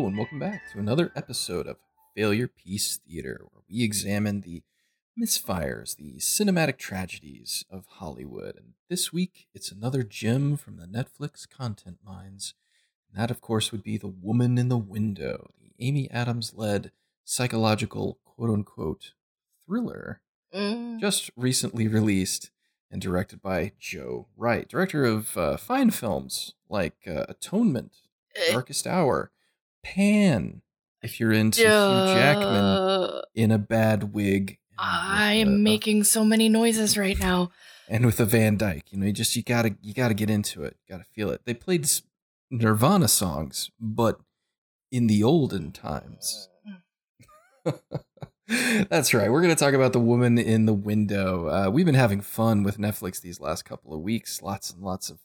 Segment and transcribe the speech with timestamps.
[0.00, 1.76] Hello, and welcome back to another episode of
[2.16, 4.62] Failure Piece Theater, where we examine the
[5.20, 8.56] misfires, the cinematic tragedies of Hollywood.
[8.56, 12.54] And this week, it's another gem from the Netflix content mines.
[13.12, 16.92] And that, of course, would be The Woman in the Window, the Amy Adams led
[17.24, 19.12] psychological quote unquote
[19.66, 20.22] thriller,
[20.54, 20.98] Mm.
[20.98, 22.50] just recently released
[22.90, 27.92] and directed by Joe Wright, director of uh, fine films like uh, Atonement,
[28.34, 29.30] Eh, Darkest Hour,
[29.82, 30.62] Pan.
[31.02, 35.58] If you're into Hugh Jackman in a bad wig, and with I a- am a-
[35.58, 37.50] making so many noises right now.
[37.88, 40.62] and with a Van Dyke, you know, you just you gotta you gotta get into
[40.62, 41.40] it, you gotta feel it.
[41.46, 41.88] They played
[42.50, 44.20] Nirvana songs, but
[44.92, 46.48] in the olden times.
[48.90, 49.30] That's right.
[49.30, 51.46] We're going to talk about the woman in the window.
[51.46, 54.42] Uh, we've been having fun with Netflix these last couple of weeks.
[54.42, 55.20] Lots and lots of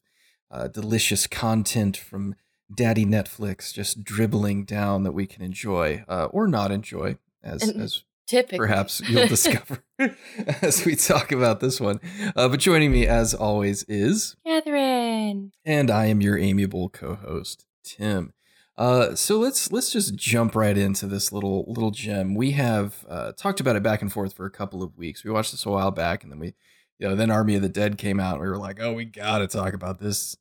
[0.51, 2.35] uh, delicious content from
[2.73, 7.81] Daddy Netflix just dribbling down that we can enjoy uh, or not enjoy, as And-
[7.81, 8.57] as Typically.
[8.57, 9.83] perhaps you'll discover
[10.63, 11.99] as we talk about this one.
[12.35, 15.51] Uh, but joining me, as always, is Catherine.
[15.63, 18.33] and I am your amiable co-host, Tim.
[18.77, 22.33] Uh, so let's let's just jump right into this little little gem.
[22.33, 25.23] We have uh, talked about it back and forth for a couple of weeks.
[25.23, 26.55] We watched this a while back, and then we,
[26.97, 28.33] you know, then Army of the Dead came out.
[28.33, 30.35] And we were like, oh, we got to talk about this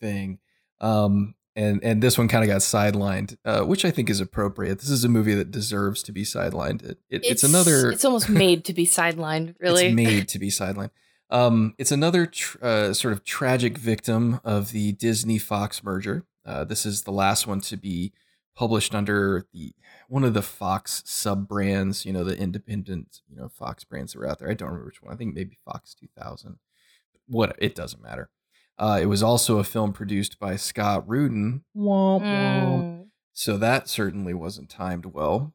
[0.00, 0.40] thing.
[0.80, 4.78] Um, and and this one kind of got sidelined, uh, which I think is appropriate.
[4.78, 6.82] This is a movie that deserves to be sidelined.
[6.82, 7.90] It, it, it's, another.
[7.90, 9.86] It's almost made to be sidelined, really.
[9.86, 10.90] It's made to be sidelined.
[11.30, 16.24] Um, it's another tr- uh, sort of tragic victim of the Disney Fox merger.
[16.44, 18.12] Uh, this is the last one to be
[18.56, 19.74] published under the
[20.08, 22.04] one of the Fox sub brands.
[22.04, 24.50] You know, the independent you know Fox brands that are out there.
[24.50, 25.12] I don't remember which one.
[25.12, 26.58] I think maybe Fox 2000.
[27.26, 28.30] What it doesn't matter.
[28.80, 31.62] Uh, it was also a film produced by Scott Rudin.
[31.76, 32.82] Womp womp.
[32.82, 33.06] Mm.
[33.34, 35.52] So that certainly wasn't timed well.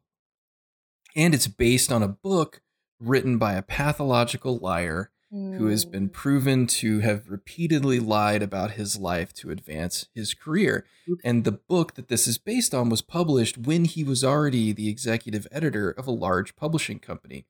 [1.16, 2.62] And it's based on a book
[3.00, 6.12] written by a pathological liar who has been Mm.
[6.12, 10.86] proven to have repeatedly lied about his life to advance his career.
[11.24, 14.88] And the book that this is based on was published when he was already the
[14.88, 17.44] executive editor of a large publishing company.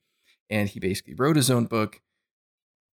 [0.50, 2.00] And he basically wrote his own book,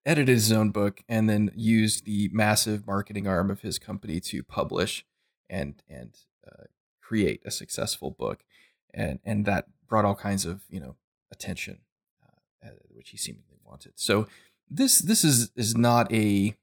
[0.09, 4.41] edited his own book, and then used the massive marketing arm of his company to
[4.41, 5.05] publish
[5.49, 6.63] and and uh,
[7.01, 8.43] create a successful book.
[8.93, 10.95] And and that brought all kinds of you know
[11.31, 11.81] attention,
[12.65, 13.93] uh, which he seemingly wanted.
[13.95, 14.27] So
[14.69, 16.55] this this is is not a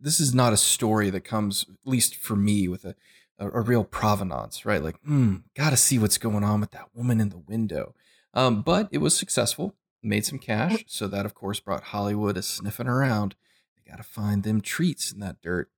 [0.00, 2.94] this is not a story that comes at least for me with a
[3.38, 7.20] a, a real provenance right like mm, gotta see what's going on with that woman
[7.20, 7.94] in the window
[8.34, 12.42] um, but it was successful made some cash so that of course brought hollywood a
[12.42, 13.34] sniffing around.
[13.76, 15.70] They gotta find them treats in that dirt.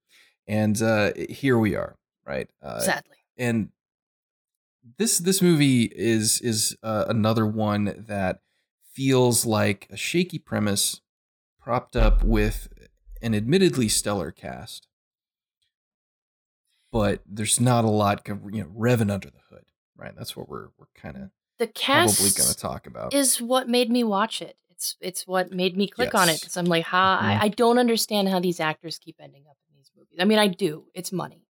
[0.47, 3.17] And uh, here we are right uh, Sadly.
[3.39, 3.71] and
[4.99, 8.41] this this movie is is uh, another one that
[8.93, 11.01] feels like a shaky premise
[11.61, 12.69] propped up with
[13.23, 14.89] an admittedly stellar cast.
[16.93, 19.65] But there's not a lot you know revving under the hood
[20.01, 20.15] right?
[20.17, 21.31] That's what we're we're kind of
[21.61, 24.57] The probably cast going to talk about is what made me watch it.
[24.71, 27.23] It's it's what made me click on it because I'm like, how Mhm.
[27.23, 30.19] I, I don't understand how these actors keep ending up in these movies.
[30.19, 30.87] I mean, I do.
[30.95, 31.45] It's money.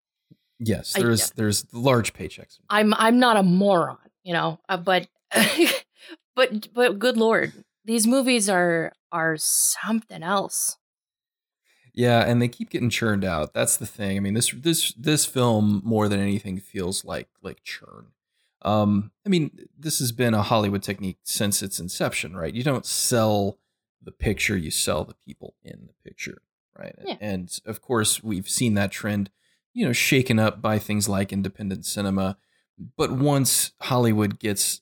[0.61, 5.07] yes there's there's large paychecks I'm I'm not a moron, you know, uh, but
[6.35, 7.53] but but good lord,
[7.85, 10.77] these movies are are something else.
[11.93, 13.53] Yeah, and they keep getting churned out.
[13.53, 14.17] That's the thing.
[14.17, 18.07] I mean, this this this film more than anything feels like like churn.
[18.61, 22.53] Um, I mean, this has been a Hollywood technique since its inception, right?
[22.53, 23.57] You don't sell
[24.01, 26.41] the picture, you sell the people in the picture,
[26.77, 26.95] right?
[27.05, 27.15] Yeah.
[27.21, 29.29] And of course, we've seen that trend,
[29.73, 32.37] you know, shaken up by things like independent cinema.
[32.97, 34.81] But once Hollywood gets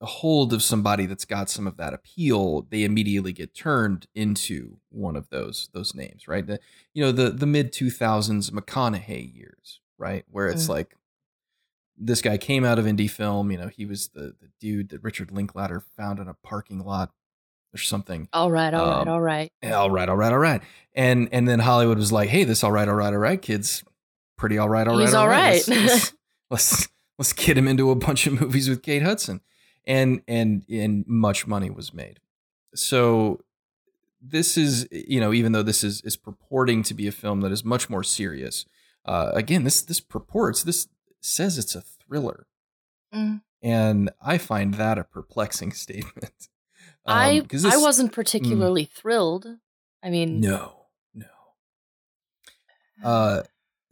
[0.00, 4.78] a hold of somebody that's got some of that appeal, they immediately get turned into
[4.90, 6.46] one of those those names, right?
[6.46, 6.60] The,
[6.94, 10.70] you know, the the mid two thousands McConaughey years, right, where it's Mm.
[10.70, 10.94] like
[12.00, 13.50] this guy came out of indie film.
[13.50, 17.10] You know, he was the the dude that Richard Linklater found in a parking lot
[17.74, 18.28] or something.
[18.32, 19.52] All right, all right, Um, all right.
[19.64, 20.62] All right, all right, all right,
[20.94, 23.84] and and then Hollywood was like, hey, this all right, all right, all right, kids,
[24.36, 25.66] pretty all right, all right, He's all all right.
[25.66, 25.68] right.
[25.68, 26.12] Let's, let's,
[26.50, 29.40] let's let's get him into a bunch of movies with Kate Hudson,
[29.86, 32.20] and and and much money was made.
[32.74, 33.40] So
[34.20, 37.52] this is you know even though this is is purporting to be a film that
[37.52, 38.64] is much more serious.
[39.04, 40.86] Uh, again, this this purports this
[41.20, 42.46] says it's a thriller,
[43.14, 43.42] Mm.
[43.62, 46.48] and I find that a perplexing statement.
[47.06, 49.46] I Um, 'cause I wasn't particularly thrilled.
[50.02, 51.26] I mean, no, no.
[53.02, 53.42] Uh,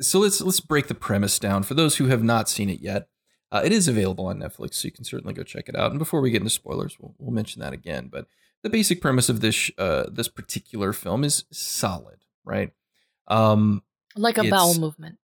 [0.01, 3.09] so let's let's break the premise down for those who have not seen it yet.
[3.53, 5.91] Uh, it is available on Netflix, so you can certainly go check it out.
[5.93, 8.09] And before we get into spoilers, we'll, we'll mention that again.
[8.11, 8.27] But
[8.63, 12.73] the basic premise of this uh, this particular film is solid, right?
[13.29, 13.83] Um,
[14.17, 15.19] like a bowel movement.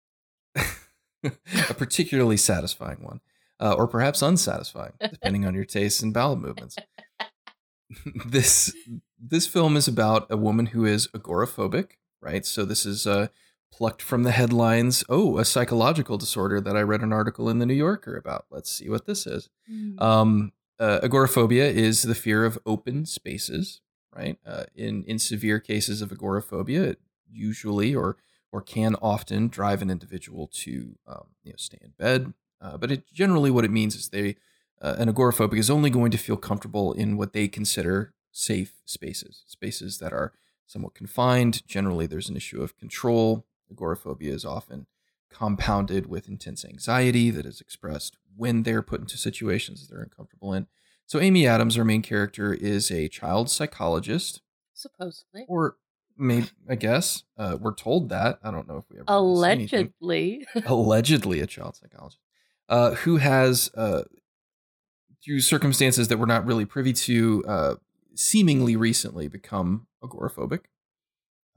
[1.68, 3.20] a particularly satisfying one,
[3.60, 6.76] uh, or perhaps unsatisfying, depending on your tastes and bowel movements.
[8.26, 8.74] this
[9.20, 12.44] this film is about a woman who is agoraphobic, right?
[12.46, 13.28] So this is uh,
[13.72, 15.04] plucked from the headlines.
[15.08, 18.46] Oh, a psychological disorder that I read an article in the New Yorker about.
[18.50, 19.48] Let's see what this is.
[19.70, 20.00] Mm.
[20.00, 23.80] Um, uh, agoraphobia is the fear of open spaces,
[24.14, 24.38] right?
[24.46, 27.00] Uh, in in severe cases of agoraphobia, it
[27.30, 28.16] usually or
[28.52, 32.32] or can often drive an individual to um, you know stay in bed.
[32.60, 34.36] Uh, but it generally what it means is they
[34.80, 39.42] uh, an agoraphobic is only going to feel comfortable in what they consider safe spaces,
[39.46, 40.32] spaces that are
[40.66, 41.66] somewhat confined.
[41.66, 43.46] Generally, there's an issue of control.
[43.70, 44.86] Agoraphobia is often
[45.30, 50.66] compounded with intense anxiety that is expressed when they're put into situations they're uncomfortable in.
[51.06, 54.42] So, Amy Adams, our main character, is a child psychologist,
[54.74, 55.44] Supposedly.
[55.48, 55.76] or
[56.18, 58.38] maybe, I guess, uh, we're told that.
[58.42, 60.46] I don't know if we ever really see anything Allegedly.
[60.66, 62.18] allegedly a child psychologist,
[62.68, 64.02] uh, who has, uh,
[65.24, 67.74] through circumstances that we're not really privy to, uh,
[68.14, 70.64] seemingly recently become agoraphobic,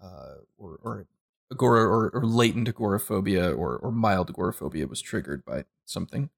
[0.01, 1.07] uh, or, or
[1.51, 6.29] agora or, or latent agoraphobia or, or mild agoraphobia was triggered by something.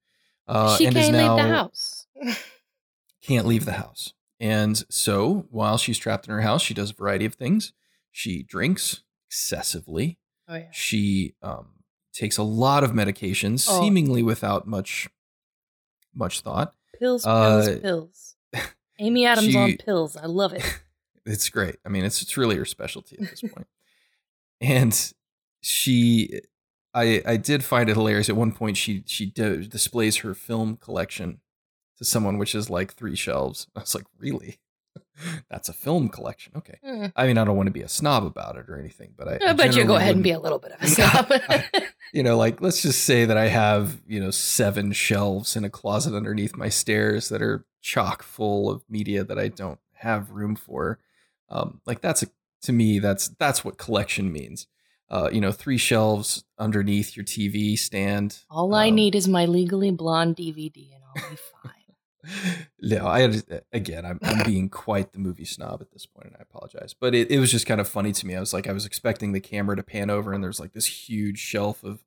[0.48, 2.08] Uh, she and can't now leave the house.
[3.22, 4.14] can't leave the house.
[4.40, 7.72] And so while she's trapped in her house, she does a variety of things.
[8.14, 10.20] She drinks excessively.
[10.48, 10.68] Oh yeah.
[10.72, 11.84] She um,
[12.14, 13.82] takes a lot of medications, Oh.
[13.82, 15.10] seemingly without much
[16.16, 16.74] much thought.
[17.00, 18.36] Pills, pills, Uh, pills.
[19.00, 20.16] Amy Adams on pills.
[20.16, 20.64] I love it.
[21.26, 21.78] It's great.
[21.86, 23.66] I mean, it's it's really her specialty at this point.
[24.60, 25.14] and
[25.62, 26.42] she,
[26.94, 28.28] I I did find it hilarious.
[28.28, 31.40] At one point, she she d- displays her film collection
[31.98, 33.68] to someone, which is like three shelves.
[33.74, 34.60] I was like, really?
[35.50, 36.54] That's a film collection.
[36.58, 36.80] Okay.
[36.84, 37.06] Hmm.
[37.16, 39.50] I mean, I don't want to be a snob about it or anything, but I,
[39.50, 41.32] I bet you go ahead and be a little bit of a snob.
[42.14, 45.70] you know, like let's just say that I have, you know, seven shelves in a
[45.70, 50.56] closet underneath my stairs that are chock full of media that I don't have room
[50.56, 51.00] for.
[51.50, 52.28] Um, like that's a
[52.64, 54.68] to me, that's that's what collection means.
[55.10, 58.40] Uh, you know, three shelves underneath your TV stand.
[58.50, 61.72] All I Um, need is my legally blonde DVD, and I'll be fine.
[62.82, 63.30] no, I
[63.72, 64.06] again.
[64.06, 66.94] I'm, I'm being quite the movie snob at this point, and I apologize.
[66.98, 68.36] But it, it was just kind of funny to me.
[68.36, 71.08] I was like, I was expecting the camera to pan over, and there's like this
[71.08, 72.04] huge shelf of,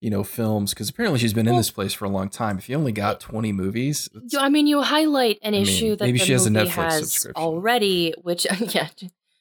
[0.00, 2.58] you know, films because apparently she's been in this place for a long time.
[2.58, 4.08] If you only got 20 movies,
[4.38, 7.12] I mean, you highlight an I mean, issue that maybe she has a Netflix has
[7.12, 7.42] subscription.
[7.42, 8.88] already, which yeah,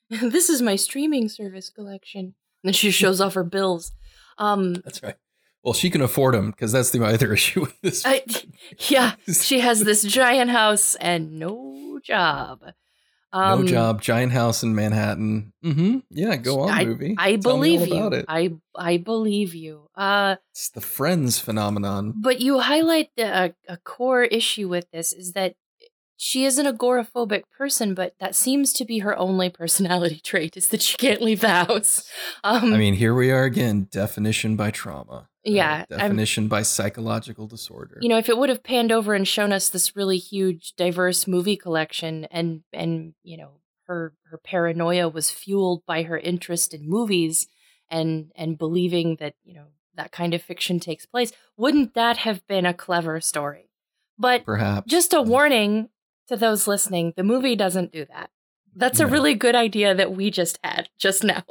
[0.10, 2.36] this is my streaming service collection.
[2.64, 3.94] And she shows off her bills.
[4.38, 5.16] Um, that's right.
[5.64, 8.06] Well, she can afford them because that's the other issue with this.
[8.06, 8.24] I,
[8.88, 12.62] yeah, she has this giant house and no job.
[13.32, 15.54] Um, no job, giant house in Manhattan.
[15.64, 16.00] Mm-hmm.
[16.10, 17.16] Yeah, go on, movie.
[17.20, 18.08] I Tell believe you.
[18.08, 18.26] it.
[18.28, 19.88] I I believe you.
[19.96, 22.16] Uh, It's the Friends phenomenon.
[22.20, 25.54] but you highlight the a, a core issue with this is that
[26.18, 30.70] she is an agoraphobic person, but that seems to be her only personality trait is
[30.70, 32.10] that she can't leave the house.
[32.44, 33.88] Um, I mean, here we are again.
[33.92, 35.29] Definition by trauma.
[35.48, 37.98] Uh, Yeah, I'm- definition by psychological disorder.
[38.02, 41.28] you know, if it would have panned over and shown us this really huge, diverse
[41.28, 46.88] movie collection, and and you know, her her paranoia was fueled by her interest in
[46.90, 47.48] movies
[47.90, 52.46] and and believing that you know that kind of fiction takes place, wouldn't that have
[52.48, 53.70] been a clever story?
[54.18, 55.90] But perhaps just a warning
[56.28, 58.30] to those listening: the movie doesn't do that.
[58.76, 59.10] That's a No.
[59.10, 61.44] really good idea that we just had just now.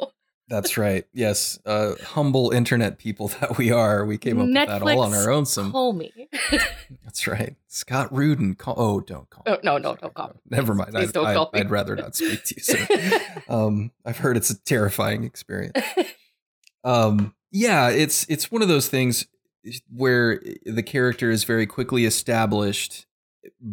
[0.49, 1.05] That's right.
[1.13, 5.15] Yes, uh, humble internet people that we are, we came up with that all on
[5.15, 5.45] our own.
[5.45, 5.73] Some.
[5.73, 6.29] Call me.
[7.05, 7.55] That's right.
[7.67, 8.55] Scott Rudin.
[8.55, 9.43] Call, oh, don't call.
[9.47, 10.35] Oh, no, no, Sorry, don't call me.
[10.51, 10.93] Never mind.
[10.93, 11.61] Please I, don't I, call me.
[11.61, 12.63] I'd rather not speak to you.
[12.63, 13.21] Sir.
[13.49, 15.79] um, I've heard it's a terrifying experience.
[16.85, 19.27] um yeah it's it's one of those things
[19.93, 23.07] where the character is very quickly established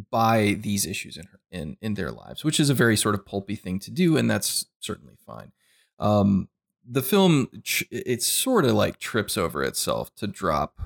[0.09, 3.23] by these issues in her in in their lives which is a very sort of
[3.23, 5.51] pulpy thing to do and that's certainly fine
[5.99, 6.49] um
[6.87, 7.47] the film
[7.89, 10.79] it sort of like trips over itself to drop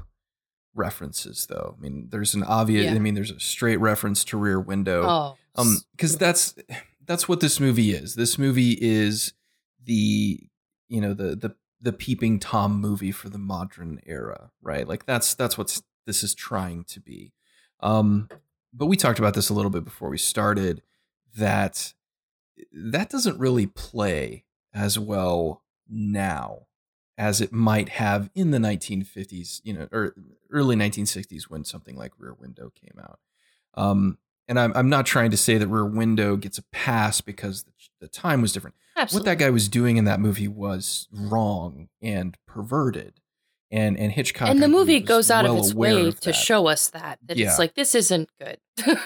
[0.75, 1.75] references though.
[1.77, 2.93] I mean there's an obvious Yeah.
[2.95, 5.03] i mean there's a straight reference to rear window.
[5.05, 6.55] Oh, um because that's
[7.05, 8.15] that's what this movie is.
[8.15, 9.33] This movie is
[9.83, 10.39] the
[10.87, 14.87] you know the the the peeping tom movie for the modern era right?
[14.87, 17.33] Like that's that's what this is trying to be.
[17.81, 18.29] Um
[18.73, 20.81] but we talked about this a little bit before we started
[21.35, 21.93] that
[22.71, 26.67] that doesn't really play as well now
[27.17, 30.15] as it might have in the 1950s, you know, or
[30.51, 33.19] early 1960s when something like Rear Window came out.
[33.75, 34.17] Um,
[34.47, 37.71] and I'm, I'm not trying to say that Rear Window gets a pass because the,
[37.99, 38.75] the time was different.
[38.95, 39.19] Absolutely.
[39.19, 43.19] What that guy was doing in that movie was wrong and perverted.
[43.71, 46.89] And and Hitchcock and the movie goes out of its way of to show us
[46.89, 47.49] that that Yeah.
[47.49, 48.57] it's like this isn't good.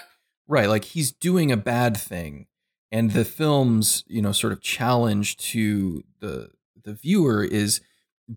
[0.48, 2.48] Right, like he's doing a bad thing,
[2.92, 6.50] and the film's you know sort of challenge to the
[6.84, 7.82] the viewer is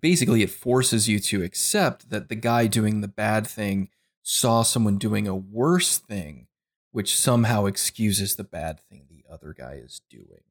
[0.00, 3.88] basically it forces you to accept that the guy doing the bad thing
[4.22, 6.48] saw someone doing a worse thing,
[6.90, 10.42] which somehow excuses the bad thing the other guy is doing.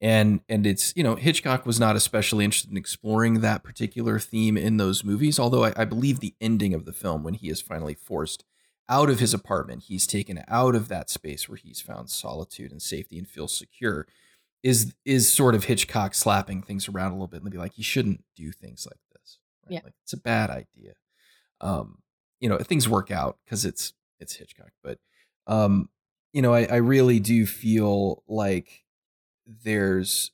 [0.00, 4.56] And and it's you know Hitchcock was not especially interested in exploring that particular theme
[4.56, 7.60] in those movies, although I, I believe the ending of the film when he is
[7.60, 8.44] finally forced
[8.88, 12.82] out of his apartment, he's taken out of that space where he's found solitude and
[12.82, 14.08] safety and feels secure,
[14.62, 17.84] is is sort of Hitchcock slapping things around a little bit and be like, you
[17.84, 19.38] shouldn't do things like this.
[19.64, 19.74] Right?
[19.74, 19.80] Yeah.
[19.84, 20.92] Like it's a bad idea.
[21.60, 21.98] Um,
[22.40, 24.98] you know, things work out because it's it's Hitchcock, but
[25.46, 25.88] um,
[26.32, 28.84] you know, I, I really do feel like
[29.46, 30.30] there's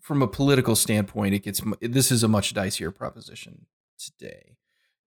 [0.00, 3.66] from a political standpoint, it gets this is a much dicier proposition
[3.98, 4.56] today,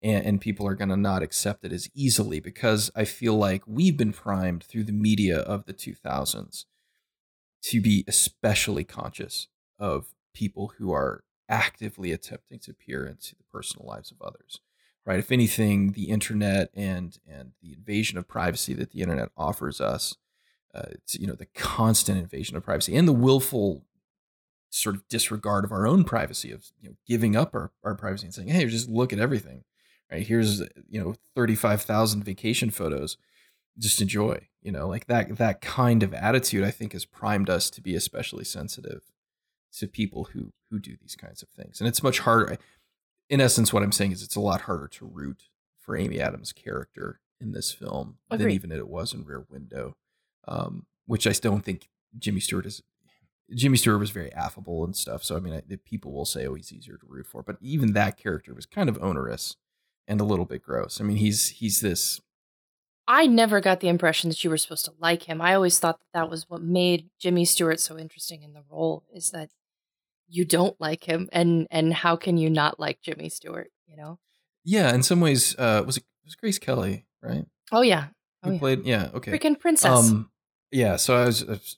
[0.02, 3.64] and, and people are going to not accept it as easily because I feel like
[3.68, 6.66] we've been primed through the media of the 2000s
[7.64, 9.48] to be especially conscious
[9.80, 14.60] of people who are actively attempting to peer into the personal lives of others
[15.06, 15.20] right?
[15.20, 20.16] If anything the internet and and the invasion of privacy that the internet offers us
[20.74, 23.86] uh, it's, you know the constant invasion of privacy and the willful
[24.70, 28.26] sort of disregard of our own privacy of you know giving up our, our privacy
[28.26, 29.64] and saying hey just look at everything
[30.14, 30.28] right?
[30.28, 33.18] Here's you know 35,000 vacation photos.
[33.78, 37.70] Just enjoy you know like that that kind of attitude i think has primed us
[37.70, 39.04] to be especially sensitive
[39.72, 42.58] to people who who do these kinds of things and it's much harder
[43.30, 45.44] in essence what i'm saying is it's a lot harder to root
[45.80, 48.54] for amy adams character in this film than Agreed.
[48.54, 49.96] even it was in rear window
[50.48, 52.82] um, which i still don't think jimmy stewart is
[53.54, 56.48] jimmy stewart was very affable and stuff so i mean I, the people will say
[56.48, 59.58] oh he's easier to root for but even that character was kind of onerous
[60.08, 62.22] and a little bit gross i mean he's he's this
[63.08, 65.42] I never got the impression that you were supposed to like him.
[65.42, 69.04] I always thought that that was what made Jimmy Stewart so interesting in the role
[69.14, 69.50] is that
[70.30, 74.20] you don't like him and and how can you not like Jimmy Stewart, you know?
[74.64, 77.46] Yeah, in some ways, uh, was it, was Grace Kelly, right?
[77.72, 78.08] Oh yeah.
[78.42, 78.60] Oh, Who yeah.
[78.60, 78.86] played?
[78.86, 79.32] Yeah, okay.
[79.32, 80.10] Freaking princess.
[80.10, 80.30] Um,
[80.72, 80.96] yeah.
[80.96, 81.78] So I was, I was,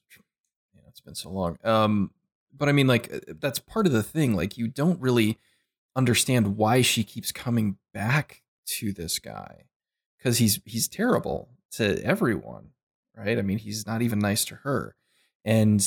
[0.73, 1.57] you know, it's been so long.
[1.63, 2.11] Um,
[2.55, 4.35] but I mean, like uh, that's part of the thing.
[4.35, 5.39] Like you don't really
[5.95, 9.63] understand why she keeps coming back to this guy
[10.25, 12.69] because he's he's terrible to everyone,
[13.15, 13.37] right?
[13.37, 14.95] I mean, he's not even nice to her,
[15.45, 15.79] and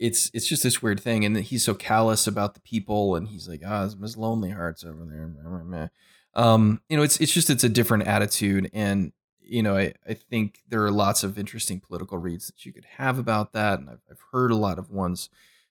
[0.00, 1.24] it's it's just this weird thing.
[1.24, 4.82] And he's so callous about the people, and he's like, ah, oh, Miss Lonely Hearts
[4.82, 5.28] over there.
[5.28, 5.88] meh, meh, meh."
[6.34, 10.14] Um, you know, it's it's just it's a different attitude, and you know, I, I
[10.14, 13.78] think there are lots of interesting political reads that you could have about that.
[13.78, 15.30] And I've, I've heard a lot of ones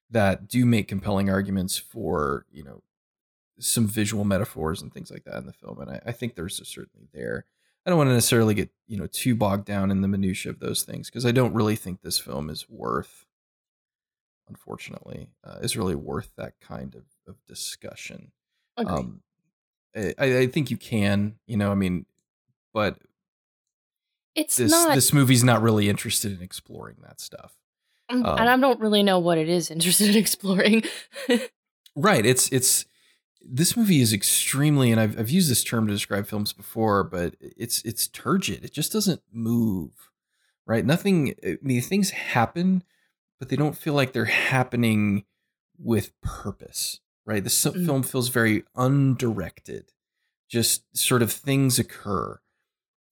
[0.10, 2.82] that do make compelling arguments for, you know,
[3.60, 5.80] some visual metaphors and things like that in the film.
[5.80, 7.46] And I, I think there's certainly there.
[7.88, 10.60] I don't want to necessarily get, you know, too bogged down in the minutia of
[10.60, 13.26] those things because I don't really think this film is worth,
[14.50, 18.34] unfortunately, uh, is really worth that kind of, of discussion.
[18.76, 19.22] Um,
[19.96, 22.06] I, I think you can, you know, I mean,
[22.74, 22.98] but
[24.36, 27.54] it's this not this movie's not really interested in exploring that stuff.
[28.10, 30.84] um, um, and I don't really know what it is interested in exploring.
[31.96, 32.26] Right.
[32.26, 32.86] It's it's
[33.50, 37.36] this movie is extremely and I've I've used this term to describe films before, but
[37.40, 38.64] it's it's turgid.
[38.66, 39.92] It just doesn't move.
[40.66, 40.86] Right?
[40.86, 42.84] Nothing I mean things happen,
[43.40, 45.24] but they don't feel like they're happening
[45.78, 47.00] with purpose.
[47.26, 47.44] Right?
[47.44, 47.86] This Mm.
[47.86, 49.92] film feels very undirected.
[50.50, 52.40] Just sort of things occur.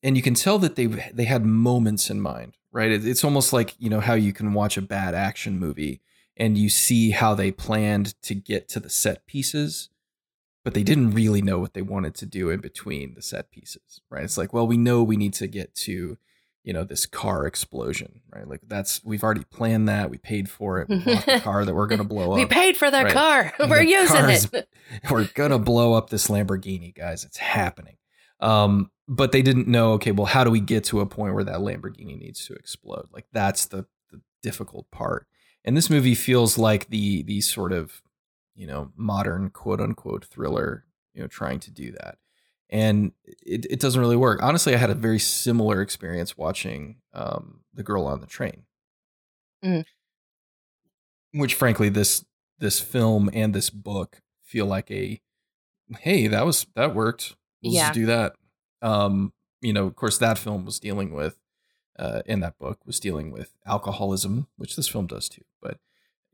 [0.04, 2.92] and you can tell that they they had moments in mind, right?
[2.92, 6.00] It, it's almost like you know how you can watch a bad action movie
[6.38, 9.90] and you see how they planned to get to the set pieces,
[10.66, 14.02] but they didn't really know what they wanted to do in between the set pieces,
[14.10, 14.26] right?
[14.26, 16.18] It's like, well, we know we need to get to
[16.66, 18.48] you know this car explosion, right?
[18.48, 21.76] Like that's we've already planned that, we paid for it, we bought the car that
[21.76, 22.38] we're gonna blow up.
[22.38, 23.14] we paid for that Right.
[23.14, 23.54] car.
[23.60, 24.68] And We're using car's- it.
[25.12, 27.24] we're gonna blow up this Lamborghini, guys.
[27.24, 27.98] It's happening.
[28.40, 29.92] Um, but they didn't know.
[29.94, 33.08] Okay, well, how do we get to a point where that Lamborghini needs to explode?
[33.14, 35.28] Like that's the the difficult part.
[35.64, 38.02] And this movie feels like the the sort of
[38.56, 42.18] you know modern quote unquote thriller, you know, trying to do that.
[42.70, 44.42] And it, it doesn't really work.
[44.42, 48.66] Honestly, I had a very similar experience watching um, The Girl on the Train,
[49.64, 49.86] Mhm.
[51.34, 52.26] which frankly this
[52.60, 55.22] this film and this book feel like a
[56.00, 57.92] hey that was that worked let's Yeah.
[57.94, 58.36] do that
[58.82, 61.38] um you know of course that film was dealing with
[62.00, 65.80] uh in that book was dealing with alcoholism which this film does too but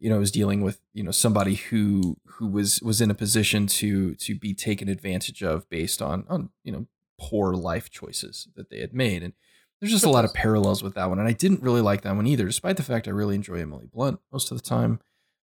[0.01, 3.67] you know was dealing with you know somebody who who was was in a position
[3.67, 6.87] to to be taken advantage of based on on you know
[7.19, 9.21] poor life choices that they had made.
[9.21, 9.33] And
[9.79, 11.19] there's just a lot of parallels with that one.
[11.19, 13.85] And i didn't really like that one either despite the fact i really enjoy emily
[13.85, 14.99] blunt most of the time.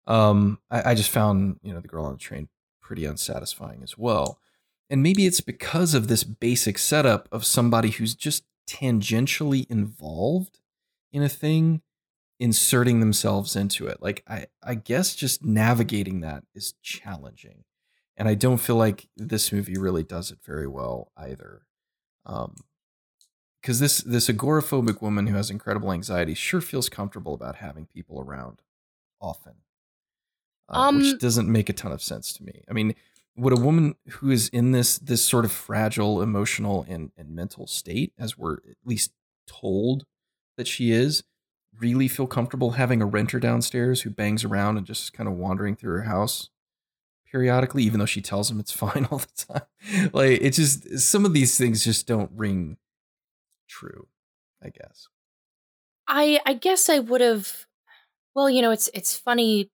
[0.07, 2.49] Um i, I just found you know the girl on the train
[2.81, 4.39] pretty unsatisfying as well.
[4.89, 10.59] And maybe it's because of this basic setup of somebody who's just tangentially involved
[11.11, 11.81] in a thing
[12.39, 14.01] inserting themselves into it.
[14.01, 17.63] Like i i guess just navigating that is challenging.
[18.17, 21.63] And i don't feel like this movie really does it very well either.
[22.25, 22.55] Um
[23.61, 28.19] because this this agoraphobic woman who has incredible anxiety sure feels comfortable about having people
[28.19, 28.61] around
[29.21, 29.55] often
[30.69, 32.63] uh, Um, which doesn't make a ton of sense to me.
[32.69, 32.95] I mean
[33.35, 37.67] would a woman who is in this this sort of fragile emotional and, and mental
[37.67, 39.11] state as we're at least
[39.45, 40.05] told
[40.57, 41.23] that she is
[41.79, 45.75] really feel comfortable having a renter downstairs who bangs around and just kind of wandering
[45.75, 46.49] through her house
[47.31, 51.25] periodically even though she tells him it's fine all the time like it just some
[51.25, 52.77] of these things just don't ring
[53.67, 54.07] true
[54.63, 55.09] i guess
[56.07, 57.65] I I guess I would have.
[58.33, 59.69] Well, you know, it's it's funny.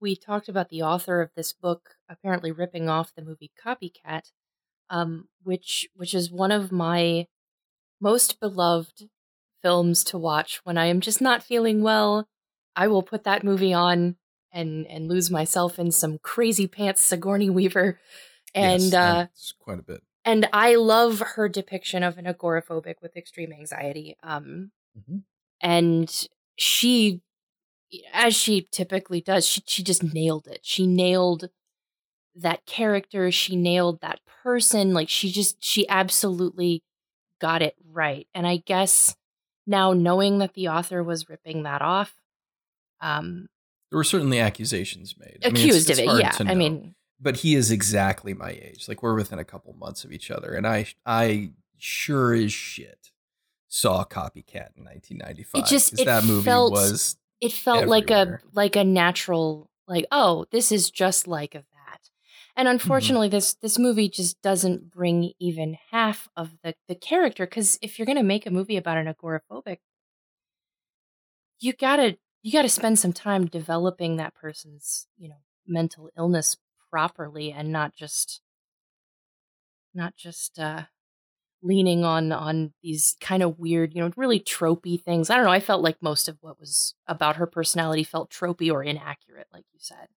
[0.00, 4.32] We talked about the author of this book apparently ripping off the movie Copycat,
[4.90, 7.26] um, which which is one of my
[8.00, 9.08] most beloved
[9.66, 12.28] films to watch when I am just not feeling well.
[12.76, 14.16] I will put that movie on
[14.52, 17.98] and and lose myself in some crazy pants Sigourney Weaver,
[18.54, 19.26] and Yes, uh,
[19.58, 24.16] quite a bit and I love her depiction of an agoraphobic with extreme anxiety.
[24.22, 25.22] Um, Mhm.
[25.60, 27.22] and she,
[28.12, 30.60] as she typically does, she she just nailed it.
[30.62, 31.50] She nailed
[32.36, 33.30] that character.
[33.32, 34.92] She nailed that person.
[34.94, 36.82] Like she just she absolutely
[37.40, 38.26] got it right.
[38.34, 39.16] And I guess
[39.66, 42.14] now knowing that the author was ripping that off,
[43.00, 43.48] um,
[43.90, 46.20] there were certainly accusations made I mean, it's- accused it's of it.
[46.20, 50.04] Yeah, I mean, but he is exactly my age like we're within a couple months
[50.04, 53.10] of each other and i i sure as shit
[53.68, 58.38] saw copycat in 1995 It just- it that movie felt was it felt like a
[58.52, 61.75] like a natural like oh this is just like Mm-hmm.
[62.56, 67.78] And unfortunately this this movie just doesn't bring even half of the the character because
[67.82, 69.78] if you're gonna make a movie about an agoraphobic
[71.60, 76.56] you gotta you gotta spend some time developing that person's you know mental illness
[76.90, 78.40] properly and not just
[79.94, 80.82] not just uh
[81.62, 85.30] leaning on on these kind of weird, you know, really tropey things.
[85.30, 85.50] I don't know.
[85.50, 89.64] I felt like most of what was about her personality felt tropey or inaccurate, like
[89.72, 90.08] you said.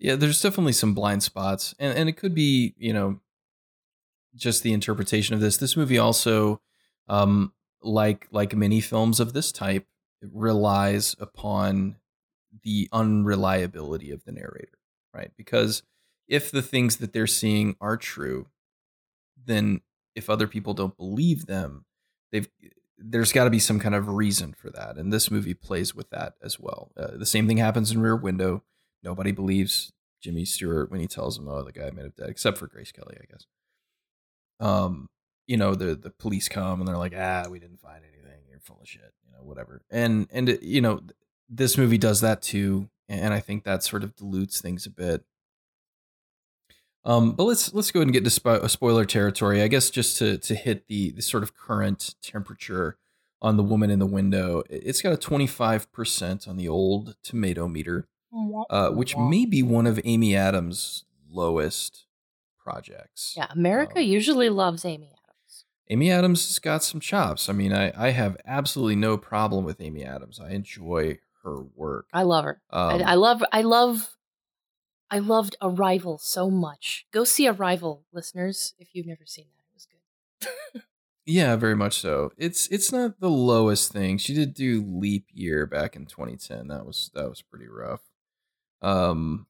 [0.00, 3.20] Yeah there's definitely some blind spots and and it could be you know
[4.34, 5.56] just the interpretation of this.
[5.56, 6.60] This movie also
[7.08, 9.86] um like like many films of this type
[10.22, 11.96] relies upon
[12.62, 14.78] the unreliability of the narrator
[15.14, 15.32] right?
[15.36, 15.82] Because
[16.28, 18.46] if the things that they're seeing are true
[19.44, 19.80] then
[20.14, 21.84] if other people don't believe them
[22.32, 22.48] they've
[22.98, 26.10] there's got to be some kind of reason for that and this movie plays with
[26.10, 26.92] that as well.
[26.96, 28.62] Uh, the same thing happens in rear window
[29.02, 32.58] nobody believes jimmy stewart when he tells them oh the guy may have dead except
[32.58, 33.46] for grace kelly i guess.
[34.60, 35.08] Um
[35.46, 38.40] you know the the police come and they're like ah we didn't find anything.
[38.48, 39.82] You're full of shit you know whatever.
[39.90, 41.00] And and you know
[41.48, 45.24] this movie does that too and i think that sort of dilutes things a bit.
[47.04, 50.18] Um but let's let's go ahead and get into spo- spoiler territory i guess just
[50.18, 52.98] to to hit the the sort of current temperature
[53.42, 54.62] on the woman in the window.
[54.68, 58.06] It's got a 25% on the old tomato meter
[58.70, 62.06] uh, which may be one of amy adams lowest
[62.62, 65.64] projects Yeah, America Um, usually loves Amy Adams.
[65.88, 67.48] Amy Adams has got some chops.
[67.48, 70.38] I mean, I, I have absolutely no problem with Amy Adams.
[70.38, 72.06] I enjoy her work.
[72.12, 72.60] I love her.
[72.70, 74.16] Um, I, I love I love
[75.10, 77.06] I loved Arrival so much.
[77.12, 79.64] Go see Arrival, listeners, if you've never seen that.
[79.64, 79.86] It was
[80.74, 80.82] good.
[81.26, 82.30] yeah, very much so.
[82.36, 84.18] It's it's not the lowest thing.
[84.18, 86.68] She did do Leap Year back in 2010.
[86.68, 88.02] That was that was pretty rough.
[88.82, 89.46] Um,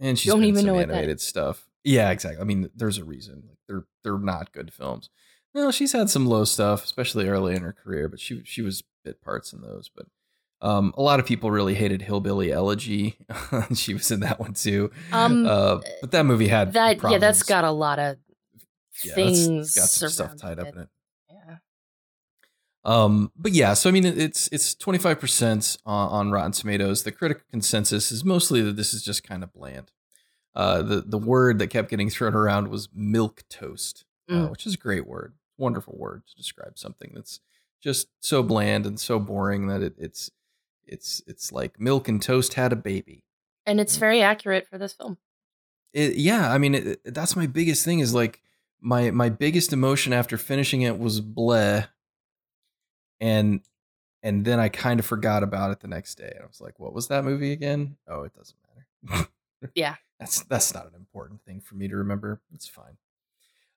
[0.00, 1.68] and she's Don't even some know animated stuff.
[1.84, 2.40] Yeah, exactly.
[2.40, 3.44] I mean, there's a reason.
[3.48, 5.10] Like they're they're not good films.
[5.54, 8.82] No, she's had some low stuff, especially early in her career, but she she was
[9.04, 9.90] bit parts in those.
[9.94, 10.06] But
[10.60, 13.18] um, a lot of people really hated Hillbilly Elegy.
[13.74, 14.90] she was in that one too.
[15.12, 18.16] Um, uh, but that movie had that yeah, that's got a lot of
[19.04, 20.88] Yeah, things got some stuff tied up in it.
[22.84, 27.04] Um, but yeah, so I mean, it's it's twenty five percent on Rotten Tomatoes.
[27.04, 29.92] The critical consensus is mostly that this is just kind of bland.
[30.54, 34.50] uh, the the word that kept getting thrown around was milk toast, uh, Mm.
[34.50, 37.40] which is a great word, wonderful word to describe something that's
[37.82, 40.30] just so bland and so boring that it, it's
[40.84, 43.24] it's it's like milk and toast had a baby.
[43.64, 45.18] And it's very accurate for this film.
[45.92, 48.40] It, yeah, I mean it- that's my biggest thing is like
[48.80, 51.86] my my biggest emotion after finishing it was bleh,
[53.22, 53.60] and
[54.22, 56.36] and then I kind of forgot about it the next day.
[56.40, 57.96] I was like, what was that movie again?
[58.06, 58.58] Oh, it doesn't
[59.08, 59.28] matter.
[59.76, 59.94] Yeah.
[60.18, 62.40] that's that's not an important thing for me to remember.
[62.52, 62.96] It's fine.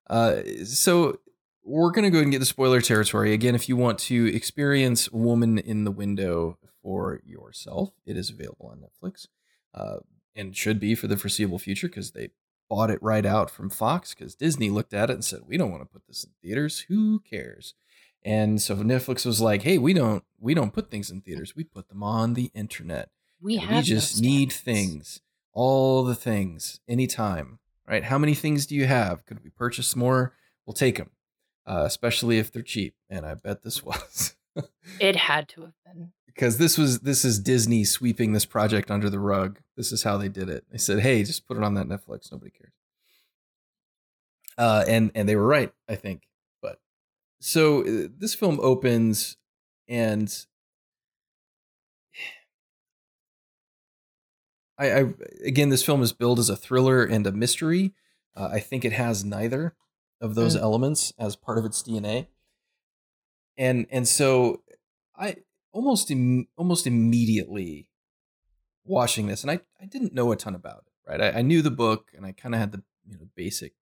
[0.09, 1.19] Uh, so
[1.63, 3.53] we're gonna go ahead and get the spoiler territory again.
[3.53, 8.79] If you want to experience Woman in the Window for yourself, it is available on
[8.79, 9.27] Netflix,
[9.75, 9.97] uh,
[10.35, 12.29] and should be for the foreseeable future because they
[12.67, 15.69] bought it right out from Fox because Disney looked at it and said, "We don't
[15.69, 16.79] want to put this in theaters.
[16.87, 17.75] Who cares?"
[18.25, 21.55] And so Netflix was like, "Hey, we don't we don't put things in theaters.
[21.55, 23.09] We put them on the internet."
[23.39, 25.21] We have we just need things.
[25.53, 26.81] All the things.
[26.87, 27.59] Anytime.
[27.87, 28.03] Right?
[28.03, 29.25] How many things do you have?
[29.25, 30.33] Could we purchase more?
[30.65, 31.11] We'll take them
[31.65, 32.95] uh, especially if they're cheap.
[33.09, 34.35] And i bet this was.
[34.99, 36.11] It had to have been.
[36.25, 39.59] because this was this is disney sweeping this project under the rug.
[39.75, 40.63] This is how they did it.
[40.71, 42.31] They said hey just put it on that netflix.
[42.31, 42.71] Nobody cares.
[44.57, 46.21] Uh, and and they were right i think
[47.45, 49.37] so uh, this film opens
[49.87, 50.45] and
[54.77, 55.13] I, I
[55.45, 57.93] again, this film is billed as a thriller and a mystery.
[58.35, 59.75] Uh, I think it has neither
[60.19, 60.61] of those Mm.
[60.61, 62.27] elements as part of its DNA,
[63.57, 64.63] and and so
[65.15, 65.37] I
[65.71, 67.89] almost Im- almost immediately
[68.83, 71.21] watching this, and I I didn't know a ton about it, right?
[71.21, 73.73] I, I knew the book, and I kind of had the you know basic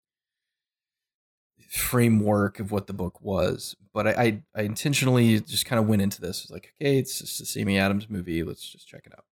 [1.69, 6.03] framework of what the book was, but I I, I intentionally just kind of went
[6.03, 6.41] into this.
[6.41, 8.43] I was like, okay, it's just a Amy Adams movie.
[8.43, 9.25] Let's just check it out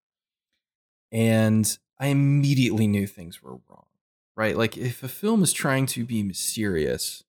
[1.12, 3.86] and I immediately knew things were wrong.
[4.36, 4.56] Right?
[4.56, 7.24] Like if a film is trying to be mysterious,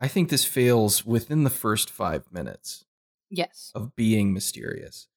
[0.00, 2.84] I think this fails within the first 5 minutes
[3.30, 3.72] Yes.
[3.74, 5.08] of being mysterious.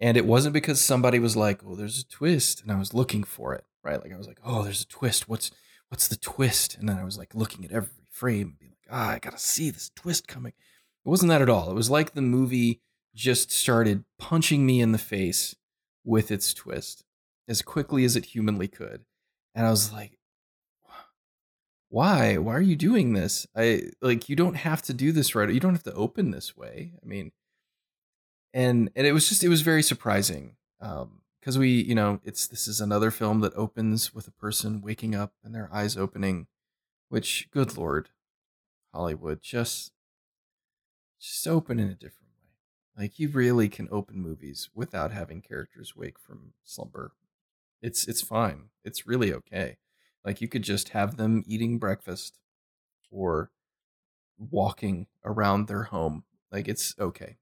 [0.00, 3.24] And it wasn't because somebody was like, "Oh, there's a twist," and I was looking
[3.24, 4.00] for it, right?
[4.00, 5.28] Like I was like, "Oh, there's a twist.
[5.28, 5.50] What's
[5.88, 8.90] what's the twist?" And then I was like looking at every frame and being like,
[8.90, 11.70] "Ah, I got to see this twist coming." It wasn't that at all.
[11.70, 12.80] It was like the movie
[13.14, 15.54] just started punching me in the face
[16.04, 17.04] with its twist
[17.48, 19.04] as quickly as it humanly could.
[19.54, 20.18] And I was like,
[21.88, 22.36] why?
[22.36, 23.46] Why are you doing this?
[23.56, 25.50] I like you don't have to do this right.
[25.50, 26.92] You don't have to open this way.
[27.02, 27.32] I mean,
[28.52, 30.56] and and it was just it was very surprising.
[30.80, 34.82] Um because we, you know, it's this is another film that opens with a person
[34.82, 36.46] waking up and their eyes opening,
[37.08, 38.10] which good lord,
[38.92, 39.92] Hollywood, just
[41.20, 43.02] just open in a different way.
[43.04, 47.12] Like you really can open movies without having characters wake from slumber.
[47.82, 48.70] It's it's fine.
[48.84, 49.78] It's really okay.
[50.24, 52.38] Like you could just have them eating breakfast
[53.10, 53.50] or
[54.38, 56.24] walking around their home.
[56.50, 57.36] Like it's okay.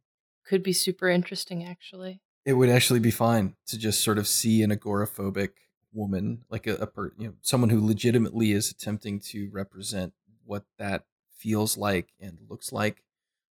[0.46, 2.20] Could be super interesting, actually.
[2.44, 5.50] It would actually be fine to just sort of see an agoraphobic
[5.96, 10.12] woman, like a, a per, you know, someone who legitimately is attempting to represent
[10.44, 11.04] what that
[11.36, 13.04] feels like and looks like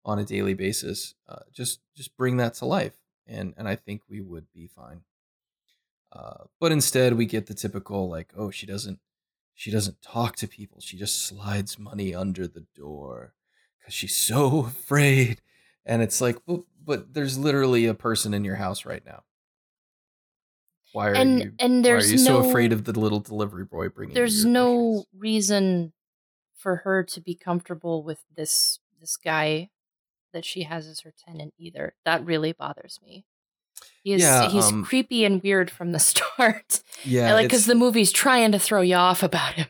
[0.04, 1.14] on a daily basis.
[1.28, 5.02] Uh, just just bring that to life, and and I think we would be fine.
[6.12, 8.98] Uh, but instead, we get the typical like, oh, she doesn't
[9.54, 10.80] she doesn't talk to people.
[10.80, 13.34] She just slides money under the door
[13.78, 15.40] because she's so afraid.
[15.84, 19.24] And it's like, but, but there's literally a person in your house right now.
[20.92, 21.52] Why are And you?
[21.58, 24.14] and why there's are you no so afraid of the little delivery boy bringing?
[24.14, 25.92] there's no reason
[26.54, 29.70] for her to be comfortable with this this guy
[30.32, 31.94] that she has as her tenant either.
[32.04, 33.24] That really bothers me.
[34.04, 36.82] He is Yeah, he's um, creepy and weird from the start.
[37.04, 39.66] Yeah, like because the movie's trying to throw you off about him.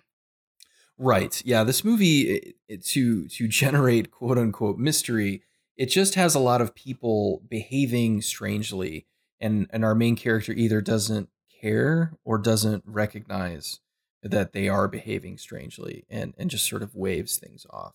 [0.98, 1.40] Right.
[1.44, 5.42] Yeah, this movie it, it- to to generate quote unquote mystery,
[5.76, 9.06] it just has a lot of people behaving strangely
[9.42, 11.28] and and our main character either doesn't
[11.60, 13.80] care or doesn't recognize
[14.22, 17.94] that they are behaving strangely and and just sort of waves things off.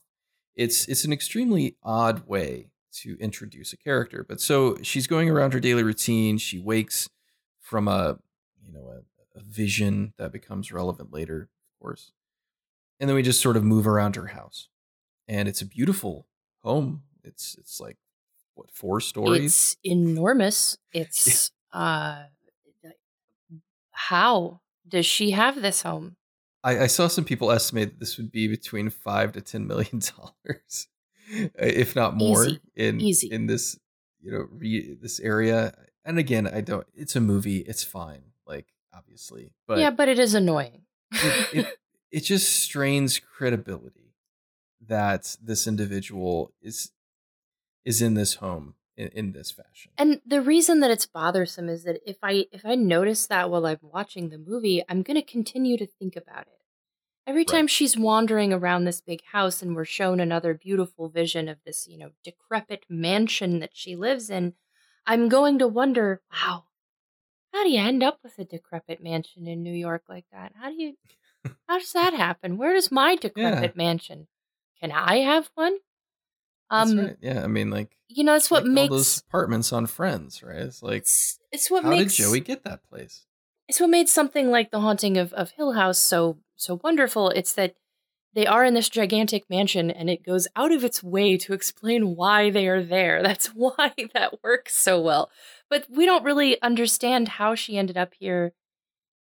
[0.56, 4.26] It's it's an extremely odd way to introduce a character.
[4.28, 7.10] But so she's going around her daily routine, she wakes
[7.60, 8.20] from a
[8.62, 12.12] you know a, a vision that becomes relevant later, of course
[13.00, 14.70] and then we just sort of move around her house
[15.28, 16.28] and it's a beautiful
[16.64, 17.98] home it's it's like
[18.58, 20.78] what four stories It's enormous.
[20.94, 22.24] It's uh
[23.92, 26.16] how does she have this home?
[26.64, 30.02] I, I saw some people estimate that this would be between five to ten million
[30.18, 30.88] dollars
[31.30, 32.60] if not more Easy.
[32.76, 33.28] in Easy.
[33.32, 33.78] in this
[34.22, 35.74] you know re, this area
[36.06, 40.20] and again i don't it's a movie it's fine like obviously but yeah, but it
[40.20, 40.84] is annoying.
[41.12, 41.78] it, it,
[42.12, 44.16] it just strains credibility
[44.86, 46.92] that this individual is
[47.88, 49.92] is in this home in, in this fashion.
[49.98, 53.66] And the reason that it's bothersome is that if I if I notice that while
[53.66, 56.60] I'm watching the movie, I'm going to continue to think about it.
[57.28, 57.52] Every Right.
[57.52, 61.88] time she's wandering around this big house and we're shown another beautiful vision of this,
[61.88, 64.56] you know, decrepit mansion that she lives in,
[65.06, 66.66] I'm going to wonder, wow,
[67.54, 70.54] how do you end up with a decrepit mansion in New York like that?
[70.56, 70.98] How do you
[71.68, 72.58] how does that happen?
[72.58, 74.28] Where is my decrepit mansion?
[74.82, 75.80] Can I have one?
[76.70, 77.18] That's Um, right.
[77.22, 80.42] Yeah, I mean, like you know, it's what like all makes those apartments on Friends,
[80.44, 80.62] right?
[80.62, 83.26] It's like, it's, it's what how makes did Joey get that place?
[83.68, 87.54] it's what made something like the haunting of, of hill house so so wonderful it's
[87.54, 87.76] that
[88.34, 92.16] they are in this gigantic mansion and it goes out of its way to explain
[92.16, 95.30] why they are there that's why that works so well
[95.70, 98.54] but we don't really understand how she ended up here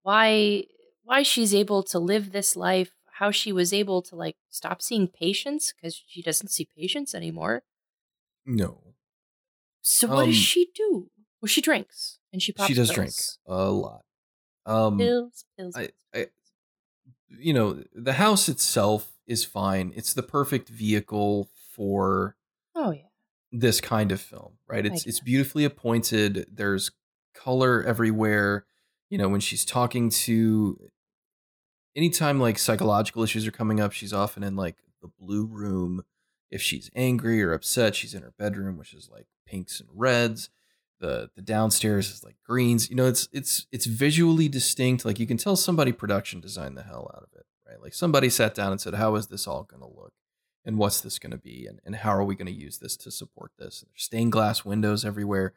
[0.03, 0.63] why
[1.03, 5.07] why she's able to live this life how she was able to like stop seeing
[5.07, 7.63] patients because she doesn't see patients anymore
[8.45, 8.95] No,
[9.81, 11.09] so what does Um, she do
[11.41, 12.95] well she drinks and she pops she does pills.
[12.95, 13.13] drink
[13.47, 14.05] a lot.
[14.65, 16.27] Um, pills pills, I, I,
[17.27, 19.91] you know, the house itself is fine.
[19.95, 22.35] It's the perfect vehicle for
[22.75, 23.07] oh yeah
[23.51, 24.85] this kind of film, right?
[24.85, 26.47] It's it's beautifully appointed.
[26.51, 26.91] There's
[27.35, 28.65] color everywhere.
[29.09, 30.77] You know, when she's talking to
[31.95, 36.03] anytime like psychological issues are coming up, she's often in like the blue room.
[36.51, 40.49] If she's angry or upset, she's in her bedroom, which is like pinks and reds.
[40.99, 42.89] The the downstairs is like greens.
[42.89, 45.03] You know, it's it's it's visually distinct.
[45.03, 47.81] Like you can tell somebody production designed the hell out of it, right?
[47.81, 50.13] Like somebody sat down and said, How is this all gonna look?
[50.63, 51.65] And what's this gonna be?
[51.67, 53.81] And and how are we gonna use this to support this?
[53.81, 55.53] And there's stained glass windows everywhere.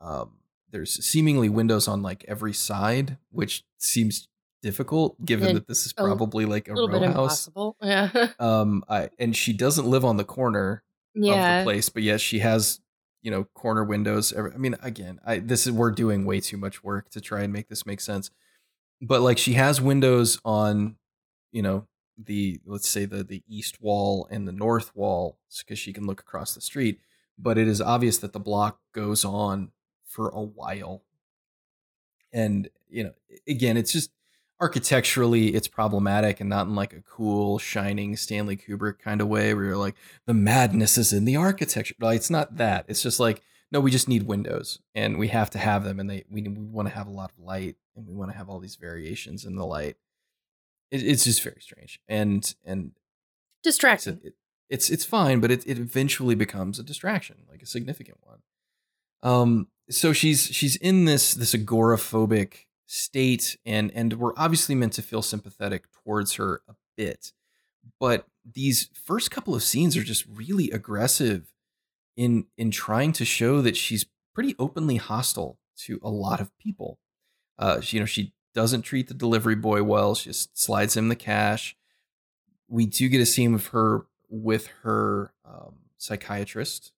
[0.00, 0.38] Um,
[0.70, 4.28] there's seemingly windows on like every side, which seems
[4.62, 7.46] difficult given And that this is a probably like a, a little row bit house.
[7.46, 7.76] impossible.
[7.82, 8.28] Yeah.
[8.40, 10.82] Um, I and she doesn't live on the corner
[11.16, 12.80] of the place, but yes, she has
[13.22, 14.32] you know corner windows.
[14.32, 17.42] Every, I mean, again, I this is we're doing way too much work to try
[17.42, 18.30] and make this make sense.
[19.00, 20.96] But like she has windows on,
[21.52, 25.92] you know, the let's say the the east wall and the north wall because she
[25.92, 27.00] can look across the street.
[27.38, 29.70] But it is obvious that the block goes on
[30.04, 31.04] for a while,
[32.32, 33.12] and you know,
[33.46, 34.10] again, it's just
[34.60, 39.54] architecturally it's problematic and not in like a cool shining stanley kubrick kind of way
[39.54, 39.94] where you're like
[40.26, 41.94] the madness is in the architecture.
[42.00, 42.84] Like it's not that.
[42.88, 46.10] It's just like no we just need windows and we have to have them and
[46.10, 48.48] they we, we want to have a lot of light and we want to have
[48.48, 49.96] all these variations in the light.
[50.90, 52.92] It, it's just very strange and and
[53.64, 54.20] it's, Distracting.
[54.24, 54.34] it,
[54.68, 58.38] it's it's fine but it, it eventually becomes a distraction like a significant one.
[59.22, 65.02] Um so she's she's in this this agoraphobic state and and we're obviously meant to
[65.02, 67.32] feel sympathetic towards her a bit
[68.00, 71.52] but these first couple of scenes are just really aggressive
[72.16, 76.98] in in trying to show that she's pretty openly hostile to a lot of people.
[77.58, 81.08] Uh she, you know she doesn't treat the delivery boy well she just slides him
[81.08, 81.76] the cash.
[82.68, 86.92] We do get a scene of her with her um, psychiatrist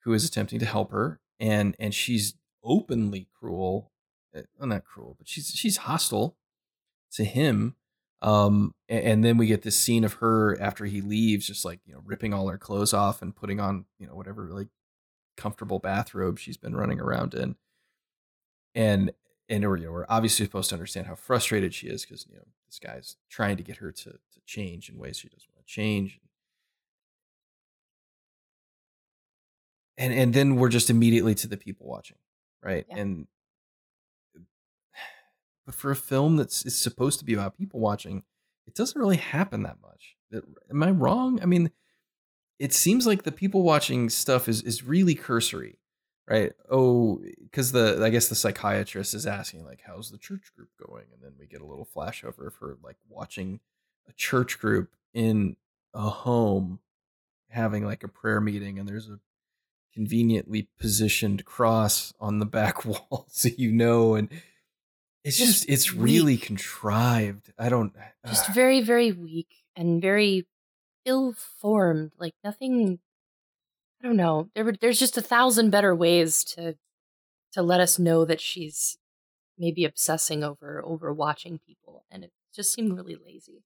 [0.00, 2.34] who is attempting to help her and and she's
[2.64, 3.92] openly cruel
[4.58, 6.36] well, not cruel but she's she's hostile
[7.12, 7.76] to him
[8.22, 11.80] um a- and, then we get this scene of her after he leaves just like
[11.84, 14.68] you know ripping all her clothes off and putting on you know whatever really
[15.36, 17.56] comfortable bathrobe she's been running around in.
[18.74, 19.12] And
[19.48, 22.36] and we're, you know, we're obviously supposed to understand how frustrated she is because you
[22.36, 25.66] know this guy's trying to get her to to change in ways she doesn't want
[25.66, 26.20] to change.
[29.98, 32.18] And and then we're just immediately to the people watching
[32.62, 32.84] right?
[32.88, 32.96] Yeah.
[32.96, 33.26] and
[35.66, 38.22] but for a film that's is supposed to be about people watching
[38.66, 40.16] it doesn't really happen that much.
[40.30, 41.40] It- am i wrong?
[41.42, 41.70] I mean
[42.58, 45.78] it seems like the people watching stuff is is really cursory
[46.28, 46.52] right?
[46.70, 51.04] Oh because the i guess the psychiatrist is asking like how's the church group going?
[51.12, 53.60] And then we get a little flash over of her like watching
[54.08, 55.56] a church group in
[55.94, 56.80] a home
[57.48, 59.18] having like a prayer meeting and there's a
[59.94, 64.28] conveniently positioned cross on the back wall so you know and
[65.26, 66.42] it's Just just it's really weak.
[66.42, 67.92] contrived i don't
[68.26, 68.54] Just ugh.
[68.54, 70.46] very, very weak and very
[71.04, 72.12] ill formed.
[72.18, 72.98] Like nothing
[74.02, 74.48] I don't know.
[74.54, 76.76] There were there's just a thousand better ways to
[77.52, 78.98] to let us know that she's
[79.58, 83.62] maybe obsessing over over watching people and it just seemed really lazy.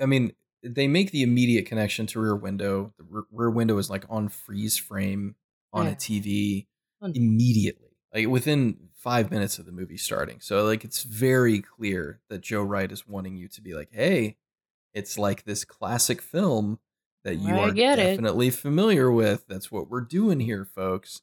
[0.00, 2.92] I mean, they make the immediate connection to Rear Window.
[2.98, 5.34] The Rear- Rear Window is like on freeze frame
[5.72, 5.92] on Yeah.
[5.92, 6.66] a TV
[7.02, 7.96] immediately.
[8.14, 10.40] Like within five minutes of the movie starting.
[10.40, 14.36] So like it's very clear that Joe Wright is wanting you to be like, hey,
[14.92, 16.78] it's like this classic film
[17.24, 18.10] that you I are get it.
[18.16, 19.46] definitely familiar with.
[19.48, 21.22] That's what we're doing here, folks.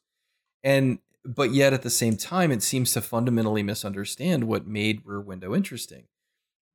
[0.64, 5.20] And but yet at the same time, it seems to fundamentally misunderstand what made Rear
[5.20, 6.04] Window interesting.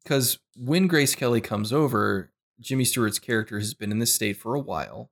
[0.03, 4.53] Because when Grace Kelly comes over, Jimmy Stewart's character has been in this state for
[4.53, 5.09] a while.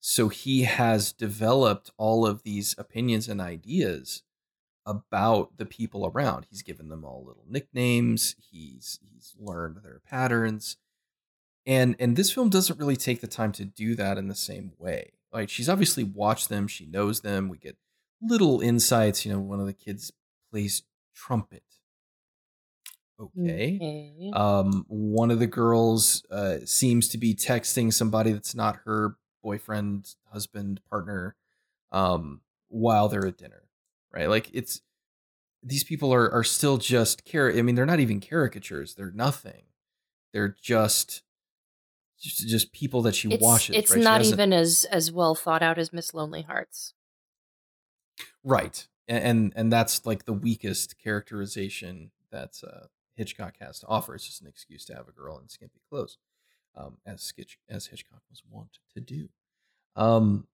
[0.00, 4.22] So he has developed all of these opinions and ideas
[4.90, 6.46] about the people around.
[6.50, 8.34] He's given them all little nicknames.
[8.50, 10.76] He's he's learned their patterns.
[11.66, 14.72] And and this film doesn't really take the time to do that in the same
[14.78, 15.12] way.
[15.32, 17.48] Like she's obviously watched them, she knows them.
[17.48, 17.76] We get
[18.20, 20.12] little insights, you know, one of the kids
[20.50, 20.82] plays
[21.14, 21.62] trumpet.
[23.20, 23.76] Okay.
[23.80, 24.30] Okay.
[24.32, 30.14] Um, one of the girls uh, seems to be texting somebody that's not her boyfriend,
[30.32, 31.36] husband, partner,
[31.92, 33.64] um, while they're at dinner,
[34.12, 34.28] right?
[34.28, 34.80] Like it's
[35.62, 37.50] these people are are still just car.
[37.50, 38.94] I mean, they're not even caricatures.
[38.94, 39.64] They're nothing.
[40.32, 41.22] They're just
[42.18, 43.76] just, just people that she it's watches.
[43.76, 44.02] it's right?
[44.02, 46.94] Not even as as well thought out as Miss Lonely Hearts.
[48.44, 54.14] right, and and, and that's like the weakest characterization that uh, Hitchcock has to offer.
[54.14, 56.18] It's just an excuse to have a girl in skimpy clothes,
[56.76, 59.28] um, as Skitch, as Hitchcock was wont to do.
[59.96, 60.46] Um,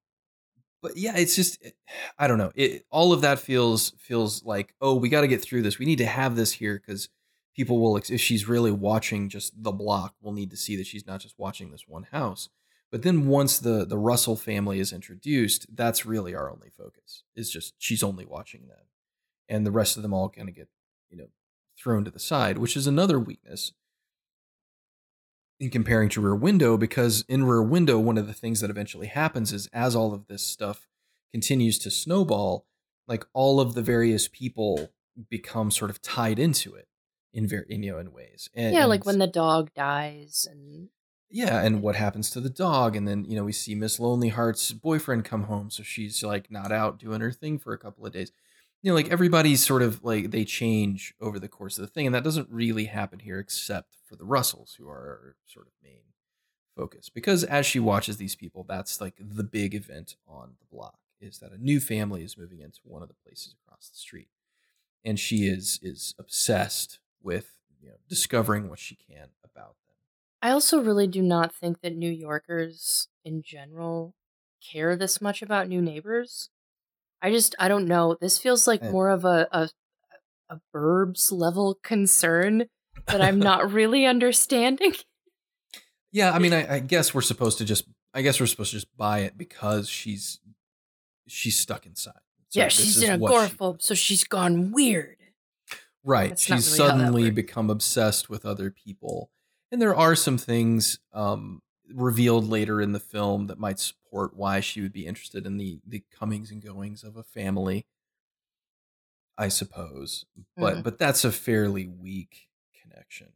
[0.82, 1.70] but yeah, it's just eh,
[2.18, 2.52] I don't know.
[2.54, 5.78] It all of that feels feels like oh, we got to get through this.
[5.78, 7.08] We need to have this here because
[7.54, 11.06] people will if she's really watching just the block, we'll need to see that she's
[11.06, 12.48] not just watching this one house.
[12.92, 17.24] But then once the the Russell family is introduced, that's really our only focus.
[17.34, 18.86] Is just she's only watching them,
[19.48, 20.68] and the rest of them all kind of get
[21.10, 21.28] you know
[21.78, 23.72] thrown to the side, which is another weakness
[25.58, 29.06] in comparing to Rear Window, because in Rear Window, one of the things that eventually
[29.06, 30.86] happens is as all of this stuff
[31.32, 32.66] continues to snowball,
[33.08, 34.90] like all of the various people
[35.30, 36.88] become sort of tied into it
[37.32, 38.48] in very you know in ways.
[38.54, 40.88] And, yeah, like and- when the dog dies and
[41.28, 44.28] yeah, and what happens to the dog, and then you know we see Miss Lonely
[44.28, 48.06] Heart's boyfriend come home, so she's like not out doing her thing for a couple
[48.06, 48.30] of days.
[48.86, 52.06] You know, like everybody's sort of like they change over the course of the thing,
[52.06, 55.72] and that doesn't really happen here, except for the Russells, who are our sort of
[55.82, 56.02] main
[56.76, 57.08] focus.
[57.08, 61.40] Because as she watches these people, that's like the big event on the block is
[61.40, 64.28] that a new family is moving into one of the places across the street,
[65.04, 69.96] and she is is obsessed with you know discovering what she can about them.
[70.40, 74.14] I also really do not think that New Yorkers in general
[74.62, 76.50] care this much about new neighbors.
[77.26, 78.16] I just I don't know.
[78.20, 78.90] This feels like Eh.
[78.90, 79.68] more of a a,
[80.48, 82.66] a burbs level concern
[83.06, 84.94] that I'm not really understanding.
[86.12, 87.84] Yeah, I mean, I, I guess we're supposed to just.
[88.14, 90.38] I guess we're supposed to just buy it because she's
[91.28, 92.14] she's stuck inside.
[92.48, 95.16] So yeah, she's an what she- agoraphobe, so she's gone weird.
[96.04, 96.30] right.
[96.30, 99.30] That's she's really suddenly become obsessed with other people,
[99.72, 101.60] and there are some things um,
[101.92, 105.80] revealed later in the film that might support why she would be interested in the
[105.86, 107.86] the comings and goings of a family.
[109.38, 110.24] I suppose,
[110.58, 110.82] but Mhm.
[110.82, 113.32] but that's a fairly weak connection.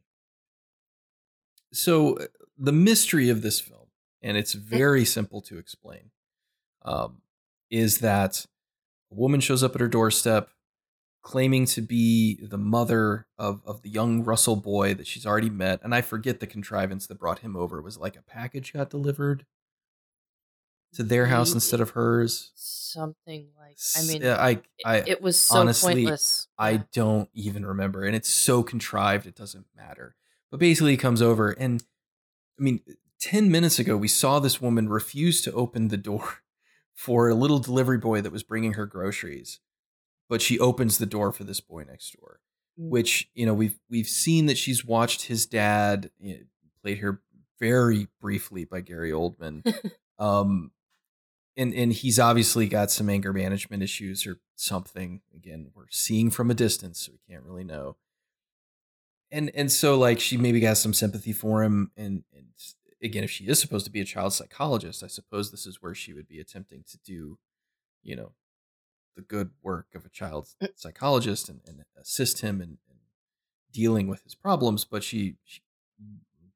[1.73, 3.87] So uh, the mystery of this film,
[4.21, 6.11] and it's very simple to explain,
[6.83, 7.21] um,
[7.69, 8.45] is that
[9.11, 10.51] a woman shows up at her doorstep
[11.21, 15.79] claiming to be the mother of, of the young Russell boy that she's already met.
[15.83, 17.79] And I forget the contrivance that brought him over.
[17.79, 19.45] It was like a package got delivered
[20.93, 22.51] to their house instead of hers.
[22.55, 26.47] Something like I mean, yeah, I, it, I, it was so honestly, pointless.
[26.57, 28.03] I don't even remember.
[28.03, 30.15] And it's so contrived, it doesn't matter.
[30.49, 31.81] But basically, he comes over, and
[32.59, 32.81] I mean,
[33.21, 36.39] 10 minutes ago, we saw this woman refuse to open the door
[36.93, 39.59] for a little delivery boy that was bringing her groceries.
[40.31, 42.39] But she opens the door for this boy next door,
[42.79, 42.89] Mm.
[42.89, 46.39] which, you know, we've we've seen that she's watched his dad, you know,
[46.81, 47.21] played here
[47.59, 49.61] very briefly by Gary Oldman.
[50.19, 50.71] um,
[51.57, 55.21] and and he's obviously got some anger management issues or something.
[55.35, 57.97] Again, we're seeing from a distance, so we can't really know.
[59.31, 62.47] And and so like she maybe got some sympathy for him, and and
[63.03, 65.93] again, if she is supposed to be a child psychologist, I suppose this is where
[65.93, 67.37] she would be attempting to do,
[68.01, 68.31] you know,
[69.15, 72.97] the good work of a child psychologist and, and assist him in, in
[73.71, 74.85] dealing with his problems.
[74.85, 75.61] But she, she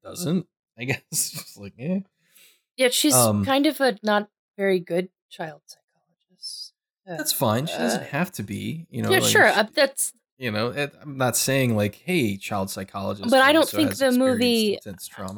[0.02, 0.46] doesn't.
[0.78, 2.00] I guess just like eh.
[2.76, 6.72] yeah, she's um, kind of a not very good child psychologist.
[7.08, 7.66] Uh, That's fine.
[7.66, 8.86] She doesn't uh, have to be.
[8.90, 9.10] You know.
[9.10, 9.48] yeah, like, sure.
[9.48, 13.30] she- Uh, that's you know, it, I'm not saying like, hey, child psychologist.
[13.30, 14.78] But I don't think the movie-.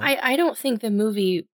[0.00, 1.46] I, I don't think the movie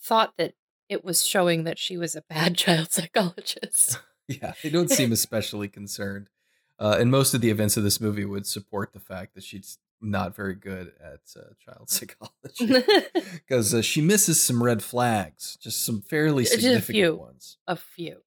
[0.00, 0.54] thought that
[0.88, 3.98] it was showing that she was a bad child psychologist.
[4.28, 6.30] Yeah, they don't seem especially concerned.
[6.78, 9.78] Uh, and most of the events of this movie would support the fact that she's
[10.00, 12.84] not very good at uh, child psychology
[13.32, 17.14] because uh, she misses some red flags, just some fairly Just a significant few.
[17.16, 17.56] ones.
[17.66, 18.22] a few.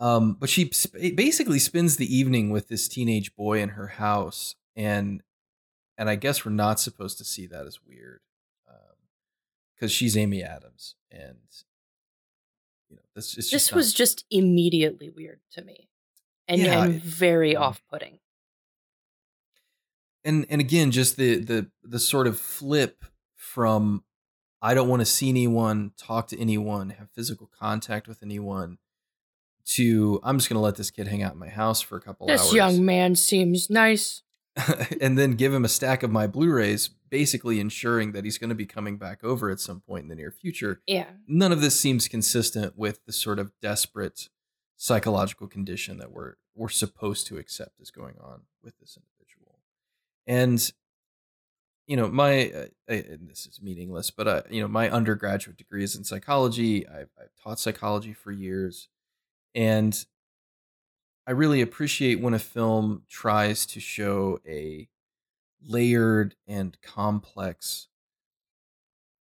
[0.00, 4.56] Um, but she sp- basically spends the evening with this teenage boy in her house,
[4.76, 5.22] and
[5.96, 8.20] and I guess we're not supposed to see that as weird,
[9.74, 11.38] because she's Amy Adams, and
[13.14, 15.88] this is This was just immediately weird to me,
[16.48, 17.60] and, Yeah, and very mm.
[17.60, 18.18] off-putting.
[20.24, 23.04] and and again just the the the sort of flip
[23.34, 24.04] from
[24.60, 28.78] I don't want to see anyone, talk to anyone, have physical contact with anyone,
[29.66, 32.26] to I'm just gonna let this kid hang out in my house for a couple
[32.28, 32.50] This hours.
[32.50, 34.22] This young man seems nice.
[35.00, 38.56] and then give him a stack of my Blu-rays, basically ensuring that he's going to
[38.56, 40.80] be coming back over at some point in the near future.
[40.86, 44.30] Yeah, None of this seems consistent with the sort of desperate
[44.78, 49.58] psychological condition that we're we're supposed to accept is going on with this individual.
[50.26, 50.72] And
[51.86, 55.84] you know, my uh, and this is meaningless, but uh, you know, my undergraduate degree
[55.84, 56.88] is in psychology.
[56.88, 58.88] I've, I've taught psychology for years,
[59.54, 60.02] and
[61.26, 64.88] I really appreciate when a film tries to show a
[65.64, 67.88] layered and complex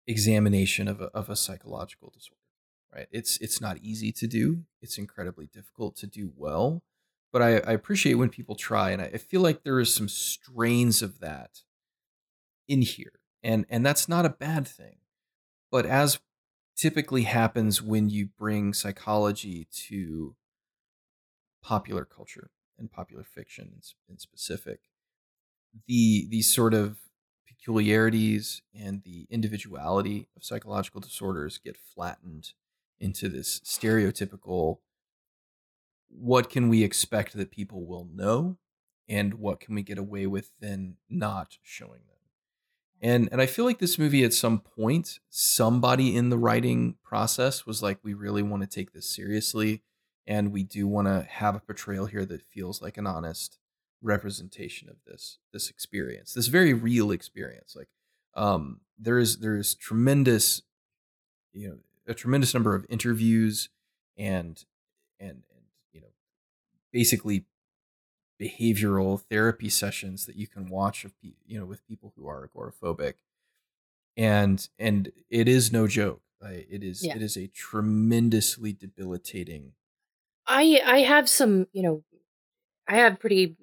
[0.08, 2.38] examination of a, of a psychological disorder.
[2.94, 3.08] Right?
[3.12, 4.64] It's it's not easy to do.
[4.82, 6.84] It's incredibly difficult to do well.
[7.32, 10.10] But I, I appreciate when people try, and I, I feel like there is some
[10.10, 11.62] strains of that
[12.68, 14.98] in here, and and that's not a bad thing.
[15.72, 16.20] But as
[16.76, 20.36] typically happens when you bring psychology to
[21.64, 24.82] popular culture and popular fiction in, in specific
[25.88, 26.98] the these sort of
[27.48, 32.54] peculiarities and the individuality of psychological disorders get flattened
[33.00, 34.78] into this stereotypical
[36.10, 38.58] what can we expect that people will know
[39.08, 42.18] and what can we get away with then not showing them?
[43.02, 47.66] And and i feel like this movie at some point somebody in the writing process
[47.66, 49.82] was like we really want to take this seriously
[50.28, 53.58] and we do want to have a portrayal here that feels like an honest
[54.02, 57.90] representation of this this experience this very real experience like
[58.36, 60.64] um there is there is tremendous
[61.54, 61.78] you know
[62.08, 63.70] a tremendous number of interviews
[64.18, 64.66] and
[65.20, 66.08] and and you know
[66.92, 67.46] basically
[68.40, 73.16] behavioral therapy sessions that you can watch of you know with people who are agoraphobic
[74.18, 77.16] and and it is no joke it is Yeah.
[77.16, 79.74] it is a tremendously debilitating
[80.48, 82.04] I I have some, you know,
[82.88, 83.56] I have pretty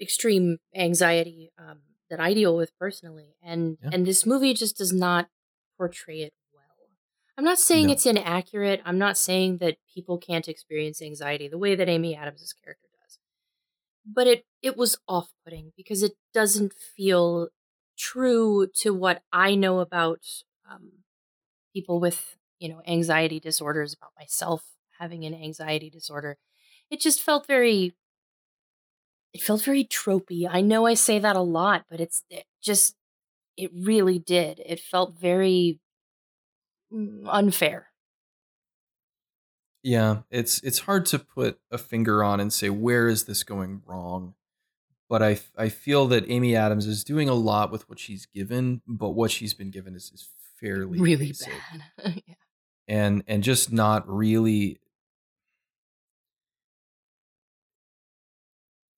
[0.00, 1.80] extreme anxiety um,
[2.10, 3.90] that I deal with personally, and Yeah.
[3.92, 5.28] and this movie just does not
[5.76, 6.64] portray it well.
[7.36, 7.92] I'm not saying No.
[7.92, 8.80] it's inaccurate.
[8.84, 13.18] I'm not saying that people can't experience anxiety the way that Amy Adams' character does,
[14.06, 17.48] but it it was off putting because it doesn't feel
[17.96, 20.20] true to what I know about
[20.68, 21.04] um,
[21.72, 23.94] people with you know anxiety disorders.
[23.94, 24.64] About myself
[24.98, 26.38] having an anxiety disorder,
[26.90, 27.94] it just felt very.
[29.32, 30.48] It felt very tropey.
[30.50, 32.96] I know I say that a lot, but it's it just
[33.56, 34.60] it really did.
[34.64, 35.80] It felt very
[36.92, 37.88] mm, unfair.
[39.82, 43.82] Yeah, it's it's hard to put a finger on and say where is this going
[43.86, 44.34] wrong.
[45.08, 48.82] But I I feel that Amy Adams is doing a lot with what she's given,
[48.86, 50.28] but what she's been given is, is
[50.60, 51.52] fairly Really basic.
[51.96, 52.22] bad.
[52.26, 52.34] yeah.
[52.88, 54.78] and and just not really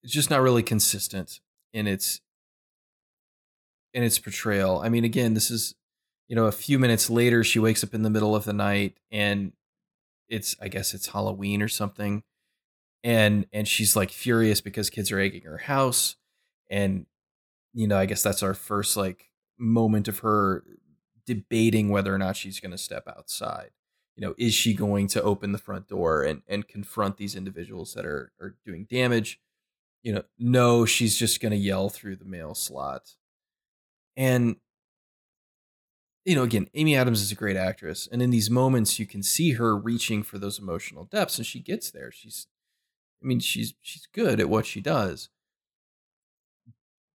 [0.03, 1.41] it's just not really consistent
[1.73, 2.21] in its
[3.93, 4.81] in its portrayal.
[4.81, 5.75] I mean, again, this is
[6.29, 8.99] you know a few minutes later she wakes up in the middle of the night
[9.11, 9.53] and
[10.29, 12.23] it's I guess it's Halloween or something,
[13.05, 16.17] and and she's like furious because kids are egging her house,
[16.71, 17.07] and
[17.75, 20.65] you know I guess that's our first like moment of her
[21.27, 23.71] debating whether or not she's going to step outside.
[24.17, 27.95] You know, is she going to open the front door and and confront these individuals
[27.95, 29.41] that are are doing damage?
[30.03, 33.17] You know, no, she's just going to yell through the mail slot.
[34.17, 34.57] And
[36.25, 39.23] you know, again, Amy Adams is a great actress, and in these moments, you can
[39.23, 42.13] see her reaching for those emotional depths, and she gets there.
[42.13, 42.47] She's,
[43.23, 45.31] I mean, she's she's good at what she does,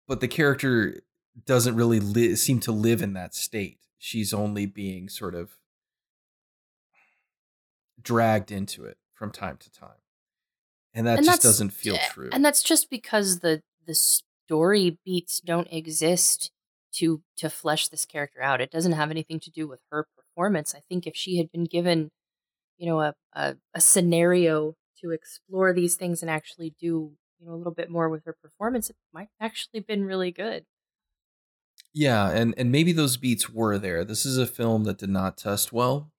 [0.09, 1.03] but the character
[1.47, 3.79] doesn't really li- seem to live in that state.
[3.99, 5.57] She's only being sort of
[8.01, 10.01] dragged into it from time to time,
[10.95, 12.31] and that And just doesn't feel eh, true.
[12.33, 16.51] And that's just because the the story beats don't exist
[16.95, 18.61] to to flesh this character out.
[18.61, 20.75] It doesn't have anything to do with her performance.
[20.75, 22.11] I think if she had been given,
[22.79, 27.47] you know, a a, a scenario to explore these things and actually do, you you
[27.47, 30.67] know a little bit more with her performance, it might actually been really good.
[31.93, 34.05] Yeah, and and maybe those beats were there.
[34.05, 36.13] This is a film that did not test well,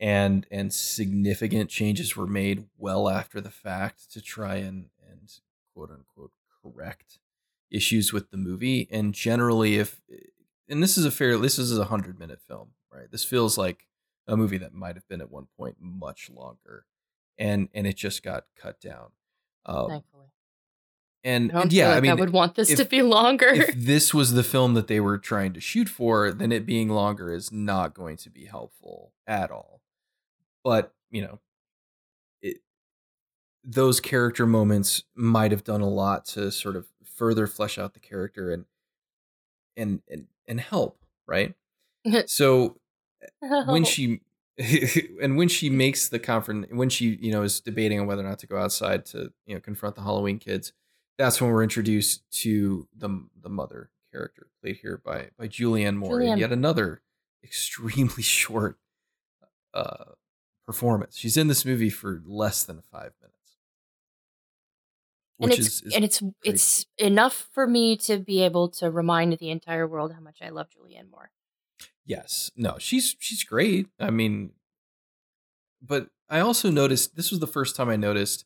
[0.00, 5.30] and and significant changes were made well after the fact to try and and
[5.74, 6.32] quote unquote
[6.62, 7.18] correct
[7.70, 8.88] issues with the movie.
[8.90, 10.00] And generally, if
[10.68, 13.10] and this is a fair this is a hundred minute film, right?
[13.10, 13.86] This feels like
[14.26, 16.86] a movie that might have been at one point much longer,
[17.38, 19.10] and and it just got cut down.
[19.66, 20.26] Um, Thankfully,
[21.22, 23.48] and, I and yeah, like I mean, i would want this if- to be longer.
[23.48, 26.88] if this was the film that they were trying to shoot for, then it being
[26.88, 29.79] longer is not going to be helpful at all.
[30.62, 31.38] But, you know,
[32.42, 32.58] it,
[33.64, 38.00] those character moments might have done a lot to sort of further flesh out the
[38.00, 38.64] character and
[39.76, 41.54] and and, and help, right?
[42.26, 42.78] so
[43.66, 44.20] when she
[45.22, 48.28] and when she makes the confront when she you know is debating on whether or
[48.28, 50.72] not to go outside to you know confront the halloween kids
[51.16, 56.18] that's when we're introduced to the the mother character played here by by julianne moore
[56.20, 56.38] Julianne.
[56.38, 57.00] yet another
[57.42, 58.78] extremely short
[59.72, 60.04] uh
[60.66, 63.40] performance she's in this movie for less than five minutes
[65.40, 69.38] and it's is, is and it's it's enough for me to be able to remind
[69.38, 71.30] the entire world how much I love Julianne Moore.
[72.04, 72.50] Yes.
[72.56, 73.86] No, she's she's great.
[73.98, 74.52] I mean,
[75.80, 78.44] but I also noticed this was the first time I noticed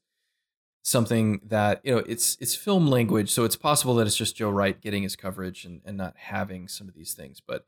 [0.82, 4.50] something that, you know, it's it's film language, so it's possible that it's just Joe
[4.50, 7.66] Wright getting his coverage and, and not having some of these things, but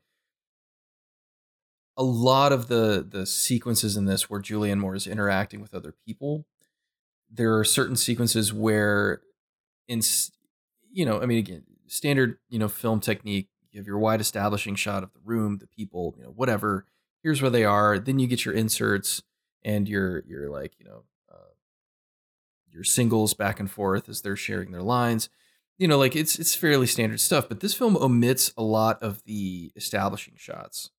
[1.97, 5.93] a lot of the the sequences in this where Julianne Moore is interacting with other
[6.05, 6.45] people,
[7.29, 9.21] there are certain sequences where
[9.87, 10.01] in
[10.91, 14.73] you know, I mean again, standard, you know, film technique you have your wide establishing
[14.73, 16.85] shot of the room, the people, you know, whatever.
[17.21, 17.99] Here's where they are.
[17.99, 19.21] Then you get your inserts
[19.63, 21.53] and your your like, you know, uh,
[22.71, 25.29] your singles back and forth as they're sharing their lines.
[25.77, 27.47] You know, like it's it's fairly standard stuff.
[27.47, 30.89] But this film omits a lot of the establishing shots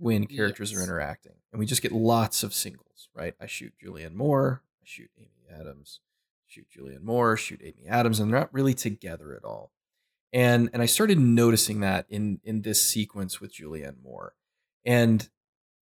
[0.00, 3.08] when characters are interacting, and we just get lots of singles.
[3.14, 3.34] Right?
[3.40, 4.62] I shoot Julianne Moore.
[4.82, 6.00] I shoot Amy Adams.
[6.46, 7.36] Shoot Julianne Moore.
[7.36, 9.72] Shoot Amy Adams, and they're not really together at all
[10.32, 14.34] and and I started noticing that in in this sequence with Julianne Moore,
[14.84, 15.28] and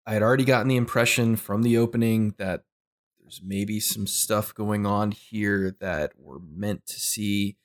[0.05, 2.63] I had already gotten the impression from the opening that
[3.19, 7.57] there's maybe some stuff going on here that we're meant to see.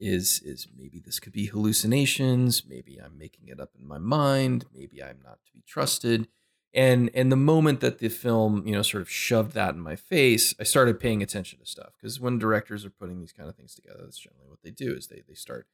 [0.00, 2.64] Is is maybe this could be hallucinations?
[2.66, 4.64] Maybe I'm making it up in my mind.
[4.74, 6.28] Maybe I'm not to be trusted.
[6.72, 9.96] And and the moment that the film you know sort of shoved that in my
[9.96, 13.56] face, I started paying attention to stuff because when directors are putting these kind of
[13.56, 15.66] things together, that's generally what they do is they they start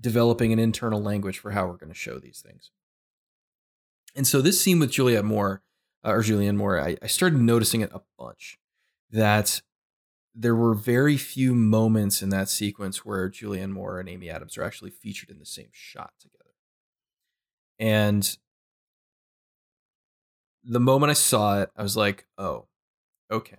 [0.00, 2.70] developing an internal language for how we're going to show these things.
[4.14, 5.62] And so this scene with Juliette Moore
[6.04, 8.58] uh, or Julianne Moore, I, I started noticing it a bunch
[9.10, 9.62] that
[10.34, 14.64] there were very few moments in that sequence where Julianne Moore and Amy Adams are
[14.64, 16.50] actually featured in the same shot together.
[17.78, 18.36] And
[20.64, 22.66] the moment I saw it, I was like, oh,
[23.30, 23.58] okay.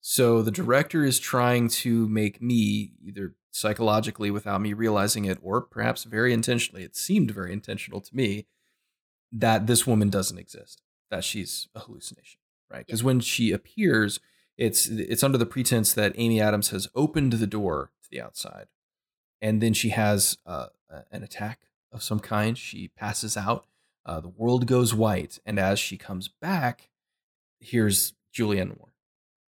[0.00, 5.60] So the director is trying to make me either psychologically without me realizing it, or
[5.60, 6.82] perhaps very intentionally.
[6.82, 8.46] It seemed very intentional to me
[9.30, 12.40] that this woman doesn't exist, that she's a hallucination,
[12.70, 12.84] right?
[12.86, 14.18] Because when she appears,
[14.62, 18.66] it's it's under the pretense that Amy Adams has opened the door to the outside,
[19.40, 20.68] and then she has uh,
[21.10, 22.56] an attack of some kind.
[22.56, 23.66] She passes out.
[24.06, 26.90] Uh, the world goes white, and as she comes back,
[27.58, 28.94] here's Julianne Moore,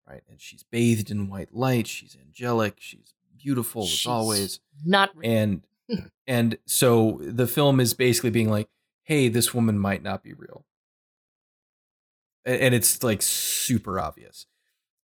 [0.07, 0.23] right?
[0.29, 1.87] And she's bathed in white light.
[1.87, 2.77] She's angelic.
[2.79, 5.63] She's beautiful as She's always Not and
[6.27, 8.69] and so the film is basically being like
[9.05, 10.67] hey this woman might not be real
[12.45, 14.47] A- and it's like super obvious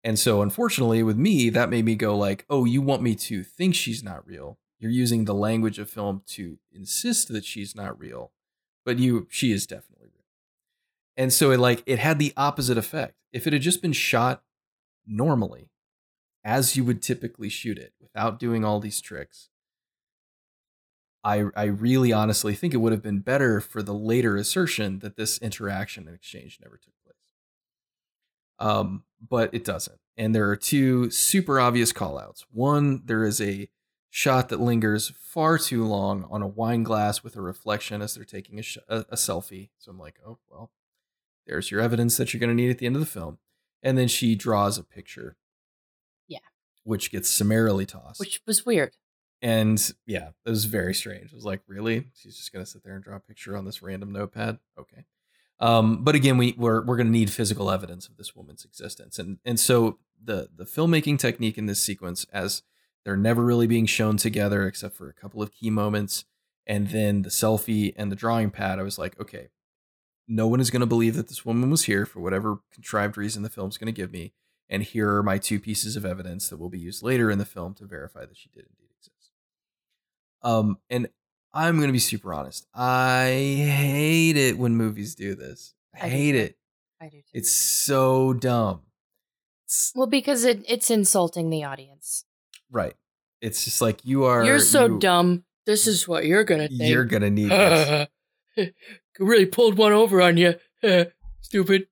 [0.03, 3.43] and so unfortunately with me that made me go like oh you want me to
[3.43, 4.57] think she's not real?
[4.79, 8.31] You're using the language of film to insist that she's not real
[8.85, 10.25] but you she is definitely real.
[11.17, 13.15] And so it like it had the opposite effect.
[13.31, 14.43] If it had just been shot
[15.05, 15.69] normally
[16.43, 19.49] as you would typically shoot it without doing all these tricks
[21.23, 25.15] I I really honestly think it would have been better for the later assertion that
[25.15, 27.15] this interaction and exchange never took place.
[28.59, 29.99] Um, but it doesn't.
[30.17, 32.43] And there are two super obvious callouts.
[32.51, 33.69] One, there is a
[34.09, 38.25] shot that lingers far too long on a wine glass with a reflection as they're
[38.25, 39.69] taking a, sh- a, a selfie.
[39.77, 40.71] So I'm like, oh well,
[41.47, 43.37] there's your evidence that you're going to need at the end of the film.
[43.81, 45.37] And then she draws a picture.
[46.27, 46.39] Yeah.
[46.83, 48.19] Which gets summarily tossed.
[48.19, 48.97] which was weird.
[49.41, 51.31] And yeah, it was very strange.
[51.31, 52.07] I was like, really?
[52.13, 54.59] She's just gonna sit there and draw a picture on this random notepad?
[54.77, 55.05] Okay.
[55.59, 59.19] Um, but again, we, we're we're gonna need physical evidence of this woman's existence.
[59.19, 62.63] And and so the the filmmaking technique in this sequence, as
[63.05, 66.25] They're never really being shown together except for a couple of key moments.
[66.67, 69.49] And then the selfie and the drawing pad, I was like, okay,
[70.27, 73.41] no one is going to believe that this woman was here for whatever contrived reason
[73.41, 74.33] the film's going to give me.
[74.69, 77.45] And here are my two pieces of evidence that will be used later in the
[77.45, 79.31] film to verify that she did indeed exist.
[80.43, 81.09] Um, and
[81.53, 82.67] I'm going to be super honest.
[82.73, 85.73] I hate it when movies do this.
[85.99, 86.37] I, I hate too.
[86.39, 86.57] it.
[87.01, 87.23] I do too.
[87.33, 88.81] It's so dumb.
[89.65, 92.25] It's, well because it, it's insulting the audience.
[92.71, 92.95] right.
[93.41, 94.43] It's just like you are.
[94.43, 95.43] You're so you- dumb.
[95.65, 96.81] This is what you're gonna think.
[96.89, 98.07] You're gonna need this.
[99.19, 100.55] really pulled one over on you.
[101.41, 101.87] Stupid.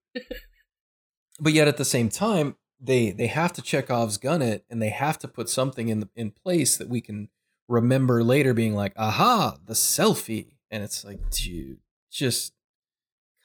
[1.39, 4.89] but yet at the same time they they have to Chekhov's gun it and they
[4.89, 7.29] have to put something in the, in place that we can
[7.67, 11.79] remember later being like aha the selfie and it's like dude
[12.11, 12.53] just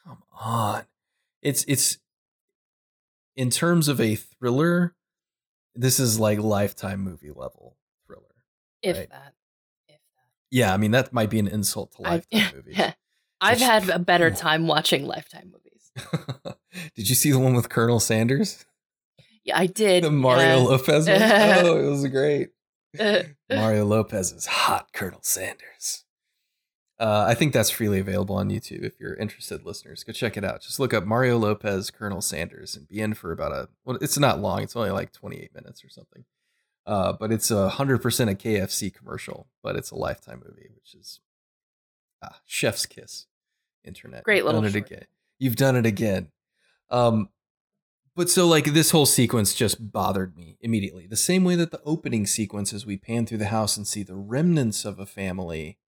[0.04, 0.82] come on
[1.42, 1.98] it's it's
[3.36, 4.94] in terms of a thriller
[5.74, 8.22] this is like lifetime movie level thriller
[8.82, 9.10] If Right.
[9.10, 9.34] that.
[9.88, 10.00] If
[10.50, 12.96] yeah i mean that might be an insult to lifetime movies that.
[13.40, 15.90] I've Just- had a better time watching Lifetime movies.
[16.94, 18.64] did you see the one with colonel sanders
[19.44, 20.04] Yeah, I did.
[20.04, 21.16] the mario uh, lopez one?
[21.20, 22.50] oh it was great
[23.50, 26.04] Mario Lopez is hot Colonel Sanders.
[26.98, 30.04] Uh, I think that's freely available on YouTube if you're interested, listeners.
[30.04, 30.62] Go check it out.
[30.62, 33.68] Just look up Mario Lopez Colonel Sanders and be in for about a.
[33.84, 34.62] Well, it's not long.
[34.62, 36.24] It's only like 28 minutes or something.
[36.86, 40.94] Uh, but it's a hundred percent a KFC commercial, but it's a lifetime movie, which
[40.94, 41.20] is
[42.22, 43.26] ah, chef's kiss.
[43.84, 45.04] Internet, Great You've little done it again.
[45.38, 46.28] You've done it again.
[46.88, 47.28] Um,
[48.14, 51.06] but so like this whole sequence just bothered me immediately.
[51.06, 54.02] The same way that the opening sequence as we pan through the house and see
[54.02, 55.78] the remnants of a family,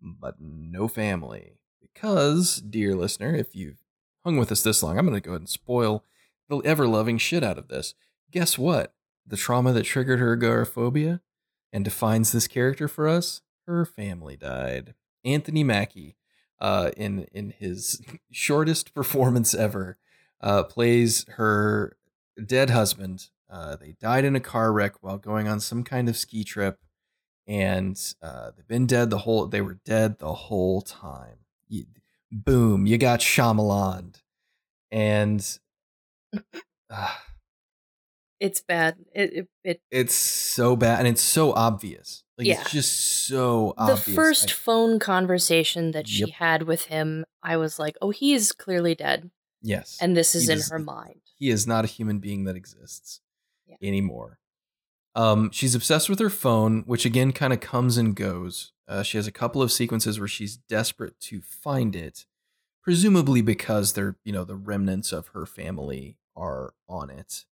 [0.00, 1.58] but no family.
[1.80, 3.82] Because, dear listener, if you've
[4.24, 6.04] hung with us this long, I'm going to go ahead and spoil
[6.48, 7.94] the ever loving shit out of this.
[8.30, 8.94] Guess what?
[9.26, 11.20] The trauma that triggered her agoraphobia
[11.72, 14.94] and defines this character for us, her family died.
[15.24, 16.16] Anthony Mackie,
[16.60, 18.02] uh, in in his
[18.32, 19.98] shortest performance ever,
[20.40, 21.96] uh, plays her
[22.46, 23.28] dead husband.
[23.48, 26.78] Uh, they died in a car wreck while going on some kind of ski trip,
[27.46, 29.46] and uh, they've been dead the whole.
[29.46, 31.38] They were dead the whole time.
[31.68, 31.84] You,
[32.30, 32.86] boom!
[32.86, 34.14] You got Shyamalan,
[34.92, 35.58] and
[36.90, 37.14] uh,
[38.38, 38.96] it's bad.
[39.14, 42.24] It, it, it it's so bad, and it's so obvious.
[42.38, 42.60] Like Yeah.
[42.62, 44.04] it's just so obvious.
[44.04, 46.28] the first I- phone conversation that she Yep.
[46.30, 49.30] had with him, I was like, "Oh, he is clearly dead,
[49.62, 52.44] yes, and this is He in does- her mind." he is not a human being
[52.44, 53.20] that exists
[53.66, 53.76] Yeah.
[53.82, 54.38] anymore.
[55.14, 58.72] Um, she's obsessed with her phone, which again kind of comes and goes.
[58.86, 62.26] Uh, she has a couple of sequences where she's desperate to find it,
[62.82, 67.44] presumably because they're you know the remnants of her family are on it.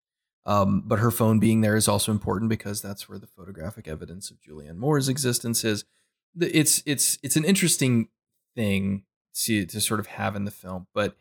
[0.46, 4.30] Um, but her phone being there is also important because that's where the photographic evidence
[4.30, 5.84] of Julianne Moore's existence is.
[6.40, 8.08] It's it's it's an interesting
[8.54, 9.04] thing
[9.44, 11.16] to to sort of have in the film, but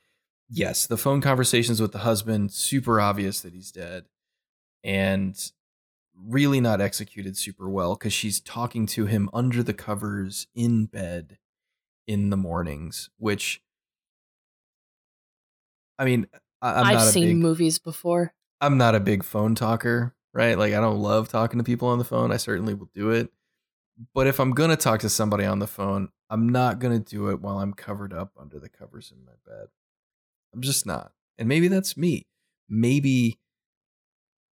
[0.49, 4.05] yes, the phone conversations with the husband, super obvious that he's dead,
[4.83, 5.51] and
[6.15, 11.37] really not executed super well because she's talking to him under the covers in bed
[12.07, 13.61] in the mornings, which
[15.99, 16.27] I mean,
[16.61, 18.33] I, I'm I've not a seen big, movies before.
[18.61, 20.57] I'm not a big phone talker, right?
[20.57, 22.31] Like I don't love talking to people on the phone.
[22.31, 23.31] I certainly will do it.
[24.13, 27.09] But if I'm going to talk to somebody on the phone, I'm not going to
[27.09, 29.67] do it while I'm covered up under the covers in my bed.
[30.58, 31.12] I'm just not.
[31.38, 32.26] And maybe that's me.
[32.68, 33.39] Maybe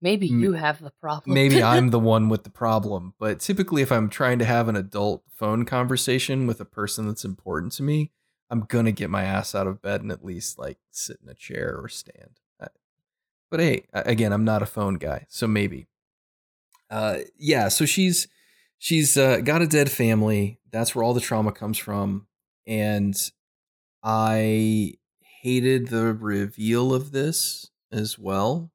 [0.02, 1.34] Maybe you have the problem.
[1.34, 4.76] maybe I'm the one with the problem, but typically if I'm trying to have an
[4.76, 8.12] adult phone conversation with a person that's important to me,
[8.52, 11.28] I'm going to get my ass out of bed and at least like sit in
[11.28, 12.40] a chair or stand.
[13.50, 15.88] But hey, again, I'm not a phone guy, so maybe.
[16.90, 18.28] Uh yeah, so she's
[18.78, 20.60] she's uh, got a dead family.
[20.72, 22.28] That's where all the trauma comes from
[22.68, 23.16] and
[24.04, 24.94] I
[25.46, 28.72] hated the reveal of this as well.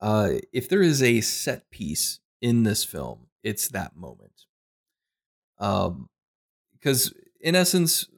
[0.00, 4.46] Uh, if there is a set piece in this film, it's that moment.
[5.58, 6.08] Um,
[6.72, 8.08] because in essence,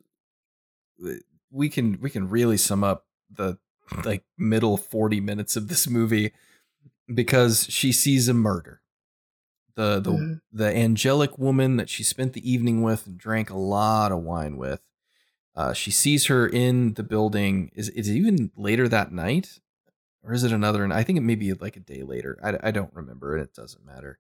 [1.50, 3.58] we can we can really sum up the
[4.04, 6.32] like middle forty minutes of this movie
[7.12, 8.82] because she sees a murder.
[9.76, 10.40] The the Mhm.
[10.52, 14.56] the angelic woman that she spent the evening with and drank a lot of wine
[14.56, 14.82] with.
[15.56, 17.70] Uh, she sees her in the building.
[17.74, 19.60] Is is it even later that night?
[20.26, 20.92] or is it another?
[20.92, 22.38] I think it may be like a day later.
[22.42, 23.38] I, I don't remember.
[23.38, 24.18] It doesn't matter.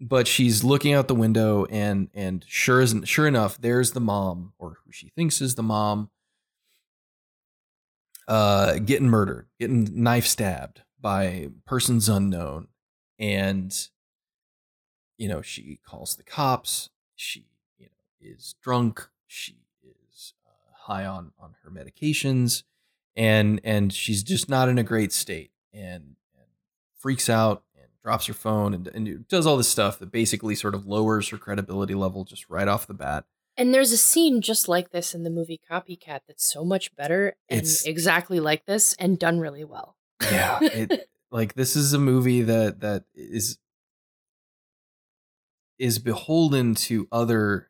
[0.00, 4.52] But she's looking out the window, and and sure isn't sure enough, there's the mom,
[4.58, 6.10] or who she thinks is the mom,
[8.26, 12.66] uh, getting murdered, getting knife stabbed by persons unknown,
[13.16, 13.88] and
[15.18, 16.90] you know, she calls the cops.
[17.14, 17.46] She,
[17.78, 19.08] you know, is drunk.
[19.28, 19.58] She
[20.82, 22.62] high on on her medications,
[23.16, 26.46] and and she's just not in a great state, and, and
[26.98, 30.74] freaks out and drops her phone and, and does all this stuff that basically sort
[30.74, 33.24] of lowers her credibility level just right off the bat.
[33.56, 37.36] And there's a scene just like this in the movie Copycat that's so much better
[37.50, 39.96] and It's- exactly like this and done really well.
[40.22, 43.58] Yeah, it, like this is a movie that that is
[45.78, 47.68] is beholden to other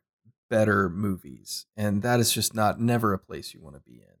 [0.53, 4.17] better movies and that is just not never a place you want to be in.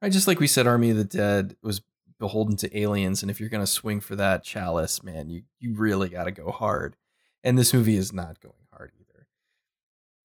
[0.00, 1.82] Right just like we said army of the dead was
[2.18, 5.74] beholden to aliens and if you're going to swing for that chalice man you you
[5.74, 6.96] really got to go hard
[7.44, 9.26] and this movie is not going hard either.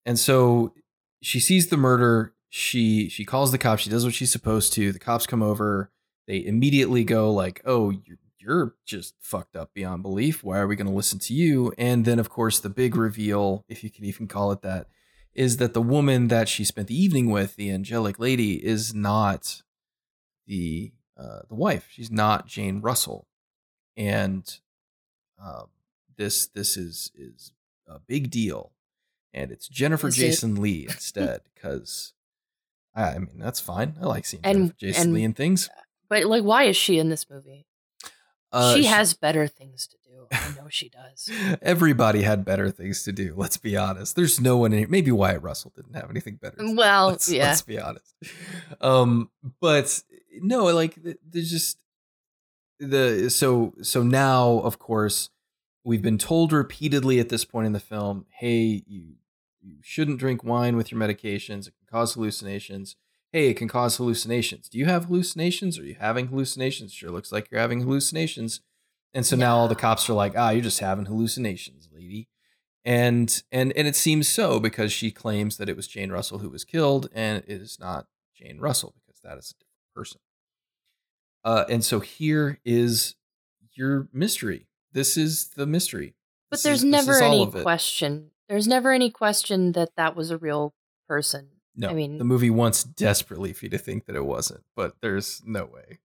[0.05, 0.73] And so
[1.21, 4.93] she sees the murder she she calls the cops she does what she's supposed to
[4.93, 5.91] the cops come over
[6.27, 10.77] they immediately go like oh you're, you're just fucked up beyond belief why are we
[10.77, 11.73] going to listen to you?
[11.77, 14.87] And then of course the big reveal if you can even call it that
[15.33, 19.61] is that the woman that she spent the evening with the angelic lady is not
[20.47, 23.27] the uh, the wife she's not jane russell
[23.95, 24.59] and
[25.43, 25.67] um,
[26.17, 27.53] this this is is
[27.87, 28.71] a big deal
[29.33, 30.21] and it's jennifer Is it?
[30.21, 32.13] jason leigh instead because
[32.95, 35.69] I, I mean that's fine i like seeing And- jennifer jason and- leigh in things
[36.09, 37.65] But like why is she in this movie?
[38.51, 40.00] Uh, she has better things to do.
[40.31, 41.29] I know she does.
[41.61, 43.33] Everybody had better things to do.
[43.35, 44.15] Let's be honest.
[44.15, 44.87] There's no one in here.
[44.87, 46.57] Maybe Wyatt Russell didn't have anything better.
[46.57, 46.75] to do.
[46.75, 47.47] Well, let's, yeah.
[47.47, 48.15] let's be honest.
[48.79, 49.29] Um,
[49.59, 50.03] but
[50.41, 51.77] no, like there's just
[52.79, 55.29] the so so now, of course,
[55.83, 59.15] we've been told repeatedly at this point in the film, hey, you
[59.61, 61.67] you shouldn't drink wine with your medications.
[61.67, 62.95] It can cause hallucinations.
[63.31, 64.67] Hey, it can cause hallucinations.
[64.67, 65.79] Do you have hallucinations?
[65.79, 66.93] Are you having hallucinations?
[66.93, 68.61] Sure looks like you're having hallucinations.
[69.13, 72.29] And so now all the cops are like, ah, you're just having hallucinations, lady.
[72.85, 76.49] And and and it seems so because she claims that it was Jane Russell who
[76.49, 80.21] was killed, and it is not Jane Russell because that is a different person.
[81.43, 83.15] Uh, and so here is
[83.73, 84.67] your mystery.
[84.93, 86.15] This is the mystery.
[86.49, 88.31] But This there's is- never any question.
[88.49, 90.73] There's never any question that that was a real
[91.07, 91.49] person.
[91.75, 94.95] No, I mean- the movie wants desperately for you to think that it wasn't, but
[95.01, 95.99] there's no way.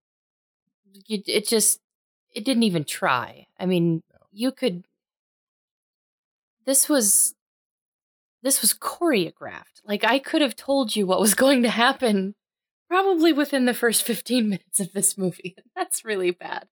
[1.07, 1.81] You, it just
[2.37, 3.47] it didn't even try.
[3.59, 4.19] I mean, No.
[4.31, 4.85] you could.
[6.65, 7.35] This was.
[8.43, 9.81] This was choreographed.
[9.85, 12.35] Like I could have told you what was going to happen,
[12.89, 15.57] probably within the first fifteen minutes of this movie.
[15.77, 16.69] That's really bad.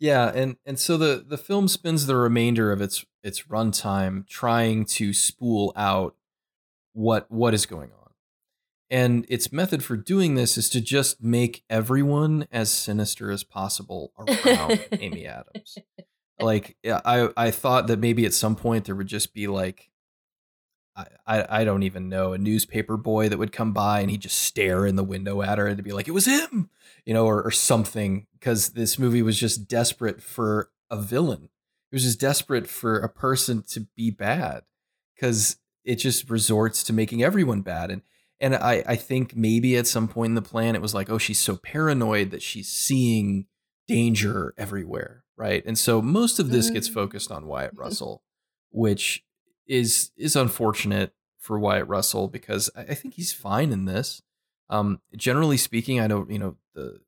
[0.00, 4.84] Yeah, and and so the the film spends the remainder of its its runtime trying
[4.86, 6.14] to spool out
[6.92, 8.07] what what is going on.
[8.90, 14.12] And its method for doing this is to just make everyone as sinister as possible
[14.18, 15.78] around Amy Adams.
[16.40, 19.90] Like I I thought that maybe at some point there would just be like
[20.96, 24.22] I, I I don't even know a newspaper boy that would come by and he'd
[24.22, 26.70] just stare in the window at her and be like it was him
[27.08, 31.48] you know, or, or something, because this movie was just desperate for a villain.
[31.90, 34.64] It was just desperate for a person to be bad,
[35.14, 37.90] because it just resorts to making everyone bad.
[37.90, 38.02] And
[38.40, 41.18] and I I think maybe at some point in the plan it was like, oh,
[41.18, 43.46] she's so paranoid that she's seeing
[43.86, 45.62] danger everywhere, right?
[45.66, 46.94] And so most of this gets Mm.
[46.94, 48.22] focused on Wyatt Russell,
[48.70, 49.24] which
[49.66, 54.22] is is unfortunate for Wyatt Russell because I, I think he's fine in this.
[54.70, 57.00] Um, generally speaking, I know you know the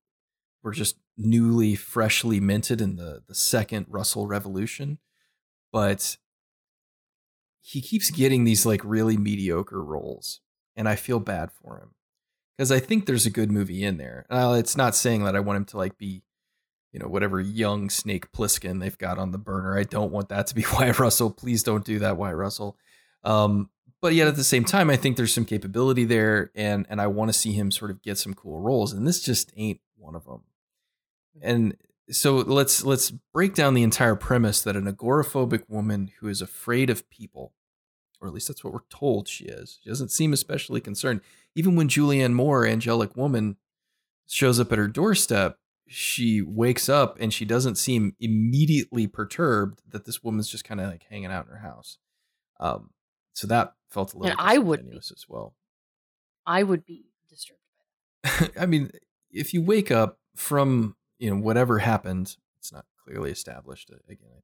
[0.62, 4.98] we're just newly, freshly minted in the the second Russell Revolution,
[5.72, 6.16] but
[7.60, 10.40] he keeps getting these like really mediocre roles,
[10.76, 11.90] and I feel bad for him
[12.56, 14.26] because I think there's a good movie in there.
[14.30, 16.22] Uh, it's not saying that I want him to like be,
[16.92, 19.78] you know, whatever young Snake Plissken they've got on the burner.
[19.78, 21.30] I don't want that to be Wyatt Russell.
[21.30, 22.76] Please don't do that, Wyatt Russell.
[23.24, 23.70] Um,
[24.02, 27.06] but yet at the same time, I think there's some capability there, and and I
[27.06, 30.14] want to see him sort of get some cool roles, and this just ain't one
[30.14, 30.42] of them.
[31.42, 31.76] And
[32.10, 36.90] so let's let's break down the entire premise that an agoraphobic woman who is afraid
[36.90, 37.52] of people,
[38.20, 39.78] or at least that's what we're told she is.
[39.82, 41.20] She doesn't seem especially concerned.
[41.54, 43.56] Even when Julianne Moore, angelic woman,
[44.28, 45.56] shows up at her doorstep,
[45.88, 50.88] she wakes up and she doesn't seem immediately perturbed that this woman's just kind of
[50.88, 51.98] like hanging out in her house.
[52.60, 52.90] Um,
[53.32, 54.96] so that felt a little And I would be.
[54.96, 55.54] as well.
[56.46, 57.60] I would be disturbed.
[58.58, 58.90] I mean,
[59.30, 63.90] if you wake up from you know whatever happened, it's not clearly established.
[63.92, 64.42] Uh, Again,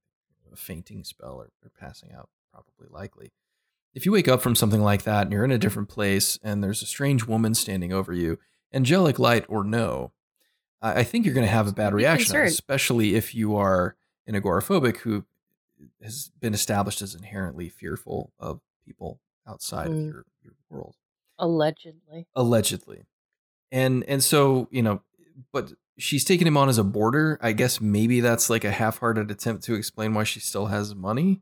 [0.52, 3.32] a fainting spell or, or passing out probably likely.
[3.96, 6.62] If you wake up from something like that and you're in a different place and
[6.62, 8.38] there's a strange woman standing over you,
[8.72, 10.12] angelic light or no,
[10.82, 14.34] I, I think you're going to have a bad reaction, especially if you are an
[14.34, 15.24] agoraphobic who
[16.02, 19.18] has been established as inherently fearful of people
[19.48, 20.00] outside Mm.
[20.00, 20.94] of your, your world.
[21.38, 22.26] Allegedly.
[22.34, 23.06] allegedly.
[23.72, 25.00] And and so you know
[25.52, 27.38] but she's taking him on as a boarder.
[27.42, 31.40] I guess maybe that's like a half-hearted attempt to explain why she still has money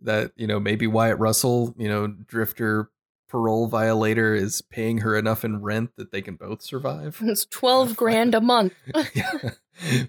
[0.00, 2.90] that you know maybe wyatt russell you know drifter
[3.28, 7.18] parole violator is paying her enough in rent that they can both survive?
[7.22, 8.72] It's 12 grand a month.
[9.14, 9.50] yeah.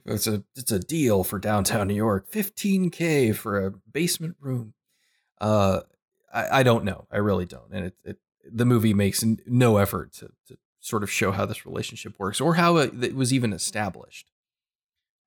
[0.06, 2.32] it's a it's a deal for downtown new york.
[2.32, 4.74] 15k for a basement room.
[5.40, 5.82] Uh
[6.34, 7.08] i, I don't know.
[7.12, 7.72] I really don't.
[7.72, 8.18] And it, it
[8.52, 12.56] the movie makes no effort to, to sort of show how this relationship works or
[12.56, 14.32] how it, it was even established.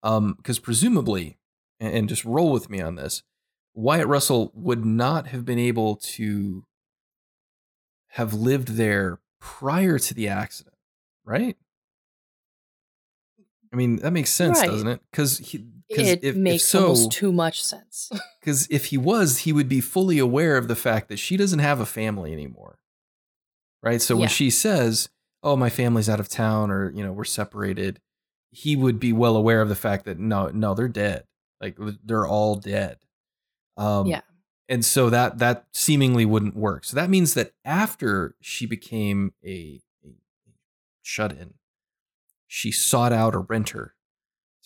[0.02, 1.38] Um because presumably
[1.78, 3.22] and, and just roll with me on this
[3.74, 6.64] wyatt russell would not have been able to
[8.08, 10.76] have lived there prior to the accident
[11.24, 11.56] right
[13.72, 14.68] i mean that makes sense Right.
[14.70, 18.10] doesn't it because he It if, if makes so almost too much sense.
[18.40, 21.58] because if he was, he would be fully aware of the fact that she doesn't
[21.58, 22.78] have a family anymore.
[23.82, 24.00] Right.
[24.00, 25.10] So when she says,
[25.42, 28.00] Oh, my family's out of town or, you know, we're separated,
[28.50, 31.24] he would be well aware of the fact that no, no, they're dead.
[31.60, 32.98] Like they're all dead.
[33.82, 34.20] Um, Yeah.
[34.68, 36.84] And so that that seemingly wouldn't work.
[36.84, 40.10] So that means that after she became a, a
[41.02, 41.54] shut in,
[42.46, 43.94] she sought out a renter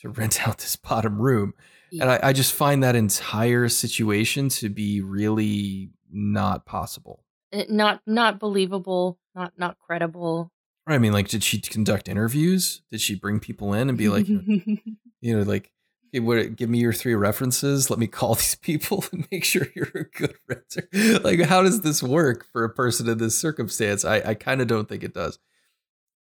[0.00, 1.54] to rent out this bottom room.
[1.92, 7.24] And I, I just find that entire situation to be really not possible.
[7.52, 10.52] Uh, not not believable, not not credible.
[10.86, 10.96] Right?
[10.96, 12.82] I mean, like, did she conduct interviews?
[12.90, 15.72] Did she bring people in and be like, you know, like,
[16.20, 17.90] what, give me your three references.
[17.90, 20.88] Let me call these people and make sure you're a good renter.
[21.22, 24.04] Like, how does this work for a person in this circumstance?
[24.04, 25.38] I, I kind of don't think it does.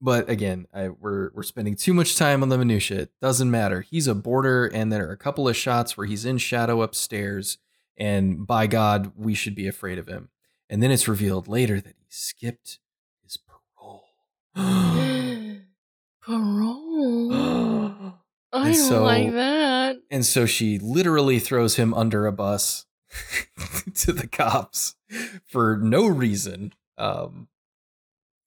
[0.02, 3.02] But again, I, we're we're spending too much time on the minutia.
[3.02, 3.82] It doesn't matter.
[3.82, 7.58] He's a boarder, and there are a couple of shots where he's in shadow upstairs,
[7.98, 10.30] and by God, we should be afraid of him.
[10.70, 12.80] And then it's revealed later that he skipped
[13.24, 14.04] his parole.
[16.26, 18.14] Parole.
[18.56, 19.98] I And don't so- like that.
[20.12, 22.86] And so she literally throws him under a bus
[23.96, 24.96] to the cops
[25.46, 26.74] for no reason.
[26.98, 27.48] Um,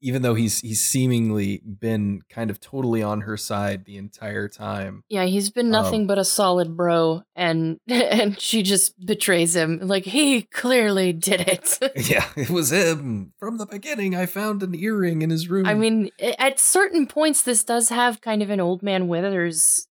[0.01, 5.03] even though he's he's seemingly been kind of totally on her side the entire time.
[5.09, 9.81] Yeah, he's been Um, nothing but a solid bro, and and she just betrays him.
[9.83, 11.79] Like he clearly did it.
[12.09, 14.15] Yeah, it was him from the beginning.
[14.15, 15.67] I found an earring in his room.
[15.67, 19.89] I mean, at certain points, this does have kind of an old man Withers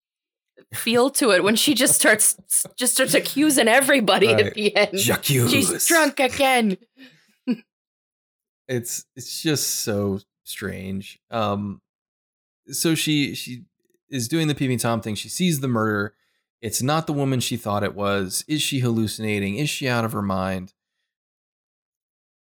[0.77, 2.37] feel to it when she just starts
[2.77, 4.47] just starts accusing everybody Right.
[4.47, 4.91] at the end.
[4.99, 5.51] J'accuse.
[5.51, 6.77] She's drunk again.
[8.69, 11.19] it's it's just so strange.
[11.31, 11.81] Um,
[12.69, 13.65] so she she
[14.09, 15.15] is doing the peeping tom thing.
[15.15, 16.15] She sees the murder.
[16.61, 18.45] It's not the woman she thought it was.
[18.49, 19.57] Is she hallucinating?
[19.57, 20.73] Is she out of her mind?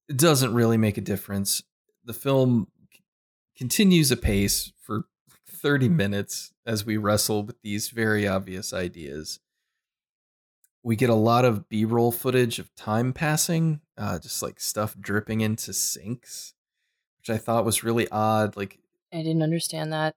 [0.09, 1.63] It doesn't really make a difference.
[2.05, 2.69] The film
[3.57, 4.73] continues apace
[5.63, 9.39] 30 minutes as we wrestle with these very obvious ideas.
[10.83, 14.97] We get a lot of B roll footage of time passing, uh, just like stuff
[14.99, 16.55] dripping into sinks,
[17.19, 18.57] which I thought was really odd.
[18.57, 18.81] Like,
[19.13, 20.17] I didn't understand that.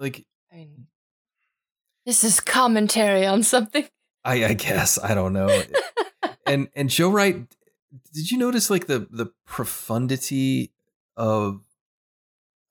[0.00, 0.88] like I mean,
[2.04, 3.86] this is commentary on something.
[4.24, 5.62] I, I guess I don't know.
[6.46, 7.46] and and Joe Wright,
[8.12, 10.72] did you notice like the the profundity
[11.16, 11.60] of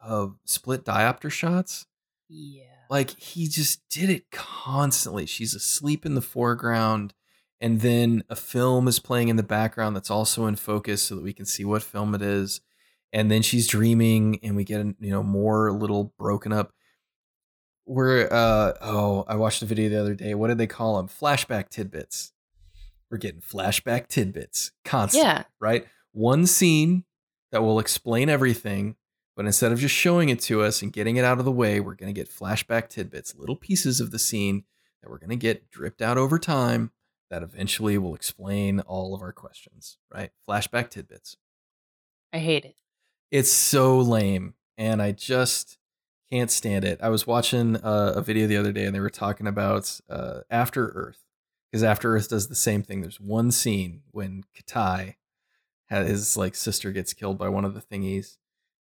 [0.02, 1.86] of split diopter shots?
[2.34, 2.64] Yeah.
[2.90, 5.26] like he just did it constantly.
[5.26, 7.14] She's asleep in the foreground,
[7.60, 11.24] and then a film is playing in the background that's also in focus so that
[11.24, 12.62] we can see what film it is.
[13.14, 16.72] And then she's dreaming, and we get you know more little broken up.
[17.86, 20.34] We're uh oh, I watched a video the other day.
[20.36, 21.08] What did they call them?
[21.10, 22.32] Flashback tidbits.
[23.10, 25.44] We're getting flashback tidbits constantly Yeah.
[25.60, 25.86] right?
[26.14, 27.04] One scene
[27.52, 28.96] that will explain everything,
[29.36, 31.80] but instead of just showing it to us and getting it out of the way,
[31.80, 34.64] we're going to get flashback tidbits, little pieces of the scene
[35.02, 36.92] that we're going to get dripped out over time
[37.30, 40.32] that eventually will explain all of our questions, right?
[40.48, 41.38] Flashback tidbits.
[42.34, 42.76] I hate it.
[43.32, 45.78] It's so lame, and I just
[46.30, 47.00] can't stand it.
[47.02, 50.42] I was watching uh, a video the other day, and they were talking about uh,
[50.50, 51.24] After Earth,
[51.72, 53.02] because After Earth does the same thing.
[53.02, 55.16] There's one scene when Kitai,
[55.90, 58.38] his like sister, gets killed by one of the thingies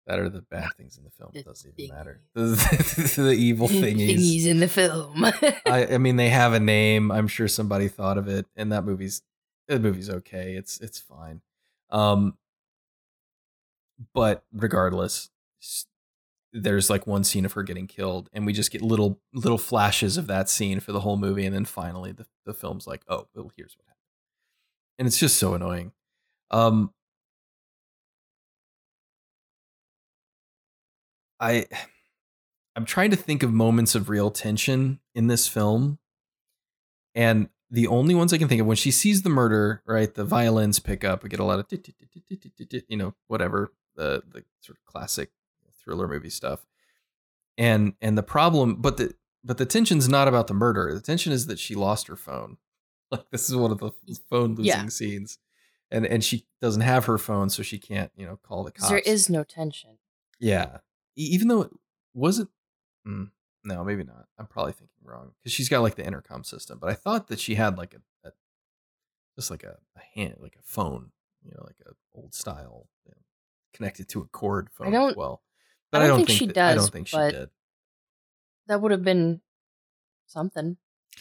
[0.09, 1.31] that are the bad things in the film.
[1.35, 2.21] The It doesn't even matter.
[2.35, 4.47] The, the evil thingies.
[4.47, 5.25] in the film.
[5.67, 7.13] I, I mean, they have a name.
[7.13, 9.23] I'm sure somebody thought of it, and that movie's
[9.69, 10.55] the movie's okay.
[10.55, 11.43] It's it's fine.
[11.91, 12.39] Um,
[14.15, 15.29] but regardless,
[16.53, 20.17] there's like one scene of her getting killed and we just get little little flashes
[20.17, 23.29] of that scene for the whole movie and then finally the, the film's like oh
[23.35, 23.99] well here's what happened
[24.99, 25.93] and it's just so annoying
[26.51, 26.91] um
[31.41, 31.67] i
[32.77, 35.99] i'm trying to think of moments of real tension in this film
[37.15, 40.25] and the only ones i can think of when she sees the murder right the
[40.25, 41.67] violins pick up we get a lot of
[42.89, 45.31] you know whatever the the sort of classic
[45.89, 46.67] thriller movie stuff.
[47.57, 50.93] And and the problem, but the but the tension's not about the murder.
[50.95, 52.59] The tension is that she lost her phone.
[53.11, 53.91] Like this is one of the
[54.29, 54.87] phone losing yeah.
[54.89, 55.39] scenes.
[55.91, 58.91] And and she doesn't have her phone, so she can't, you know, call the cops.
[58.91, 59.97] There is no tension.
[60.39, 60.81] Yeah.
[61.19, 61.71] Even though it
[62.15, 62.49] wasn't
[63.07, 63.31] mm,
[63.65, 64.27] no, maybe not.
[64.39, 65.33] I'm probably thinking wrong.
[65.43, 68.29] Because she's got like the intercom system, but I thought that she had like a,
[68.29, 68.33] a
[69.37, 71.11] just like a, a hand like a phone,
[71.45, 73.23] you know, like a old style you know,
[73.75, 75.43] connected to a cord phone as well.
[75.91, 76.73] But I don't, I don't think, think, she that, does.
[76.73, 77.51] I don't think she did.
[78.69, 79.41] That would have been
[80.27, 80.77] something.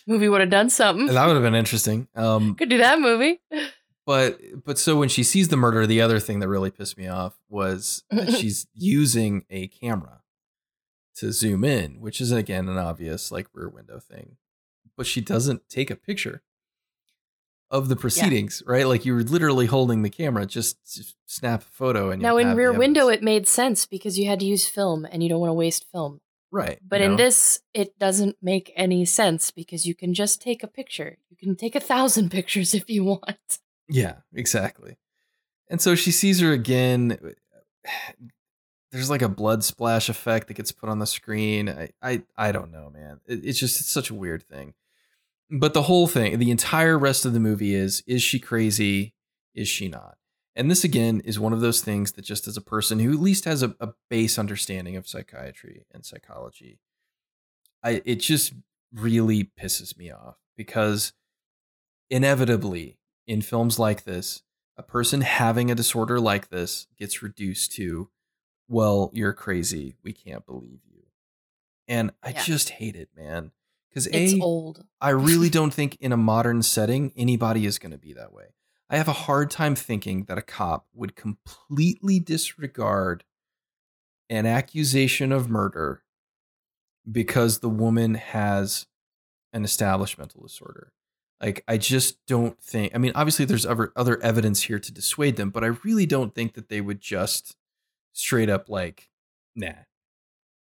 [0.05, 1.07] Movie would have done something.
[1.07, 2.07] That would have been interesting.
[2.15, 3.41] Um, Could do that movie.
[4.07, 7.09] But but so when she sees the murder, the other thing that really pissed me
[7.09, 10.21] off was that she's using a camera
[11.17, 14.37] to zoom in, which is again an obvious like rear window thing.
[14.95, 16.41] But she doesn't take a picture
[17.69, 18.71] of the proceedings, yeah.
[18.75, 18.87] right?
[18.87, 20.77] Like you were literally holding the camera, just
[21.25, 24.45] snap a photo and now in Rear Window it made sense because you had to
[24.45, 26.21] use film and you don't want to waste film.
[26.49, 26.79] Right.
[26.81, 27.17] But in know?
[27.17, 31.17] this, it doesn't make any sense because you can just take a picture.
[31.29, 33.59] You can take a thousand pictures if you want.
[33.89, 34.97] Yeah, exactly.
[35.69, 37.17] And so she sees her again.
[37.23, 37.89] Uh,
[38.91, 41.69] there's like a blood splash effect that gets put on the screen.
[41.69, 43.19] I I, I don't know, man.
[43.25, 44.73] It, it's just it's such a weird thing
[45.49, 49.13] but the whole thing, the entire rest of the movie is is she crazy?
[49.55, 50.17] Is she not?
[50.55, 53.19] And this again is one of those things that just as a person who at
[53.19, 56.79] least has a, a base understanding of psychiatry and psychology,
[57.83, 58.53] I it just
[58.93, 61.13] really pisses me off because
[62.09, 62.97] inevitably
[63.27, 64.43] in films like this,
[64.77, 68.09] a person having a disorder like this gets reduced to,
[68.67, 69.95] well, you're crazy.
[70.03, 71.03] We can't believe you.
[71.87, 72.43] And I yeah.
[72.43, 73.51] just hate it, man.
[73.89, 74.85] Because a old.
[75.01, 78.45] I really don't think in a modern setting anybody is going to be that way.
[78.89, 83.23] I have a hard time thinking that a cop would completely disregard
[84.29, 86.03] an accusation of murder
[87.09, 88.85] because the woman has
[89.51, 90.93] an established mental disorder.
[91.41, 95.35] Like I just don't think I mean obviously there's other other evidence here to dissuade
[95.35, 97.55] them, but I really don't think that they would just
[98.13, 99.09] straight up like
[99.55, 99.73] nah.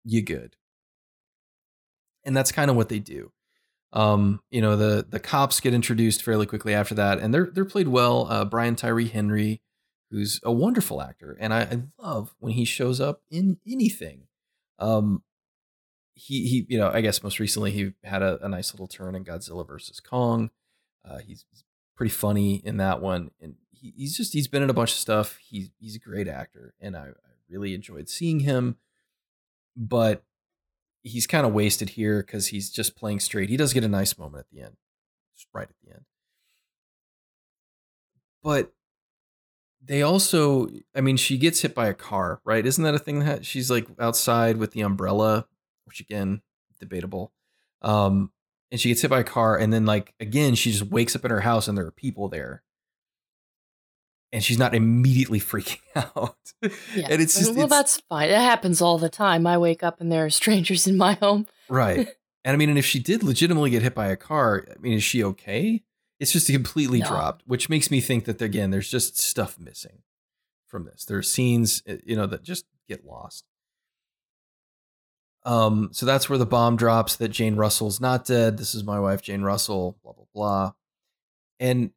[0.04, 0.56] You good
[2.24, 3.32] and that's kind of what they do.
[3.92, 7.64] Um, you know, the the cops get introduced fairly quickly after that, and they're they're
[7.64, 8.26] played well.
[8.30, 9.60] Uh, Brian Tyree Henry,
[10.10, 14.28] who's a wonderful actor, and I, I love when he shows up in anything.
[14.78, 15.22] Um,
[16.22, 19.14] he he, you know, I guess most recently he had a, a nice little turn
[19.14, 20.50] in Godzilla versus Kong.
[21.04, 21.44] Uh, he's
[21.96, 24.98] pretty funny in that one, and he, he's just he's been in a bunch of
[24.98, 25.38] stuff.
[25.42, 28.76] He's he's a great actor, and I, I really enjoyed seeing him.
[29.76, 30.22] But
[31.02, 33.48] he's kind of wasted here because he's just playing straight.
[33.48, 34.76] He does get a nice moment at the end,
[35.52, 36.04] right at the end.
[38.44, 38.72] But
[39.84, 42.64] they also, I mean, she gets hit by a car, right?
[42.64, 45.46] Isn't that a thing that she's like outside with the umbrella,
[45.92, 46.42] which again,
[46.80, 47.32] debatable.
[47.82, 48.32] Um,
[48.70, 51.24] and she gets hit by a car, and then like again, she just wakes up
[51.24, 52.62] in her house and there are people there
[54.32, 56.36] and she's not immediately freaking out.
[56.62, 57.08] Yeah.
[57.10, 58.30] and it's just well, it's, that's fine.
[58.30, 59.46] It happens all the time.
[59.46, 61.46] I wake up and there are strangers in my home.
[61.68, 62.08] right.
[62.44, 64.94] And I mean, and if she did legitimately get hit by a car, I mean,
[64.94, 65.84] is she okay?
[66.18, 67.06] It's just completely no.
[67.06, 70.02] dropped, which makes me think that again, there's just stuff missing
[70.66, 71.04] from this.
[71.04, 73.44] There are scenes, eh, you know, that just get lost.
[75.44, 78.58] Um, so that's where the bomb drops that Jane Russell's not dead.
[78.58, 80.72] This is my wife, Jane Russell, blah, blah, blah.
[81.58, 81.90] And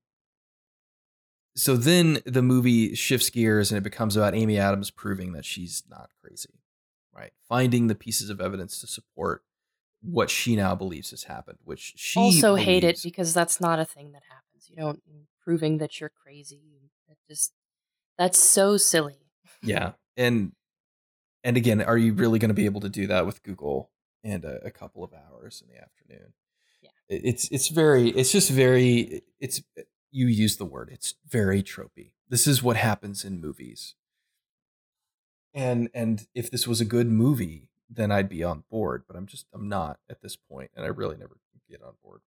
[1.55, 5.83] so then the movie shifts gears and it becomes about Amy Adams proving that she's
[5.89, 6.59] not crazy,
[7.15, 7.31] right?
[7.47, 9.43] Finding the pieces of evidence to support
[10.01, 13.79] what she now believes has happened, which she also believes, hate it because that's not
[13.79, 14.69] a thing that happens.
[14.69, 15.01] You don't
[15.41, 16.61] proving that you're crazy.
[17.07, 17.53] That just
[18.17, 19.17] that's so silly.
[19.63, 20.51] yeah, and
[21.45, 23.91] and again, are you really going to be able to do that with Google
[24.23, 26.33] and a, a couple of hours in the afternoon?
[26.81, 30.89] Yeah, it's it's very it's just very it's eh, you use the word.
[30.91, 32.13] It's very tropey.
[32.27, 33.93] This is what happens in movies.
[35.53, 39.27] And and if this was a good movie, then I'd be on board, but I'm
[39.27, 41.37] just I'm not at this point and I really never
[41.69, 42.21] get on board.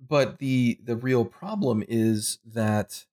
[0.00, 3.04] But the the real problem is that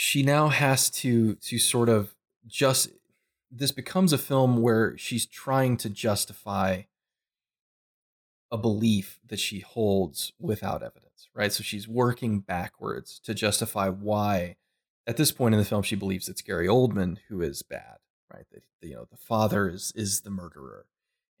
[0.00, 2.14] she now has to to sort of
[2.46, 2.88] just
[3.50, 6.82] this becomes a film where she's trying to justify
[8.52, 11.52] a belief that she holds without evidence, right?
[11.52, 14.54] So she's working backwards to justify why,
[15.04, 17.96] at this point in the film, she believes it's Gary Oldman who is bad,
[18.32, 18.46] right?
[18.52, 20.86] That you know the father is is the murderer,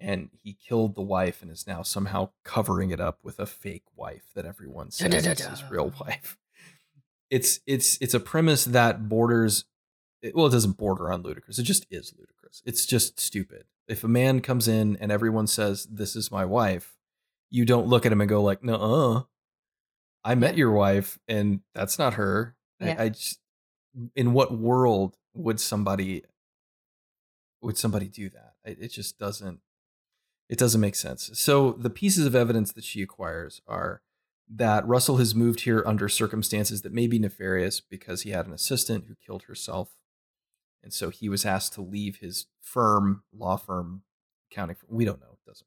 [0.00, 3.86] and he killed the wife and is now somehow covering it up with a fake
[3.94, 6.36] wife that everyone says is his real wife.
[7.30, 9.64] It's it's it's a premise that borders.
[10.34, 11.58] Well, it doesn't border on ludicrous.
[11.58, 12.62] It just is ludicrous.
[12.64, 13.64] It's just stupid.
[13.86, 16.96] If a man comes in and everyone says this is my wife,
[17.50, 19.22] you don't look at him and go like, "No, uh,
[20.24, 22.96] I met your wife, and that's not her." Yeah.
[22.98, 23.40] I, I just,
[24.16, 26.24] in what world would somebody
[27.62, 28.54] would somebody do that?
[28.64, 29.60] It, it just doesn't.
[30.48, 31.30] It doesn't make sense.
[31.34, 34.00] So the pieces of evidence that she acquires are
[34.50, 38.52] that Russell has moved here under circumstances that may be nefarious because he had an
[38.52, 39.96] assistant who killed herself,
[40.82, 44.02] and so he was asked to leave his firm, law firm,
[44.50, 44.76] accounting.
[44.76, 44.88] Firm.
[44.90, 45.36] We don't know.
[45.44, 45.66] It doesn't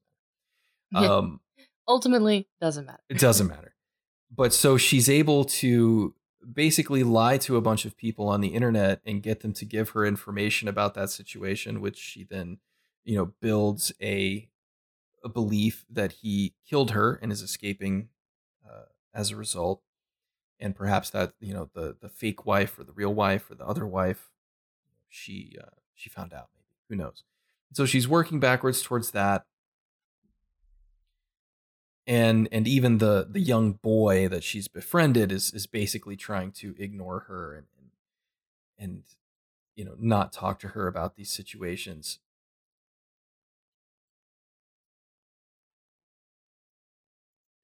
[0.91, 1.05] matter.
[1.05, 1.15] Yeah.
[1.15, 1.39] Um,
[1.88, 3.03] Ultimately, doesn't matter.
[3.09, 3.75] it doesn't matter.
[4.34, 6.15] But so she's able to
[6.53, 9.89] basically lie to a bunch of people on the internet and get them to give
[9.89, 12.57] her information about that situation, which she then,
[13.03, 14.49] you know, builds a,
[15.23, 18.09] a belief that he killed her and is escaping
[19.14, 19.82] as a result.
[20.59, 23.66] And perhaps that you know the the fake wife or the real wife or the
[23.66, 24.30] other wife,
[25.09, 27.24] she uh, she found out maybe who knows.
[27.74, 29.45] So she's working backwards towards that
[32.07, 36.76] and and even the the young boy that she's befriended is is basically trying to
[36.78, 37.68] ignore her and
[38.78, 39.03] and, and
[39.76, 42.20] you know not talk to her about these situations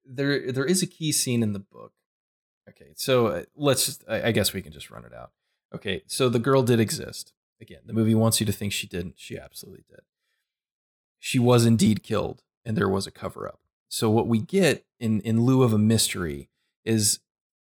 [0.07, 1.93] there there is a key scene in the book.
[2.69, 5.31] Okay so uh, let's just I, I guess we can just run it out.
[5.73, 7.33] Okay so the girl did exist.
[7.61, 9.15] Again the movie wants you to think she didn't.
[9.17, 10.01] She absolutely did.
[11.19, 15.21] She was indeed killed and there was a cover up so what we get in
[15.21, 16.49] in lieu of a mystery
[16.83, 17.19] is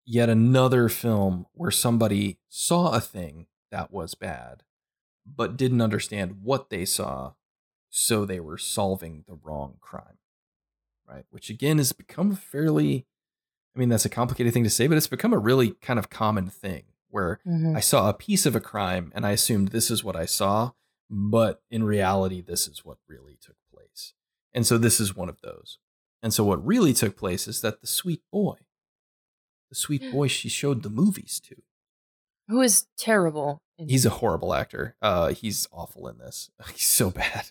[0.05, 4.63] yet another film where somebody saw a thing that was bad
[5.27, 7.33] but didn't understand what they saw
[7.91, 10.19] so they were solving the wrong crime
[11.09, 13.07] right which again has become fairly
[13.75, 16.11] i mean that's a complicated thing to say but it's become a really kind of
[16.11, 17.77] common thing where Mhm.
[17.77, 20.73] I saw a piece of a crime and I assumed this is what I saw,
[21.09, 24.13] but in reality, this is what really took place.
[24.53, 25.79] And so this is one of those.
[26.23, 28.57] And so what really took place is that the sweet boy,
[29.71, 31.57] the sweet boy she showed the movies to,
[32.49, 33.63] Who is terrible.
[33.79, 34.97] he's a horrible actor.
[35.01, 36.51] Uh, he's awful in this.
[36.73, 37.51] He's so bad.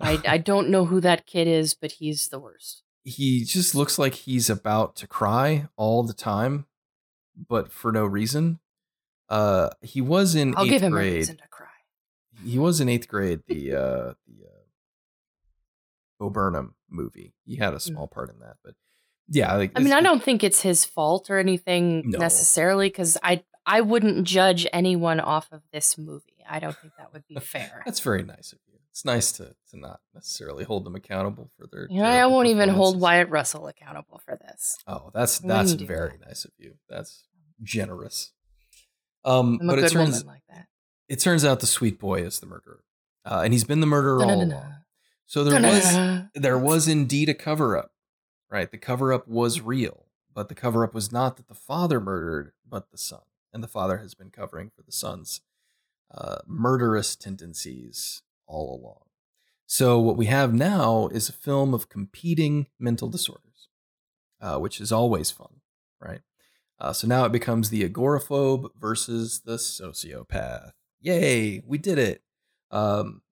[0.00, 2.82] I, I don't know who that kid is, but he's the worst.
[3.08, 6.66] He just looks like he's about to cry all the time,
[7.48, 8.58] but for no reason.
[9.28, 11.14] Uh, he was in I'll eighth give him a grade.
[11.14, 11.66] reason to cry.
[12.44, 13.40] he was in eighth grade.
[13.46, 14.60] The uh, the uh,
[16.18, 17.32] Bo Burnham movie.
[17.44, 18.74] He had a small part in that, but
[19.28, 19.80] yeah, like, Mm.
[19.80, 22.18] I mean, I don't think it's his fault or anything No.
[22.18, 26.44] necessarily because I I wouldn't judge anyone off of this movie.
[26.48, 27.82] I don't think that would be fair.
[27.84, 28.65] That's very nice of you.
[28.96, 31.86] It's nice to to not necessarily hold them accountable for their.
[31.90, 32.98] You know, I won't even hold.
[32.98, 34.78] Wyatt Russell accountable for this.
[34.86, 36.28] Oh, that's that's very that.
[36.28, 36.76] nice of you.
[36.88, 37.24] That's
[37.62, 38.32] generous.
[39.22, 40.68] Um, but it turns like that.
[41.10, 42.84] it turns out the sweet boy is the murderer,
[43.26, 44.76] uh, and he's been the murderer all along.
[45.26, 47.90] So there was there was indeed a cover up,
[48.50, 48.70] right?
[48.70, 52.52] The cover up was real, but the cover up was not that the father murdered,
[52.66, 55.42] but the son, and the father has been covering for the son's
[56.10, 59.00] uh, murderous tendencies all along.
[59.66, 63.68] So what we have now is a film of competing mental disorders,
[64.40, 65.60] uh, which is always fun,
[66.00, 66.20] right?
[66.78, 70.72] Uh, so now it becomes the agoraphobe versus the sociopath.
[71.00, 72.22] Yay, we did it.
[72.70, 73.22] Um,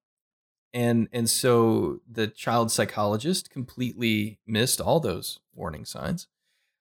[0.74, 6.26] and and so the child psychologist completely missed all those warning signs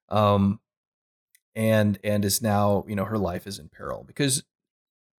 [0.10, 0.60] um
[1.55, 4.43] and and is now you know her life is in peril because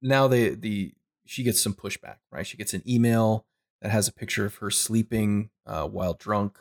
[0.03, 0.93] now the the
[1.27, 3.47] she gets some pushback right she gets an email
[3.83, 6.59] that has a picture of her sleeping uh, while drunk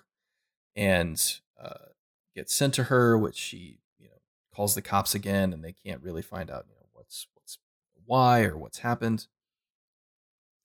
[0.76, 1.90] and uh,
[2.35, 4.22] gets sent to her which she you know
[4.53, 7.57] calls the cops again and they can't really find out you know what's what's
[8.06, 9.27] why or what's happened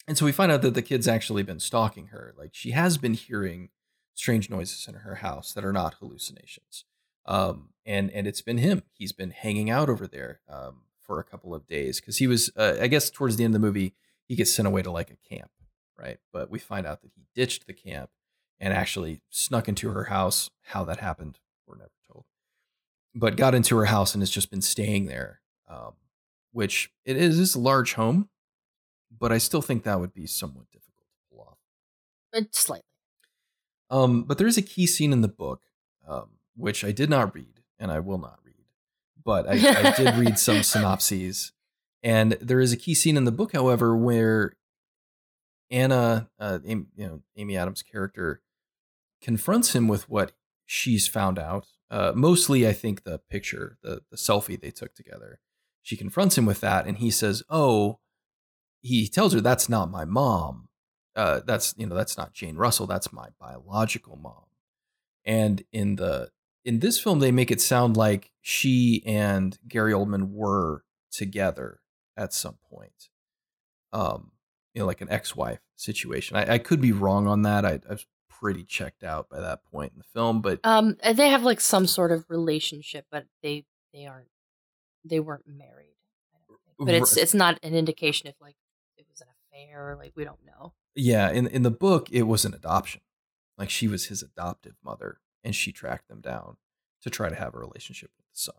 [0.09, 2.35] and so we find out that the kid's actually been stalking her.
[2.37, 3.69] Like she has been hearing
[4.15, 6.87] strange noises in her house that are not hallucinations.
[7.27, 8.83] Um, and and it's been him.
[8.95, 12.53] He's been hanging out over there um, for a couple of days because he was.
[12.57, 13.95] Uh, I guess towards the end of the movie,
[14.29, 15.51] he gets sent away to like a camp,
[15.99, 16.19] right?
[16.33, 18.11] But we find out that he ditched the camp
[18.61, 20.51] and actually snuck into her house.
[20.67, 22.27] How that happened, we're never told.
[23.13, 25.95] But got into her house and has just been staying there, um,
[26.53, 28.29] which it is, is a large home
[29.17, 31.59] but I still think that would be somewhat difficult to pull off.
[32.35, 32.85] Uh, slightly.
[33.91, 35.63] Um, but there is a key scene in the book,
[36.07, 38.48] um, which I did not read and I will not read,
[39.29, 41.53] but I, I did read some synopses.
[42.03, 44.55] And there is a key scene in the book, however, where
[45.71, 48.41] Anna, uh, Amy, you know, Amy Adams' character,
[49.21, 50.33] confronts him with what
[50.65, 51.67] she's found out.
[51.91, 55.41] Uh, mostly, I think the picture, the the selfie they took together.
[55.83, 57.99] She confronts him with that, and he says, "Oh,"
[58.81, 60.69] he tells her, "That's not my mom.
[61.15, 62.87] Uh, that's you know, that's not Jane Russell.
[62.87, 64.45] That's my biological mom."
[65.27, 66.31] And in the
[66.69, 71.81] in this film, they make it sound like she and Gary Oldman were together
[72.15, 73.09] at some point.
[73.91, 74.33] Um,
[74.75, 76.37] you know, like an ex-wife situation.
[76.37, 77.65] I, I could be wrong on that.
[77.65, 81.31] I, I was pretty checked out by that point in the film, but Um, they
[81.31, 83.65] have like some sort of relationship, but they
[83.95, 84.29] they aren't
[85.05, 85.97] they weren't married.
[86.35, 86.77] I don't think.
[86.87, 88.57] But it's it's not an indication if like
[88.99, 89.97] it was an affair.
[89.99, 90.75] Like we don't know.
[90.95, 93.01] yeah, in in the book, it was an adoption.
[93.57, 96.57] Like she was his adoptive mother, and she tracked them down
[97.03, 98.55] to try to have a relationship with the son.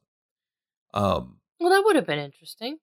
[0.93, 2.79] Um, Well, that would have been interesting.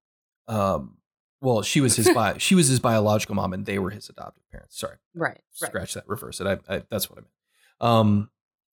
[0.48, 0.98] um,
[1.40, 4.42] well, she was his bi- she was his biological mom, and they were his adoptive
[4.50, 4.78] parents.
[4.78, 5.32] Sorry, Right.
[5.32, 5.42] Right.
[5.70, 6.46] scratch that, reverse it.
[6.46, 7.32] I, I that's what I meant.
[7.80, 8.30] Um,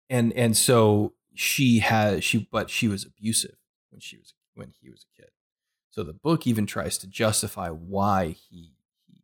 [0.09, 3.57] and and so she had she, but she was abusive
[3.91, 5.31] when she was when he was a kid.
[5.91, 8.73] So the book even tries to justify why he
[9.07, 9.23] he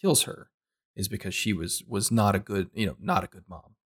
[0.00, 0.50] kills her
[0.94, 3.64] is because she was was not a good you know not a good mom kind
[3.66, 3.85] of thing.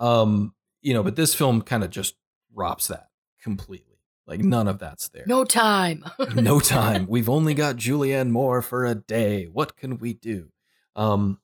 [0.00, 2.14] Um, you know, but this film kind of just
[2.54, 3.08] drops that
[3.42, 3.84] completely.
[4.26, 6.04] Like none of that's there No time.
[6.34, 7.06] no time.
[7.08, 9.44] We've only got Julianne Moore for a day.
[9.46, 10.50] What can we do?
[10.94, 11.40] Um,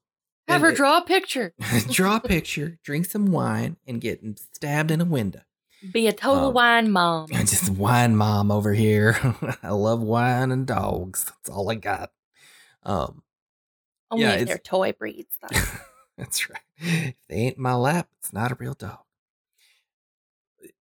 [0.48, 1.54] Have her it- draw a picture.
[1.90, 4.20] draw a picture, drink some wine, and get
[4.54, 5.40] stabbed in a window.
[5.92, 7.28] Be a total Um, wine mom.
[7.28, 9.16] Just wine mom over here.
[9.62, 11.24] I love wine and dogs.
[11.24, 12.10] That's all I got.
[12.84, 13.22] Um,
[14.10, 15.36] Only yeah, if they're toy breeds.
[16.18, 16.60] That's right.
[16.78, 18.98] If they ain't in my lap, it's not a real dog.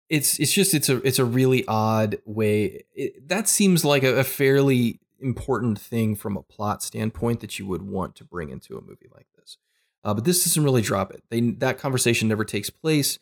[0.10, 2.84] It's it's just it's a it's a really odd way.
[2.94, 7.66] It, that seems like a, a fairly important thing from a plot standpoint that you
[7.66, 9.58] would want to bring into a movie like this.
[10.04, 11.24] Uh, but this doesn't really drop it.
[11.30, 13.18] They that conversation never takes place,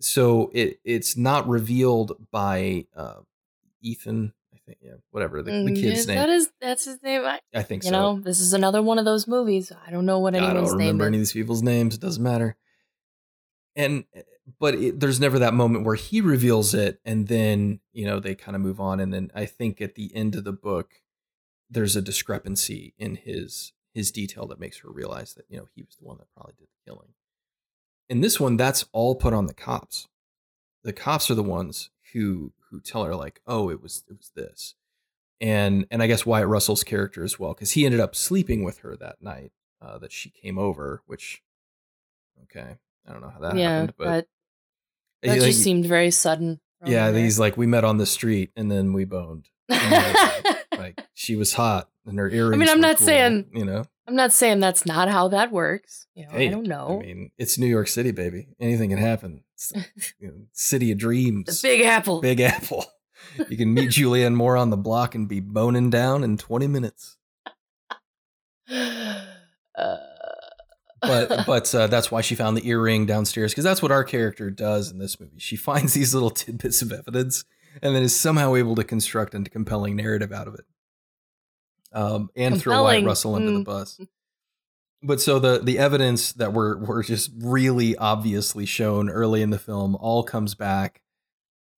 [0.00, 3.20] so it it's not revealed by uh,
[3.80, 4.32] Ethan.
[4.80, 6.22] Think yeah, whatever the, the Mm, kid's yeah, name.
[6.22, 7.22] That is that's his name.
[7.24, 7.92] I, I think you so.
[7.92, 9.72] know, this is another one of those movies.
[9.86, 10.64] I don't know what anyone's name.
[10.64, 11.94] I don't remember any of these people's names.
[11.94, 12.56] It doesn't matter.
[13.76, 14.04] And
[14.58, 18.34] but it, there's never that moment where he reveals it, and then you know they
[18.34, 19.00] kind of move on.
[19.00, 20.90] And then I think at the end of the book,
[21.70, 25.82] there's a discrepancy in his his detail that makes her realize that you know he
[25.82, 27.14] was the one that probably did the killing.
[28.08, 30.08] In this one, that's all put on the cops.
[30.84, 34.32] The cops are the ones who who tell her like, oh, it was it was
[34.34, 34.74] this,
[35.40, 38.78] and and I guess Wyatt Russell's character as well, because he ended up sleeping with
[38.78, 41.02] her that night uh, that she came over.
[41.06, 41.42] Which,
[42.44, 44.26] okay, I don't know how that yeah, happened, but,
[45.22, 46.60] that like, just seemed very sudden.
[46.84, 47.16] yeah, her.
[47.16, 49.48] he's like we met on the street and then we boned.
[49.68, 52.54] like she was hot and her earrings.
[52.54, 53.84] I mean, I'm not cool, saying- you know.
[54.08, 56.08] I'm not saying that's not how that works.
[56.16, 56.98] You know, Hey, I don't know.
[57.00, 58.48] I mean, it's New York City, baby.
[58.58, 59.44] Anything can happen.
[60.18, 61.46] You know, city of dreams.
[61.46, 62.20] the Big Apple.
[62.20, 62.84] Big Apple.
[63.48, 67.16] You can meet Julianne Moore on the block and be boning down in 20 minutes.
[68.70, 69.96] uh,
[71.02, 74.50] But but uh, that's why she found the earring downstairs because that's what our character
[74.50, 75.38] does in this movie.
[75.38, 77.44] She finds these little tidbits of evidence
[77.82, 80.64] and then is somehow able to construct a compelling narrative out of it.
[81.92, 83.64] Um, and throw Wyatt Russell under the mm.
[83.64, 84.00] bus.
[85.02, 89.58] But so the the evidence that were were just really obviously shown early in the
[89.58, 91.02] film all comes back.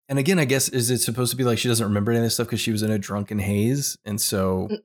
[0.09, 2.25] And again, I guess is it supposed to be like she doesn't remember any of
[2.25, 4.79] this stuff because she was in a drunken haze, and so Mm.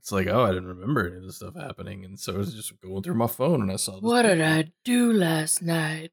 [0.00, 2.54] it's like, oh, I didn't remember any of this stuff happening, and so I was
[2.54, 3.92] just going through my phone and I saw.
[3.92, 4.40] This what did.
[4.40, 6.10] I do last night?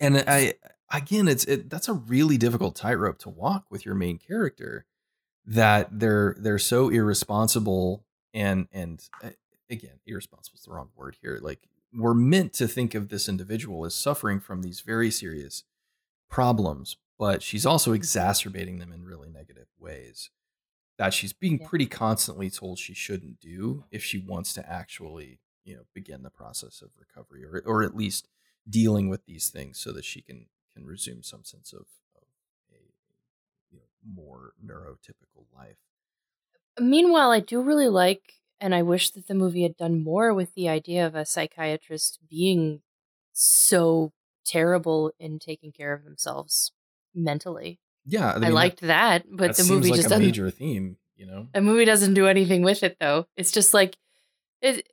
[0.00, 0.54] And I
[0.90, 4.86] again, it's it, that's a really difficult tightrope to walk with your main character.
[5.46, 9.30] That they're they're so irresponsible and and uh,
[9.70, 11.38] again, irresponsible is the wrong word here.
[11.42, 15.64] Like we're meant to think of this individual as suffering from these very serious
[16.30, 20.30] problems, but she's also exacerbating them in really negative ways.
[20.98, 21.68] That she's being Yeah.
[21.68, 26.30] pretty constantly told she shouldn't do if she wants to actually, you know, begin the
[26.30, 28.28] process of recovery or or at least
[28.68, 31.86] dealing with these things so that she can can resume some sense of,
[32.16, 32.24] of
[32.72, 32.78] a
[33.70, 35.78] you know, more neurotypical life.
[36.78, 40.54] Meanwhile, I do really like, and I wish that the movie had done more with
[40.54, 42.80] the idea of a psychiatrist being
[43.32, 44.12] so
[44.46, 46.72] terrible in taking care of themselves
[47.14, 47.80] mentally.
[48.06, 50.22] Yeah, I, mean, liked that, but that the movie like just a doesn't.
[50.22, 51.48] That's just a major theme you know?
[51.54, 53.26] A movie doesn't do anything with it though.
[53.36, 53.96] It's just like
[54.60, 54.88] it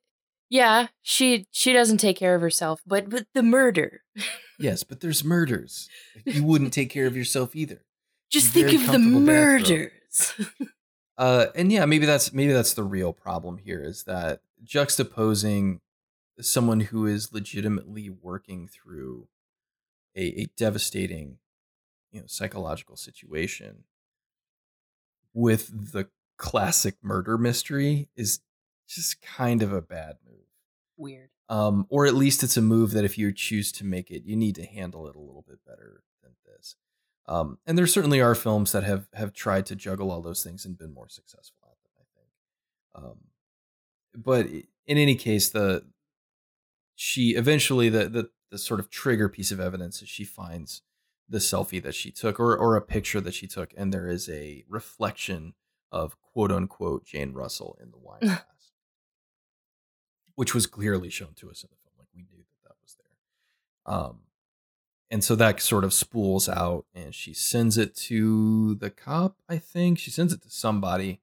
[0.50, 4.04] yeah, she she doesn't take care of herself, but but the murder.
[4.60, 5.90] yes, but there's murders.
[6.26, 7.82] You wouldn't take care of yourself either.
[8.32, 10.34] Just think of the murders.
[11.22, 15.80] uh and yeah, maybe that's maybe that's the real problem here is that juxtaposing
[16.39, 19.27] someone who is legitimately working through
[20.15, 21.38] a, a devastating
[22.11, 23.84] you know psychological situation
[25.34, 26.07] with the
[26.38, 28.39] classic murder mystery is
[28.88, 30.48] just kind of a bad move.
[30.98, 31.30] Weird.
[31.49, 34.35] Um, or at least it's a move that if you choose to make it, you
[34.35, 36.76] need to handle it a little bit better than this.
[37.27, 40.65] Um, and there certainly are films that have have tried to juggle all those things
[40.65, 41.91] and been more successful at them.
[41.99, 43.06] I think.
[43.06, 43.18] Um,
[44.15, 45.85] but in any case, the
[46.95, 50.81] she eventually the the the sort of trigger piece of evidence is she finds
[51.30, 54.27] the selfie that she took or or a picture that she took, and there is
[54.30, 55.53] a reflection
[55.91, 58.73] of quote unquote Jane Russell in the wine glass,
[60.35, 61.95] which was clearly shown to us in the film.
[61.98, 63.95] Like we knew that that was there.
[63.95, 64.19] Um,
[65.12, 69.36] and so that sort of spools out, and she sends it to the cop.
[69.50, 71.20] I think she sends it to somebody,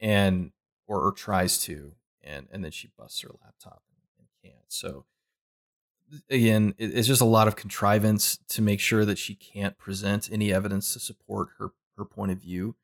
[0.00, 0.50] and
[0.88, 1.92] or, or tries to,
[2.24, 3.82] and and then she busts her laptop
[4.18, 4.64] and, can't.
[4.66, 5.04] So
[6.28, 10.52] again, it's just a lot of contrivance to make sure that she can't present any
[10.52, 12.74] evidence to support her her point of view.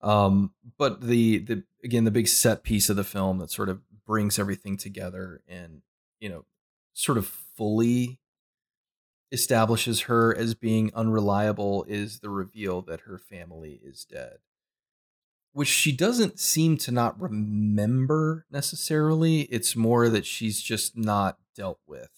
[0.00, 3.80] Um, but the the again the big set piece of the film that sort of
[4.06, 5.82] brings everything together and
[6.20, 6.44] you know
[6.94, 8.20] sort of fully
[9.30, 14.38] establishes her as being unreliable is the reveal that her family is dead.
[15.52, 21.80] Which she doesn't seem to not remember necessarily it's more that she's just not dealt
[21.86, 22.10] with.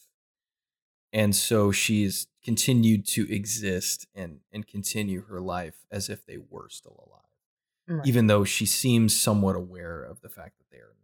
[1.13, 6.69] And so she's continued to exist and and continue her life as if they were
[6.69, 7.21] still alive.
[7.89, 8.07] Right.
[8.07, 10.95] even though she seems somewhat aware of the fact that they are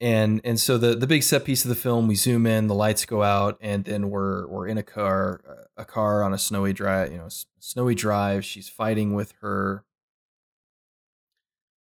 [0.00, 2.74] and and so the the big set piece of the film we zoom in the
[2.74, 5.40] lights go out and then we're we're in a car
[5.76, 7.28] a car on a snowy drive you know
[7.58, 9.84] snowy drive she's fighting with her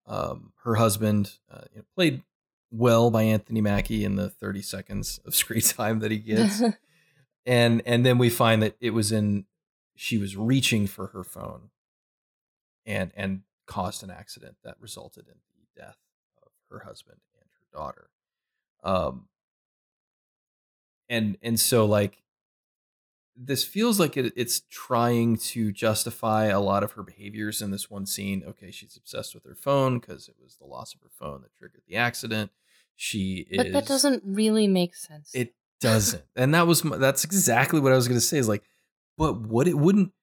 [0.07, 2.23] um her husband uh, you know, played
[2.72, 6.61] well by Anthony Mackie in the 30 seconds of screen time that he gets.
[7.45, 9.45] and and then we find that it was in
[9.95, 11.69] she was reaching for her phone
[12.85, 15.98] and and caused an accident that resulted in the death
[16.44, 17.18] of her husband
[17.78, 18.10] daughter.
[18.84, 19.28] Um
[21.10, 22.24] and and so like
[23.40, 27.90] this feels like it, it's trying to justify a lot of her behaviors in this
[27.90, 28.44] one scene.
[28.48, 31.54] Okay, she's obsessed with her phone because it was the loss of her phone that
[31.54, 32.52] triggered the accident.
[32.95, 35.30] She is, but that doesn't really make sense.
[35.36, 38.40] It doesn't, and that was that's exactly what I was going to say.
[38.40, 38.64] Is like,
[39.18, 40.14] but what it wouldn't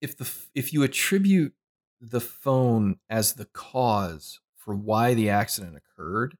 [0.00, 1.54] if the if you attribute
[2.00, 6.36] the phone as the cause for why the accident occurred,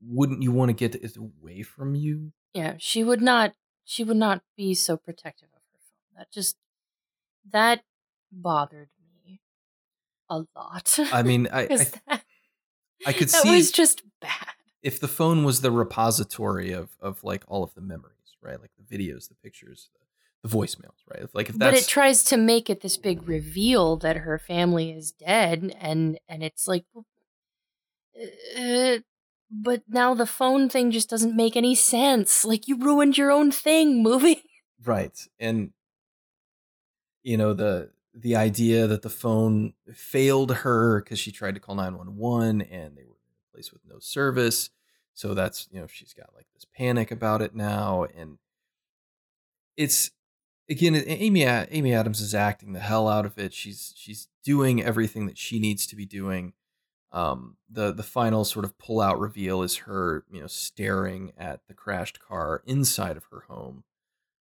[0.00, 2.32] wouldn't you want to get it away from you?
[2.54, 3.54] Yeah, she would not
[3.84, 6.18] she would not be so protective of her phone.
[6.18, 6.56] That just
[7.50, 7.82] that
[8.30, 8.90] bothered
[9.24, 9.40] me
[10.28, 10.98] a lot.
[11.12, 12.22] I mean, I I, that,
[13.06, 14.54] I could that see that was just bad.
[14.82, 18.60] If the phone was the repository of of like all of the memories, right?
[18.60, 21.28] Like the videos, the pictures, the, the voicemails, right?
[21.34, 24.90] Like if that's But it tries to make it this big reveal that her family
[24.90, 26.84] is dead and and it's like
[28.56, 28.98] uh,
[29.50, 32.44] but now the phone thing just doesn't make any sense.
[32.44, 34.42] Like you ruined your own thing, movie.
[34.84, 35.26] Right.
[35.40, 35.72] And
[37.24, 41.74] you know, the the idea that the phone failed her because she tried to call
[41.74, 44.70] 911 and they were in a place with no service.
[45.14, 48.06] So that's, you know, she's got like this panic about it now.
[48.16, 48.38] And
[49.76, 50.12] it's
[50.70, 53.52] again, Amy Amy Adams is acting the hell out of it.
[53.52, 56.52] She's she's doing everything that she needs to be doing
[57.12, 61.60] um, the the final sort of pull out reveal is her you know staring at
[61.68, 63.84] the crashed car inside of her home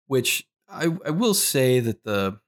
[0.07, 2.40] which i i will say that the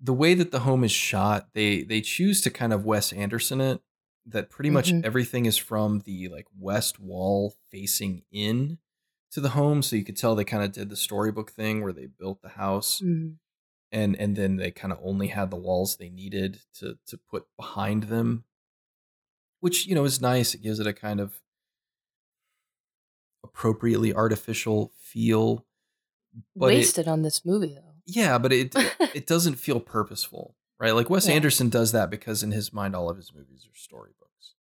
[0.00, 3.60] the way that the home is shot they they choose to kind of wes anderson
[3.60, 3.80] it
[4.26, 5.04] that pretty much mm-hmm.
[5.04, 8.78] everything is from the like west wall facing in
[9.30, 11.92] to the home so you could tell they kind of did the storybook thing where
[11.92, 13.32] they built the house mm-hmm
[13.92, 17.46] and and then they kind of only had the walls they needed to to put
[17.56, 18.44] behind them.
[19.60, 20.54] Which you know is nice.
[20.54, 21.40] It gives it a kind of
[23.44, 25.66] appropriately artificial feel
[26.54, 27.94] wasted it, on this movie though.
[28.06, 28.74] Yeah but it
[29.14, 30.94] it doesn't feel purposeful right?
[30.94, 31.34] Like wes yeah.
[31.34, 34.54] anderson does that because in his mind all of his movies are storybooks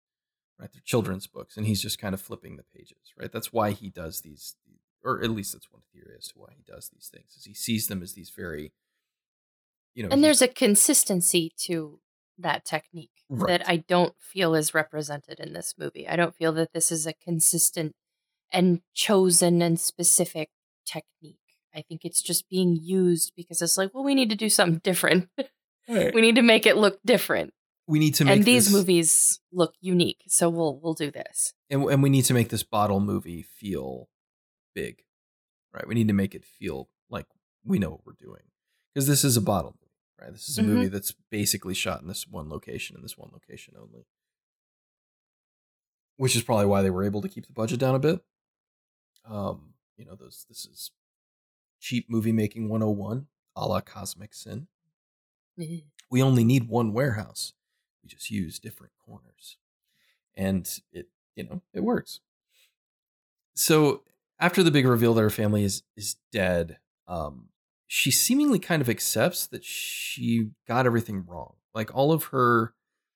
[0.60, 0.70] right?
[0.72, 3.32] They're children's books and he's just kind of flipping the pages right?
[3.32, 4.56] That's why he does these
[5.04, 7.54] or at least that's one theory as to why he does these things is he
[7.54, 8.72] sees them as these very
[9.96, 12.00] you know, and there's a consistency to
[12.38, 13.60] that technique Right.
[13.60, 16.08] that I don't feel is represented in this movie.
[16.08, 17.94] I don't feel that this is a consistent
[18.52, 20.50] and chosen and specific
[20.86, 21.38] technique.
[21.76, 24.82] I think it's just being used because it's like, well, we need to do something
[24.84, 25.30] different.
[25.88, 27.54] we need to make it look different.
[27.86, 31.54] we need to make And these this- movies look unique, so we'll we'll do this.
[31.70, 34.10] and, and we need to make this bottle movie feel
[34.74, 35.04] big
[35.74, 37.26] right we need to make it feel like
[37.64, 38.42] we know what we're doing
[38.94, 39.86] because this is a bottle movie
[40.22, 40.34] right?
[40.34, 40.66] This is a Mhm.
[40.66, 44.06] movie that's basically shot in this one location in this one location only.
[46.18, 48.24] Which is probably why they were able to keep the budget down a bit.
[49.26, 50.92] Um you know those this is
[51.80, 54.68] cheap movie making 101 a la cosmic sin.
[55.58, 57.54] We only need one warehouse.
[58.04, 59.58] We just use different corners.
[60.36, 62.20] And it you know it works.
[63.56, 64.04] So
[64.40, 67.50] after the big reveal that her family is is dead um
[67.92, 72.74] she seemingly kind of accepts that she got everything wrong like all of her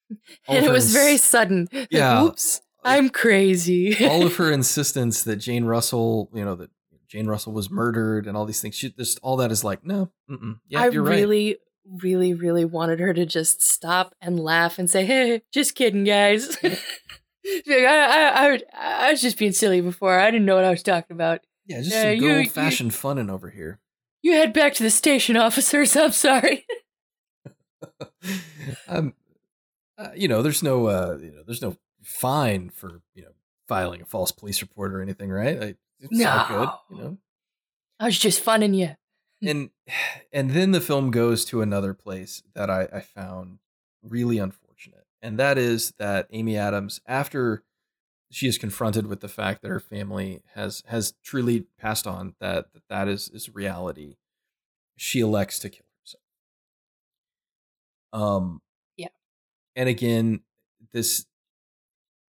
[0.48, 1.68] all and of it her was very ins- sudden.
[1.72, 2.24] Like, Yeah.
[2.24, 4.06] Oops, I'm crazy.
[4.06, 6.70] all of her insistence that Jane Russell, you know, that
[7.08, 8.76] Jane Russell was murdered and all these things.
[8.76, 10.12] She just all that is like, no,
[10.68, 11.16] yeah, I you're right.
[11.16, 11.58] really,
[12.02, 16.58] really, really wanted her to just stop and laugh and say, "Hey, just kidding, guys."
[17.68, 18.60] Like, I, I, I,
[19.08, 20.18] I was just being silly before.
[20.18, 21.42] I didn't know what I was talking about.
[21.68, 23.82] Yeah, just Yeah, some good old fashioned funning over here.
[24.24, 25.96] You head back to the station, officers.
[25.98, 26.66] I'm sorry.
[28.88, 29.14] um,
[29.98, 33.32] uh, you know, there's no, uh, you know, there's no fine for you know
[33.68, 35.60] filing a false police report or anything, right?
[35.60, 37.18] Like, it's all good, you know.
[38.00, 38.96] I was just funning you.
[39.42, 39.70] and
[40.34, 43.60] and then the film goes to another place that I, I found
[44.02, 47.64] really unfortunate, and that is that Amy Adams, after
[48.34, 52.74] she is confronted with the fact that her family has has truly passed on, that
[52.74, 54.18] that, that is is reality,
[54.98, 56.24] she elects to kill herself.
[58.14, 58.62] Um,
[58.98, 59.10] Yeah.
[59.76, 60.42] and again,
[60.92, 61.26] this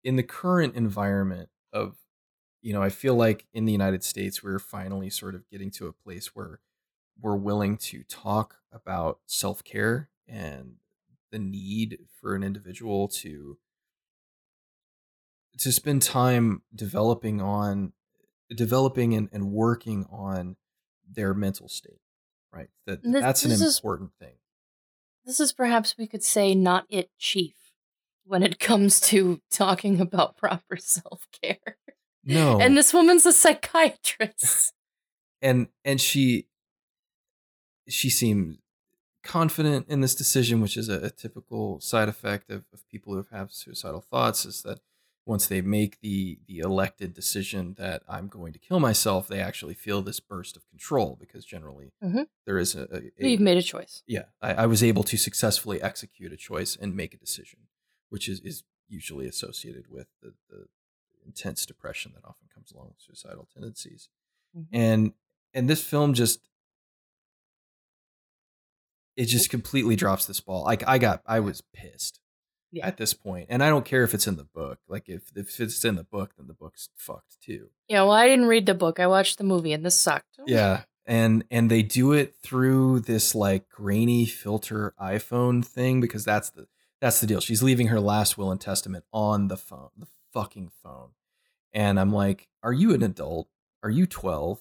[0.04, 1.96] in the current environment of
[2.62, 5.88] you know, I feel like in the United States, we're finally sort of getting to
[5.88, 6.60] a place where
[7.20, 10.76] we're willing to talk about self care and
[11.32, 13.58] the need for an individual to
[15.58, 17.92] to spend time developing on
[18.54, 20.56] developing and, and working on
[21.10, 22.00] their mental state
[22.52, 24.34] right that This- that's an is- important thing
[25.24, 27.54] This is perhaps we could say not it chief
[28.24, 31.76] when it comes to talking about proper self care.
[32.24, 34.72] no And this woman's a psychiatrist.
[35.42, 36.46] and and she
[37.88, 38.58] she seemed
[39.24, 43.24] confident in this decision which is a, a typical side effect of, of people who
[43.30, 44.80] have suicidal thoughts is that
[45.24, 49.74] once they make the the elected decision that i'm going to kill myself they actually
[49.74, 52.26] feel this burst of control because generally Mhm.
[52.46, 54.02] there is a, a, a- You've made a choice.
[54.06, 57.60] yeah I, I was able to successfully execute a choice and make a decision
[58.08, 60.66] which is, is usually associated with the, the
[61.24, 64.08] intense depression that often comes along with suicidal tendencies
[64.56, 64.66] Mhm.
[64.72, 65.12] and
[65.54, 66.40] and this film just
[69.16, 72.18] it just completely drops this ball like i got i was pissed
[72.72, 72.86] Yeah.
[72.86, 75.60] at this point and i don't care if it's in the book like if if
[75.60, 77.68] it's in the book then the book's fucked too.
[77.88, 78.98] Yeah, well, I didn't read the book.
[78.98, 80.38] I watched the movie, and this sucked.
[80.46, 86.50] yeah and and they do it through this like grainy filter iphone thing because that's
[86.50, 86.66] the
[87.00, 87.40] that's the deal.
[87.40, 91.10] She's leaving her last will and testament on the phone the fucking phone.
[91.72, 93.48] And i'm like are you an adult?
[93.82, 94.60] Are you 12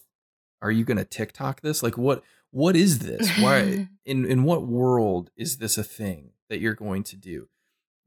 [0.63, 1.83] are you gonna tiktok this?
[1.83, 3.29] Like what what is this?
[3.39, 7.47] Why in in what world is this a thing that you're going to do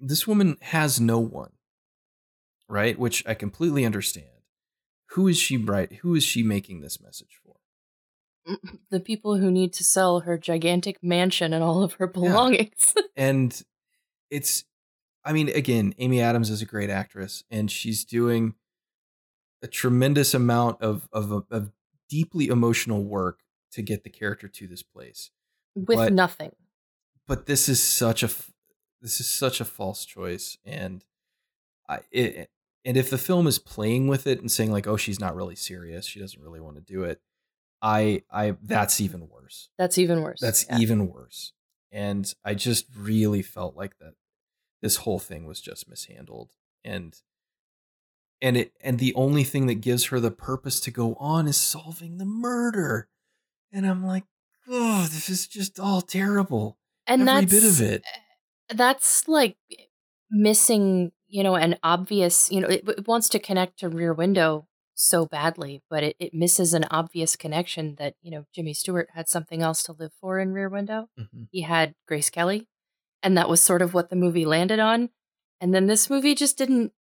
[0.09, 1.51] this woman has no one
[2.69, 2.99] right?
[2.99, 4.27] Which i completely understand.
[5.11, 7.57] Who is she right who is she making this message for?
[8.49, 12.07] Mm, mm, the people who need to sell her gigantic mansion and all of her
[12.07, 12.95] belongings.
[13.17, 13.63] and
[14.31, 14.65] it's
[15.25, 18.55] i mean again amy adams is a great actress and she's doing
[19.63, 21.71] a tremendous amount of of, of
[22.09, 23.41] deeply emotional work
[23.73, 25.31] to get the character to this place.
[25.75, 26.53] With But- nothing.
[27.27, 28.29] but this is such a
[29.05, 31.05] this is such a false choice and
[31.89, 32.51] i it,
[32.87, 35.55] and if the film is playing with it and saying like oh she's not really
[35.55, 37.21] serious she doesn't really want to do it
[37.83, 40.41] i i that's even worse That's even worse.
[40.41, 40.79] that's Yeah.
[40.79, 41.53] even worse
[41.93, 44.15] and i just really felt like that
[44.83, 46.51] this whole thing was just mishandled
[46.85, 47.21] and
[48.43, 51.57] and it and the only thing that gives her the purpose to go on is
[51.57, 53.09] solving the murder
[53.73, 54.25] and i'm like
[54.69, 58.03] oh this is just all terrible and every that's bit of it
[58.71, 59.57] that's like
[60.31, 64.67] missing you know an obvious you know it, it wants to connect to rear window
[64.97, 69.29] so badly, but it, it misses an obvious connection that, you know, Jimmy Stewart had
[69.29, 71.09] something else to live for in Rear Window.
[71.19, 71.49] Mhm.
[71.51, 72.69] He had Grace Kelly,
[73.21, 75.11] and that was sort of what the movie landed on.
[75.61, 76.93] And then this movie just didn't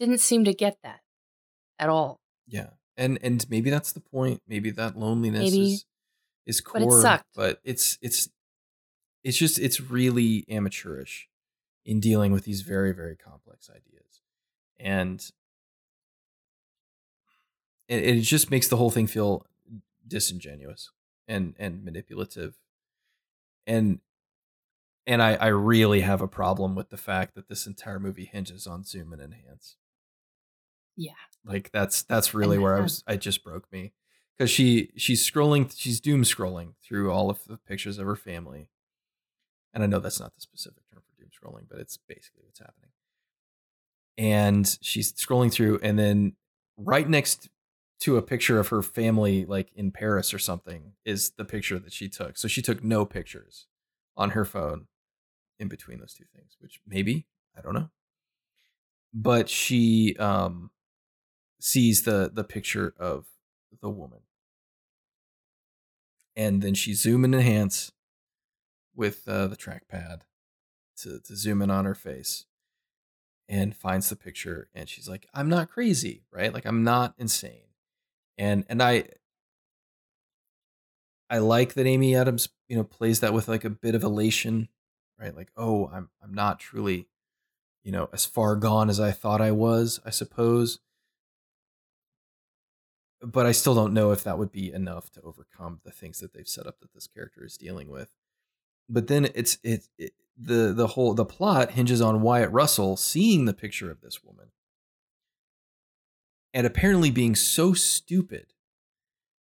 [0.00, 1.00] didn't seem to get that
[1.78, 2.20] at all.
[2.48, 4.42] Yeah, and and maybe that's the point.
[4.48, 5.72] Maybe that loneliness Maybe.
[5.74, 5.84] is
[6.46, 7.26] is But it sucked.
[7.36, 8.28] but it's it's
[9.28, 11.28] it's just it's really amateurish
[11.84, 14.22] in dealing with these very very complex ideas,
[14.80, 15.30] and
[17.88, 19.44] it, it just makes the whole thing feel
[20.06, 20.92] disingenuous
[21.28, 22.54] and and manipulative,
[23.66, 24.00] and
[25.06, 28.66] and I I really have a problem with the fact that this entire movie hinges
[28.66, 29.76] on zoom and enhance.
[30.96, 31.12] Yeah.
[31.44, 33.92] like that's that's really And where I was i just broke me.
[34.38, 38.68] Because she she's scrolling she's doom scrolling through all of the pictures of her family
[39.78, 42.58] and I know that's not the specific term for doom scrolling but it's basically what's
[42.58, 42.90] happening.
[44.16, 46.32] And she's scrolling through and then
[46.76, 47.48] right next
[48.00, 51.92] to a picture of her family like in Paris or something is the picture that
[51.92, 52.36] she took.
[52.36, 53.66] So she took no pictures
[54.16, 54.88] on her phone
[55.60, 57.26] in between those two things which maybe
[57.56, 57.90] I don't know.
[59.14, 60.72] But she um
[61.60, 63.26] sees the the picture of
[63.80, 64.20] the woman.
[66.34, 67.92] And then she zoom and enhance
[68.98, 70.22] with uh, the trackpad
[70.98, 72.46] to, to zoom in on her face
[73.48, 76.52] and finds the picture and she's like i'm not crazy right?
[76.52, 77.68] Like i'm not insane.
[78.36, 79.04] And and i
[81.30, 84.68] i like that amy adams you know plays that with like a bit of elation
[85.18, 85.34] right?
[85.34, 87.06] Like oh i'm i'm not truly
[87.84, 90.80] you know as far gone as i thought i was i suppose.
[93.20, 96.32] But I still don't know if that would be enough to overcome the things that
[96.32, 98.10] they've set up that this character is dealing with.
[98.88, 103.44] But then it's it, it the the whole the plot hinges on Wyatt Russell seeing
[103.44, 104.50] the picture of this woman
[106.54, 108.54] and apparently being so stupid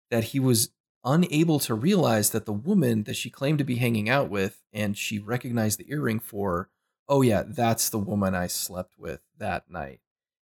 [0.10, 0.72] that he was
[1.06, 4.98] unable to realize that the woman that she claimed to be hanging out with and
[4.98, 6.70] she recognized the earring for
[7.08, 10.02] oh yeah that's the woman I slept with that night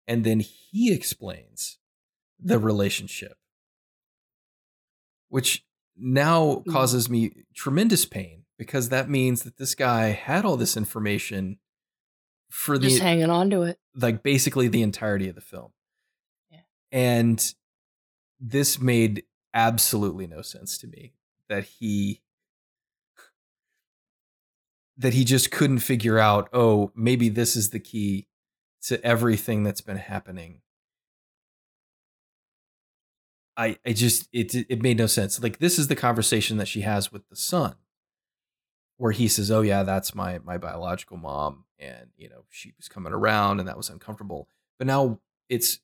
[0.06, 1.78] and then he explains
[2.40, 3.36] the relationship,
[5.28, 5.64] which
[5.96, 6.72] now Mm.
[6.72, 11.58] causes me tremendous pain because that means that this guy had all this information
[12.50, 13.78] for Just the hanging on to it.
[13.94, 15.72] like basically the entirety of the film.
[16.50, 16.60] Yeah.
[16.90, 17.54] And
[18.40, 19.24] this made
[19.54, 21.12] absolutely no sense to me
[21.48, 22.22] that he
[24.96, 28.26] that he just couldn't figure out, oh, maybe this is the key
[28.82, 30.60] to everything that's been happening.
[33.56, 35.40] I I just it it made no sense.
[35.42, 37.76] Like this is the conversation that she has with the son
[38.98, 42.88] where he says, "Oh yeah, that's my my biological mom and, you know, she was
[42.88, 44.48] coming around and that was uncomfortable."
[44.78, 45.80] But now it's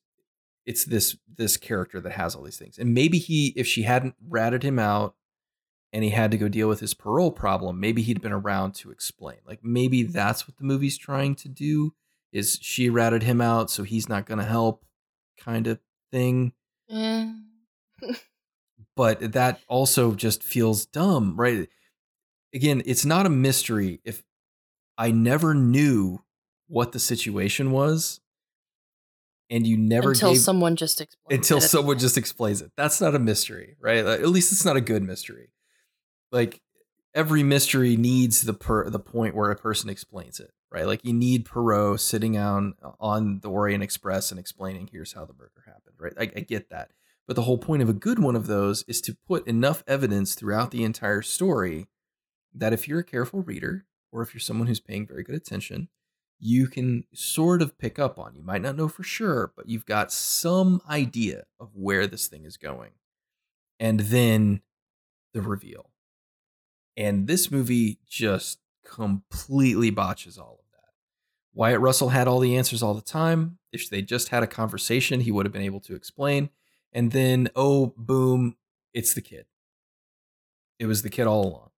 [0.65, 2.77] it's this this character that has all these things.
[2.77, 5.15] And maybe he if she hadn't ratted him out
[5.91, 8.91] and he had to go deal with his parole problem, maybe he'd been around to
[8.91, 9.37] explain.
[9.45, 11.93] Like maybe that's what the movie's trying to do
[12.31, 14.85] is she ratted him out so he's not going to help
[15.39, 15.79] kind of
[16.11, 16.53] thing
[16.89, 17.31] Eh.
[18.95, 21.67] but that also just feels dumb, right?
[22.55, 24.23] Again, it's not a mystery if
[24.97, 26.23] I never knew
[26.67, 28.21] what the situation was
[29.49, 32.71] and you never until gave someone just explains until someone just explains it.
[32.75, 33.97] That's not a mystery, right?
[33.97, 35.49] At least it's not a good mystery.
[36.31, 36.61] Like
[37.13, 40.87] every mystery needs the per the point where a person explains it, right?
[40.87, 45.25] Like you need Poirot sitting on uh, on the Orient Express and explaining here's how
[45.25, 46.13] the murder happened, right?
[46.17, 46.91] I, I get that.
[47.27, 50.35] But the whole point of a good one of those is to put enough evidence
[50.35, 51.87] throughout the entire story
[52.55, 55.89] that if you're a careful reader or if you're someone who's paying very good attention,
[56.39, 58.35] you can sort of pick up on.
[58.35, 62.45] You might not know for sure, but you've got some idea of where this thing
[62.45, 62.91] is going.
[63.79, 64.61] And then
[65.33, 65.91] the reveal.
[66.97, 70.93] And this movie just completely botches all of that.
[71.53, 73.57] Wyatt Russell had all the answers all the time.
[73.73, 76.49] If they just had a conversation, he would have been able to explain.
[76.93, 78.55] And then, oh, boom,
[78.93, 79.45] it's the kid.
[80.79, 81.69] It was the kid all along.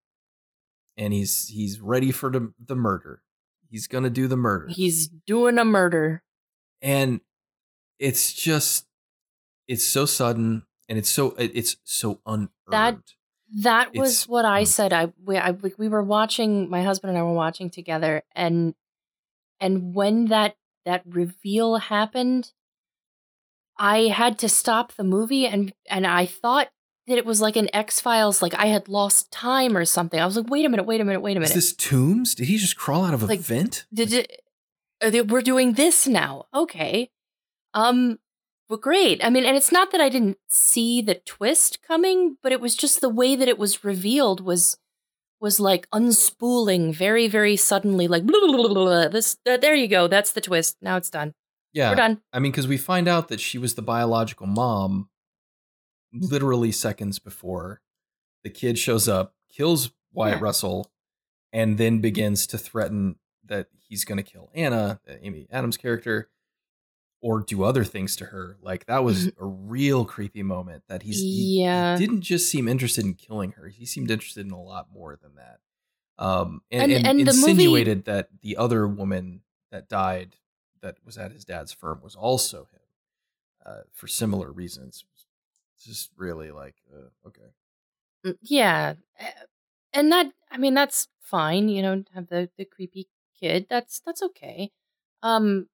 [0.97, 3.21] And he's he's ready for the, the murder.
[3.69, 4.67] He's gonna do the murder.
[4.69, 6.23] He's doing a murder.
[6.81, 7.21] and
[7.99, 8.85] it's just
[9.67, 12.49] it's so sudden and it's so it's so unearned.
[12.69, 12.97] That-
[13.63, 14.91] That was It's- what I said.
[14.93, 16.69] I we, I we were watching.
[16.69, 18.75] My husband and I were watching together, and
[19.61, 22.51] and when that that reveal happened,
[23.77, 26.69] I had to stop the movie, and and I thought
[27.07, 30.19] that it was like an X Files, like I had lost time or something.
[30.19, 31.55] I was like, wait a minute, wait a minute, wait a minute.
[31.55, 32.35] Is this Tooms?
[32.35, 33.85] Did he just crawl out of a Like, vent?
[33.93, 34.41] Did it?
[35.01, 36.45] they- We're doing this now.
[36.53, 37.09] Okay.
[37.73, 38.19] Um,
[38.81, 39.23] great.
[39.23, 42.75] I mean, and it's not that I didn't see the twist coming, but it was
[42.75, 44.77] just the way that it was revealed was
[45.39, 50.07] was like unspooling very very suddenly like blah, blah, blah, this uh, there you go
[50.07, 51.31] that's the twist now it's done
[51.73, 51.91] Yeah.
[51.91, 55.09] we're done I mean, because we find out that she was the biological mom
[56.21, 57.81] literally seconds before
[58.43, 60.43] the kid shows up, kills Wyatt Yeah.
[60.43, 60.91] Russell,
[61.53, 63.15] and then begins to threaten
[63.45, 66.29] that he's going to kill Anna, uh, Amy Adams' character,
[67.21, 68.57] or do other things to her.
[68.61, 70.83] Like that was a real creepy moment.
[70.87, 71.97] That he's he- Yeah.
[71.97, 75.15] he didn't just seem interested in killing her; he seemed interested in a lot more
[75.15, 75.59] than that.
[76.19, 79.41] Um, and, And- and, and the movie- insinuated that the other woman
[79.71, 80.35] that died
[80.81, 82.81] that was at his dad's firm was also him
[83.65, 85.05] uh, for similar reasons.
[85.77, 87.49] It's just really like uh, okay.
[88.25, 89.25] Mm, yeah Uh,
[89.93, 93.09] and that i mean that's fine you know have the the creepy
[93.39, 94.71] kid that's that's okay
[95.23, 95.67] um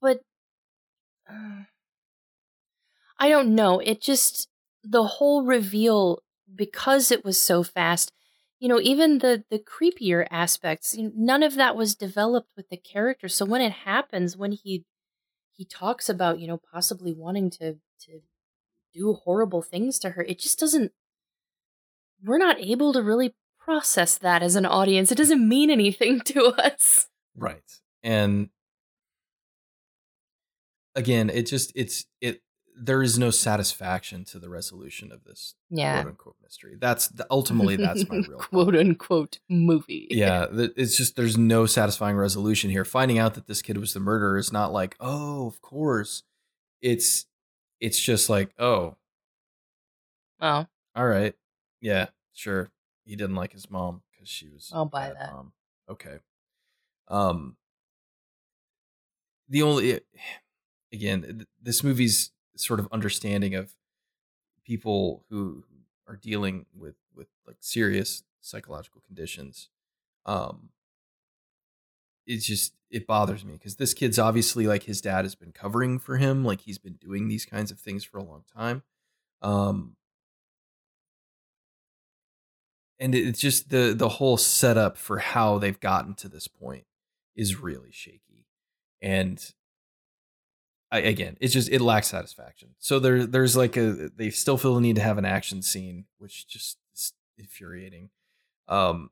[0.00, 0.20] but
[1.28, 1.62] uh,
[3.18, 4.48] i don't know it just
[4.84, 6.22] the whole reveal
[6.54, 8.12] because it was so fast
[8.58, 12.68] you know even the the creepier aspects you know, none of that was developed with
[12.68, 14.84] the character so when it happens when he
[15.56, 18.20] he talks about you know possibly wanting to to
[18.94, 20.92] do horrible things to her it just doesn't
[22.24, 26.46] we're not able to really process that as an audience it doesn't mean anything to
[26.46, 27.08] us
[27.38, 27.62] Right.
[28.02, 28.48] And
[30.94, 32.42] again, it just it's it
[32.80, 36.76] there is no satisfaction to the resolution of this yeah quote unquote mystery.
[36.78, 42.16] That's the, ultimately that's my real quote unquote movie Yeah, it's just there's no satisfying
[42.16, 42.84] resolution here.
[42.84, 46.22] Finding out that this kid was the murderer is not like, "Oh, of course."
[46.80, 47.26] It's
[47.80, 48.96] it's just like, "Oh,
[50.40, 51.34] oh all right.
[51.80, 52.70] Yeah, sure.
[53.04, 55.32] He didn't like his mom cuz she was I'll buy that.
[55.32, 55.52] mom."
[55.88, 56.18] Okay.
[57.08, 57.56] Um
[59.48, 60.00] the only
[60.92, 63.72] again, this movie's sort of understanding of
[64.64, 65.64] people who
[66.06, 69.68] are dealing with with like serious psychological conditions
[70.26, 70.70] um
[72.26, 75.98] it's just it bothers me because this kid's obviously like his dad has been covering
[75.98, 78.82] for him like he's been doing these kinds of things for a long time
[79.42, 79.94] um
[82.98, 86.84] and it's just the the whole setup for how they've gotten to this point
[87.36, 88.46] is really shaky
[89.00, 89.52] and
[90.90, 92.70] I, again it's just it lacks satisfaction.
[92.78, 96.06] So there there's like a they still feel the need to have an action scene
[96.18, 98.10] which just is infuriating
[98.68, 99.10] um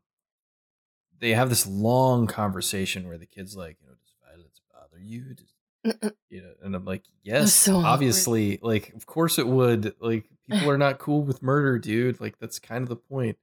[1.21, 5.35] they have this long conversation where the kid's like you know does violence bother you
[5.35, 7.87] does, you know and i'm like yes so awkward.
[7.87, 12.39] obviously like of course it would like people are not cool with murder dude like
[12.39, 13.37] that's kind of the point.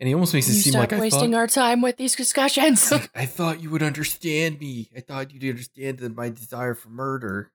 [0.00, 2.90] and he almost makes it you seem like wasting thought, our time with these discussions
[2.92, 4.88] like, I thought you would understand me.
[4.96, 7.50] I thought you'd understand that my desire for murder.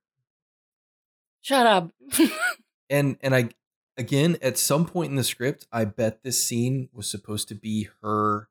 [1.41, 1.91] shut up
[2.89, 3.49] And and I
[3.97, 7.87] again at some point in the script, I bet this scene was supposed to be
[8.03, 8.49] her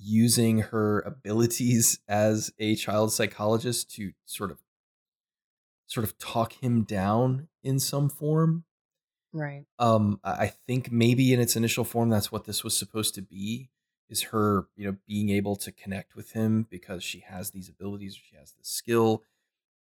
[0.00, 4.58] using her abilities as a child psychologist to sort of
[5.86, 8.64] sort of talk him down in some form.
[9.32, 13.22] right um i think maybe in its initial form that's what this was supposed to
[13.22, 13.68] be
[14.08, 18.16] is her you know being able to connect with him because she has these abilities
[18.16, 19.22] she has this skill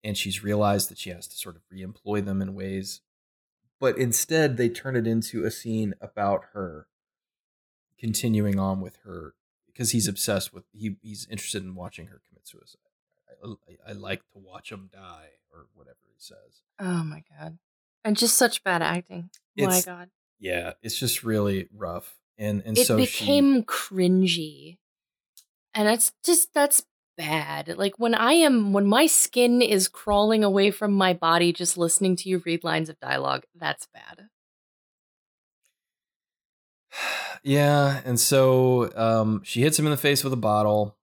[0.03, 3.03] and she's realized that she has to sort of reemploy them in ways
[3.79, 6.89] but instead they turn it into a scene about her
[7.99, 9.35] continuing on with her
[9.77, 12.81] because he's obsessed with he he's interested in watching her commit suicide.
[13.45, 16.63] I, I, I like to watch him die or whatever he says.
[16.81, 17.59] Oh my god.
[18.05, 19.31] And just such bad acting.
[19.57, 20.09] My god.
[20.39, 24.79] Yeah it's just really rough and and it so she, became cringy.
[25.75, 26.85] And that's just that's
[27.19, 27.77] bad.
[27.77, 32.17] Like when i am when my skin is crawling away from my body just listening
[32.17, 34.29] to you read lines of dialogue that's bad
[37.43, 40.97] yeah and so um she hits him in the face with a bottle.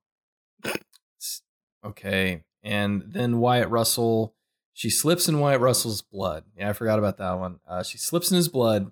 [1.86, 4.34] Okay and then wyatt russell
[4.74, 6.46] she slips in wyatt russell's blood.
[6.58, 7.60] Yeah i forgot about that one.
[7.68, 8.92] Uh, she slips in his blood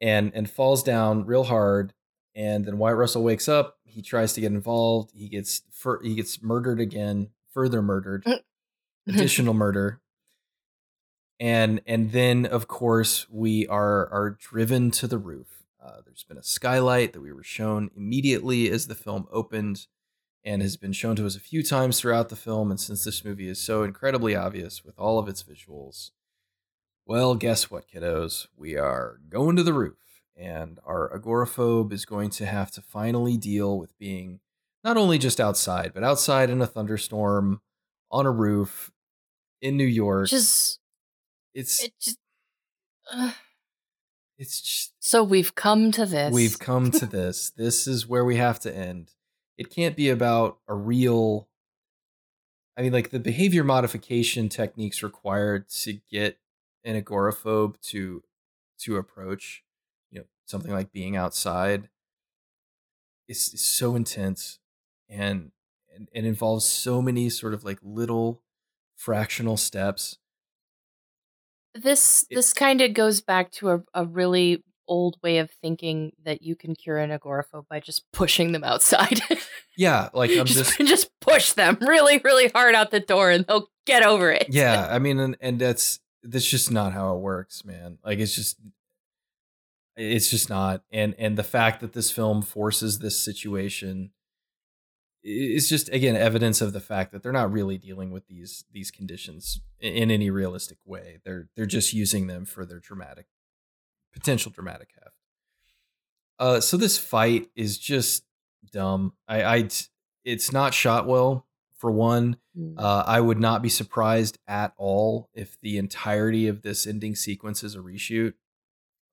[0.00, 1.94] and and falls down real hard
[2.34, 6.14] and then wyatt russell wakes up he tries to get involved he gets fur- he
[6.14, 8.26] gets murdered again further murdered
[9.06, 10.00] additional murder
[11.38, 16.38] and and then of course we are are driven to the roof uh, there's been
[16.38, 19.86] a skylight that we were shown immediately as the film opened
[20.44, 23.24] and has been shown to us a few times throughout the film and since this
[23.24, 26.10] movie is so incredibly obvious with all of its visuals
[27.06, 32.30] well guess what kiddos we are going to the roof and our agoraphobe is going
[32.30, 34.40] to have to finally deal with being
[34.82, 37.60] not only just outside but outside in a thunderstorm
[38.10, 38.92] on a roof
[39.62, 40.28] in New York.
[40.28, 40.78] Just
[41.54, 42.18] it's it just.
[43.10, 43.32] Uh,
[44.42, 46.34] it's just so we've come to this.
[46.34, 47.50] we've come to this.
[47.50, 49.12] This is where we have to end.
[49.56, 51.48] It can't be about a real
[52.76, 56.38] I mean like the behavior modification techniques required to get
[56.84, 58.24] an agoraphobe to
[58.80, 59.62] to approach,
[60.10, 61.88] you know, something like being outside
[63.28, 64.58] is, is so intense
[65.08, 65.52] and,
[65.94, 68.42] and it involves so many sort of like little
[68.96, 70.18] fractional steps
[71.74, 76.12] this It- this kind of goes back to a, a really old way of thinking
[76.24, 79.20] that you can cure an agoraphobe by just pushing them outside.
[79.76, 83.46] yeah like i'm just, just just push them really, really hard out the door and
[83.46, 84.46] they'll get over it.
[84.50, 88.34] yeah i mean and, and that's that's just not how it works man like it's
[88.34, 88.58] just
[89.96, 94.10] it's just not and and the fact that this film forces this situation
[95.24, 98.64] i- is just again evidence of the fact that they're not really dealing with these
[98.72, 103.26] these conditions in any realistic way they're they're just using them for their dramatic
[104.12, 105.16] potential dramatic heft
[106.38, 108.24] uh so this fight is just
[108.72, 109.68] dumb i i
[110.24, 111.46] it's not shot well
[111.76, 112.74] for one Mm.
[112.78, 117.64] uh, I would not be surprised at all if the entirety of this ending sequence
[117.64, 118.34] is a reshoot,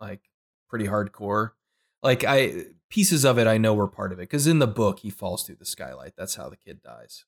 [0.01, 0.19] like
[0.67, 1.51] pretty hardcore.
[2.03, 4.99] Like I pieces of it I know were part of it because in the book
[4.99, 6.13] he falls through the skylight.
[6.17, 7.25] That's how the kid dies.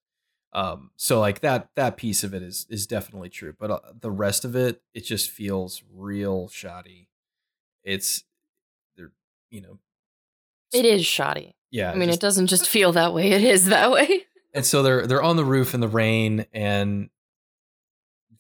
[0.54, 4.12] Um, so like that that piece of it is is definitely true, but uh, the
[4.12, 7.08] rest of it it just feels real shoddy.
[7.84, 8.24] It's
[8.98, 9.12] they're
[9.50, 9.80] you know
[10.74, 11.56] it is shoddy.
[11.70, 11.92] yeah.
[11.92, 14.24] I mean, just- it doesn't just feel that way, it is that way.
[14.54, 17.10] and so they're they're on the roof in the rain and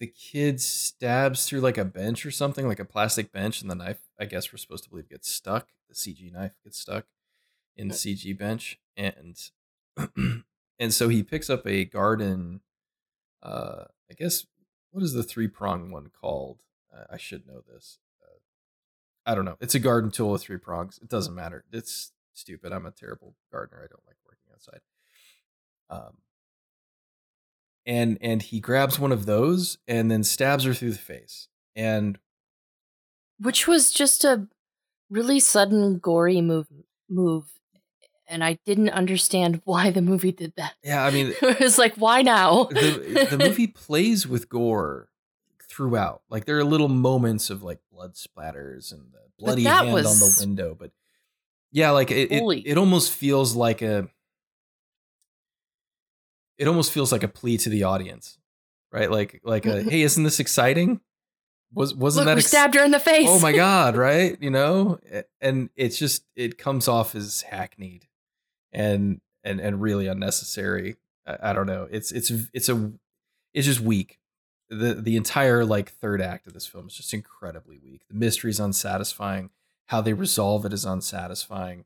[0.02, 3.76] the kid stabs through like a bench or something like a plastic bench and the
[3.76, 5.68] knife i guess we're supposed to believe gets stuck.
[5.88, 7.06] The cg knife gets stuck
[7.78, 9.38] in the cg bench and
[10.80, 12.61] and so he picks up a garden
[13.44, 14.48] uh i guess
[14.90, 16.64] what is the three prong one called?
[16.91, 17.99] Uh, i should know this.
[18.23, 18.40] Uh,
[19.26, 19.57] i don't know.
[19.61, 20.99] It's a garden tool with three prongs.
[21.02, 21.64] It doesn't matter.
[21.72, 22.73] It's stupid.
[22.73, 23.82] I'm a terrible gardener.
[23.84, 24.82] I don't like working outside.
[25.90, 26.18] Um,
[27.85, 31.47] and and he grabs one of those and then stabs her through the face.
[31.75, 32.19] And
[33.39, 34.47] Which was just a
[35.09, 36.67] really sudden, gory move.
[37.09, 37.45] Move,
[38.27, 40.73] and I didn't understand why the movie did that.
[40.83, 42.65] yeah, I mean, it was like, why now?
[42.65, 45.09] the the movie plays with gore
[45.69, 46.21] throughout.
[46.29, 50.37] Like there are little moments of like blood splatters and the bloody hand on the
[50.39, 50.91] window, but
[51.71, 54.07] yeah, like it, it it almost feels like a
[56.61, 58.38] it almost feels like a plea to the audience,
[58.91, 59.09] right?
[59.09, 59.89] Like like a mm-hmm.
[59.89, 61.01] hey, isn't this exciting?
[61.73, 63.27] Was wasn't Look, that ex- stabbed her in the face.
[63.27, 64.38] oh my god right?
[64.39, 64.99] You know?
[65.41, 68.03] And it's just it comes off as hackneyed
[68.71, 70.97] and and and really unnecessary.
[71.25, 71.88] I, I don't know.
[71.89, 72.91] It's it's it's a
[73.55, 74.19] it's just weak.
[74.69, 78.03] The the entire like third act of this film is just incredibly weak.
[78.07, 79.49] The mystery is unsatisfying.
[79.88, 81.85] How they resolve it is unsatisfying.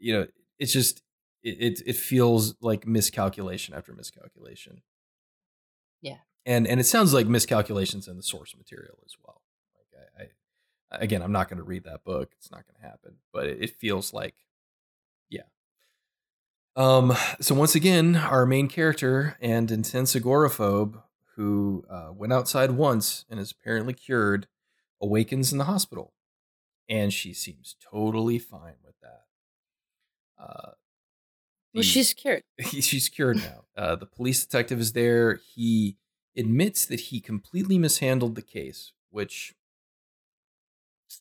[0.00, 0.26] You know
[0.58, 1.01] it's just
[1.42, 4.82] it it, it feels like miscalculation after miscalculation.
[6.00, 6.18] Yeah.
[6.44, 9.40] and and it sounds like miscalculations in the source material as well.
[9.76, 12.32] Like i, I again i'm not going to read that book.
[12.36, 13.16] It's not going to happen.
[13.32, 14.34] But it, it feels like
[15.30, 15.42] yeah.
[16.76, 21.00] Um so once again our main character and intense agoraphobe
[21.36, 24.46] who uh, went outside once and is apparently cured
[25.00, 26.12] awakens in the hospital.
[26.88, 29.24] And she seems totally fine with that.
[30.38, 30.70] Uh
[31.74, 32.42] well, she's cured.
[32.58, 33.64] he- she's cured now.
[33.76, 35.40] Uh, the police detective is there.
[35.54, 35.96] He
[36.36, 39.54] admits that he completely mishandled the case, which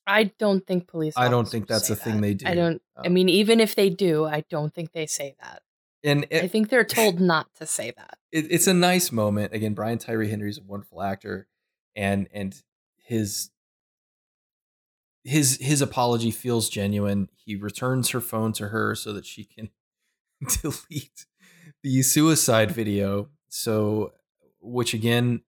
[0.07, 1.13] I don't think police.
[1.17, 2.45] I don't think that's a thing they do.
[2.47, 2.81] I don't.
[2.97, 5.63] I Um, mean, even if they do, I don't think they say that.
[6.03, 8.17] and I think they're told not to say that.
[8.31, 9.53] it, it's a nice moment.
[9.53, 11.47] Again, Brian Tyree Henry is a wonderful actor,
[11.95, 12.61] and and
[12.97, 13.51] his
[15.23, 17.29] his his apology feels genuine.
[17.35, 19.69] He returns her phone to her so that she can
[20.61, 21.25] delete
[21.83, 23.29] the suicide video.
[23.49, 24.13] So,
[24.61, 25.41] which again,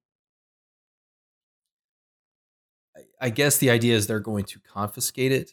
[3.19, 5.51] I- guess the idea is they're going to confiscate it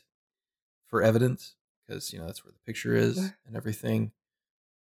[0.87, 1.55] for evidence
[1.87, 4.13] because you know that's where the picture is and everything.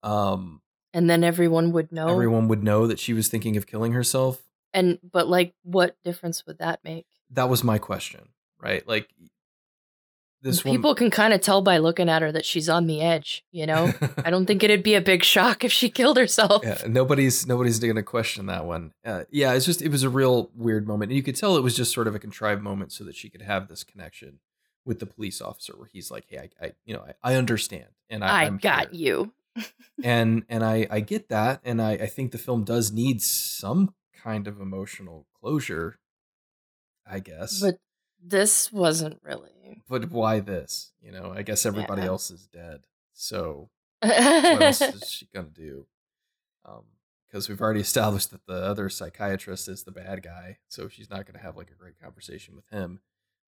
[0.02, 0.62] Um,
[0.94, 2.08] And then everyone would know.
[2.08, 4.42] everyone would know that she was thinking of killing herself.
[4.72, 7.06] And but like, what difference would that make?
[7.30, 8.86] That was my question, right?
[8.88, 9.10] Like
[10.42, 13.00] this woman- People can kind of tell by looking at her that she's on the
[13.00, 13.44] edge.
[13.52, 13.92] You know,
[14.24, 16.62] I don't think it'd be a big shock if she killed herself.
[16.64, 18.92] yeah, nobody's nobody's going to question that one.
[19.04, 21.62] Uh, yeah, it's just it was a real weird moment, and you could tell it
[21.62, 24.38] was just sort of a contrived moment so that she could have this connection
[24.84, 27.88] with the police officer, where he's like, "Hey, I, I you know, I, I understand,
[28.08, 29.16] and I, I got here."
[29.56, 29.64] you.
[30.02, 33.94] and and I I get that, and I I think the film does need some
[34.22, 35.98] kind of emotional closure,
[37.06, 37.60] I guess.
[37.60, 37.76] But
[38.22, 39.82] this wasn't really.
[39.88, 40.92] But why this?
[41.00, 42.08] You know, I guess everybody Yeah.
[42.08, 42.80] else is dead.
[43.12, 43.70] So
[44.02, 45.86] what else is she gonna do?
[46.64, 46.84] Um,
[47.26, 51.26] because we've already established that the other psychiatrist is the bad guy, so she's not
[51.26, 53.00] gonna have like a great conversation with him.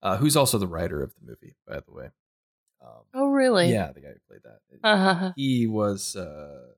[0.02, 2.10] Uh, who's also the writer of the movie, by the way.
[2.84, 3.70] Um, oh, really?
[3.70, 4.58] yeah, the guy who played that.
[4.84, 5.32] Uh-huh.
[5.36, 6.16] He was.
[6.16, 6.72] Uh,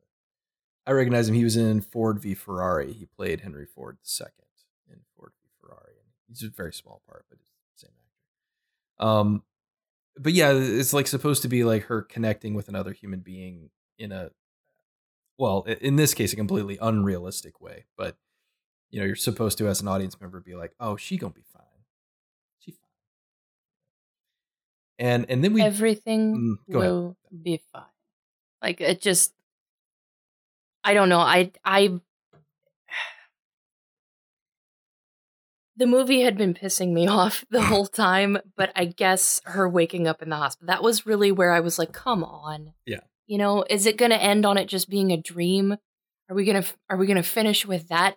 [0.86, 1.34] I recognize him.
[1.34, 2.92] He was in Ford v Ferrari.
[2.92, 4.26] He played Henry Ford II
[4.90, 5.94] in Ford v Ferrari.
[6.28, 7.53] He's a very small part, but he's the same actor.
[8.98, 9.42] Um,
[10.16, 14.12] but yeah, it's like supposed to be like her connecting with another human being in
[14.12, 14.30] a,
[15.38, 17.86] well, in this case, a completely unrealistic way.
[17.96, 18.16] But
[18.90, 21.42] you know, you're supposed to, as an audience member, be like, "Oh, she gonna be
[21.52, 21.62] fine.
[22.60, 22.78] She fine."
[24.98, 26.90] And and then we Everything Mm, go ahead.
[26.92, 27.82] will be fine.
[28.62, 29.34] Like it just
[30.84, 31.18] I don't know.
[31.20, 31.98] I I
[35.76, 40.06] the movie had been pissing me off the whole time, but I guess her waking
[40.06, 43.00] up in the hospital that was really where I was like, "Come on." Yeah.
[43.26, 45.76] You know, is it going to end on it just being a dream?
[46.28, 48.16] Are we going to are we going to finish with that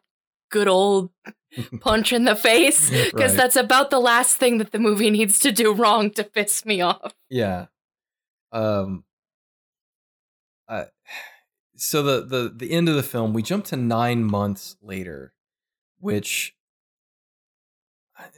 [0.49, 1.09] good old
[1.79, 2.89] punch in the face?
[3.11, 3.37] Because Right.
[3.37, 6.81] that's about the last thing that the movie needs to do wrong to piss me
[6.81, 7.13] off.
[7.29, 7.67] Yeah.
[8.51, 9.03] Um
[10.67, 10.87] I
[11.75, 15.33] so the the the end of the film, we jump to 9 months later,
[15.99, 16.55] which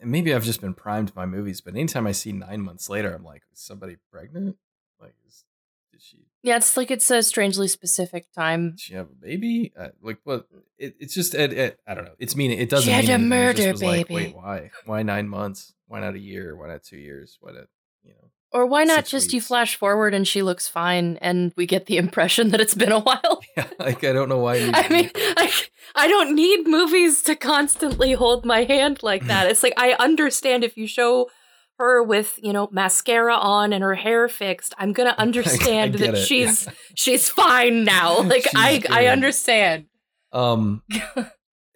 [0.03, 3.23] maybe I've just been primed by movies, but anytime I see 9 months later, I'm
[3.23, 4.57] like, is somebody pregnant?
[4.99, 5.45] Like is
[5.91, 8.71] did she Yeah, it's like it's a strangely specific time.
[8.71, 9.71] did she have a baby?
[9.77, 10.47] Uh, like what
[10.77, 12.15] it, it's just it, it, I don't know.
[12.19, 13.29] It's meaning it doesn't She had mean a anything.
[13.29, 14.25] Murder was like, baby.
[14.27, 14.71] wait, why?
[14.85, 15.73] Why 9 months?
[15.87, 16.55] Why not a year?
[16.55, 17.37] Why not 2 years?
[17.41, 17.67] Why not,
[18.03, 18.29] you know?
[18.51, 21.97] Or why not just you flash forward and she looks fine and we get the
[22.03, 23.38] impression that it's been a while?
[23.79, 25.51] Like I don't know why I mean, I,
[25.95, 29.49] I don't need movies to constantly hold my hand like that.
[29.49, 31.29] It's like I understand if you show
[31.77, 36.11] her with, you know, mascara on and her hair fixed, I'm going to understand get
[36.11, 36.73] that it, she's yeah.
[36.95, 38.21] she's fine now.
[38.21, 39.85] Like She's I I understand.
[40.31, 40.83] Um,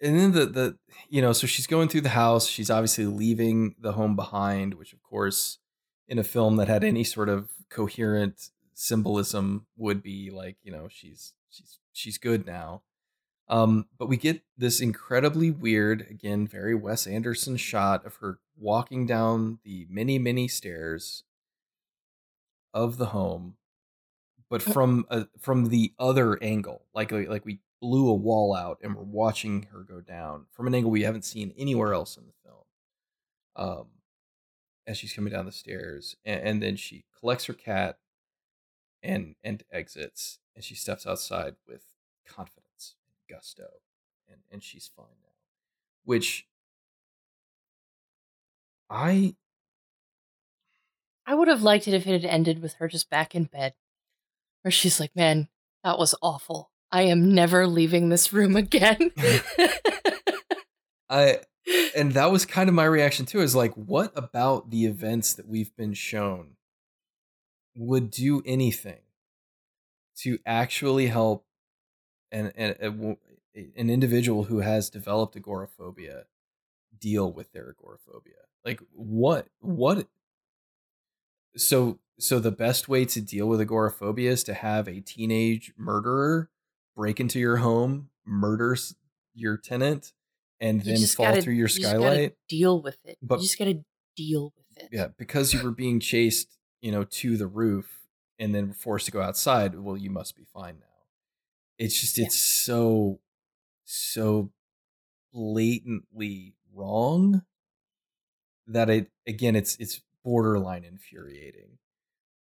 [0.00, 0.78] and then the the
[1.08, 2.46] you know, so she's going through the house.
[2.46, 5.58] She's obviously leaving the home behind, which of course,
[6.08, 10.88] in a film that had any sort of coherent symbolism, would be like you know
[10.90, 12.82] she's she's she's good now.
[13.48, 19.06] Um, but we get this incredibly weird, again, very Wes Anderson shot of her walking
[19.06, 21.24] down the many many stairs
[22.72, 23.56] of the home,
[24.48, 28.78] but from a, from the other angle, like like like we blew a wall out
[28.82, 32.24] and we're watching her go down from an angle we haven't seen anywhere else in
[32.24, 32.64] the film.
[33.56, 33.86] Um,
[34.86, 37.98] as she's coming down the stairs, and, and then she collects her cat
[39.02, 41.82] and and exits, and she steps outside with
[42.26, 43.68] confidence and gusto,
[44.28, 45.32] and and she's fine now,
[46.04, 46.46] which
[48.90, 49.34] I
[51.26, 53.74] I would have liked it if it had ended with her just back in bed.
[54.62, 55.48] Where she's like, man,
[55.82, 56.70] that was awful.
[56.90, 59.10] I am never leaving this room again.
[61.10, 61.40] I
[61.96, 65.48] and that was kind of my reaction too is like what about the events that
[65.48, 66.56] we've been shown
[67.76, 69.00] would do anything
[70.18, 71.44] to actually help
[72.32, 73.16] an an, a
[73.76, 76.24] an individual who has developed agoraphobia
[76.98, 78.34] deal with their agoraphobia
[78.64, 80.06] like what what
[81.56, 86.50] so so the best way to deal with agoraphobia is to have a teenage murderer
[86.96, 88.94] break into your home murders
[89.34, 90.12] your tenant
[90.60, 93.18] and You then fall gotta- through your you just skylight deal with it.
[93.22, 93.84] But- you just gotta
[94.16, 94.88] deal with it.
[94.92, 98.03] yeah because you were being chased you know to the roof
[98.38, 100.86] and then forced to go outside well you must be fine now.
[101.78, 103.20] It's just it's so
[103.84, 104.50] so
[105.32, 107.42] blatantly wrong
[108.66, 111.78] that it again it's it's borderline infuriating.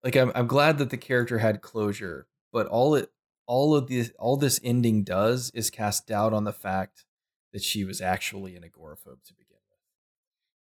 [0.03, 3.11] Like i'm i'm glad that the character had closure but all it
[3.45, 7.05] all of this all this ending does is cast doubt on the fact
[7.51, 9.79] that she was actually an agoraphobe to begin with.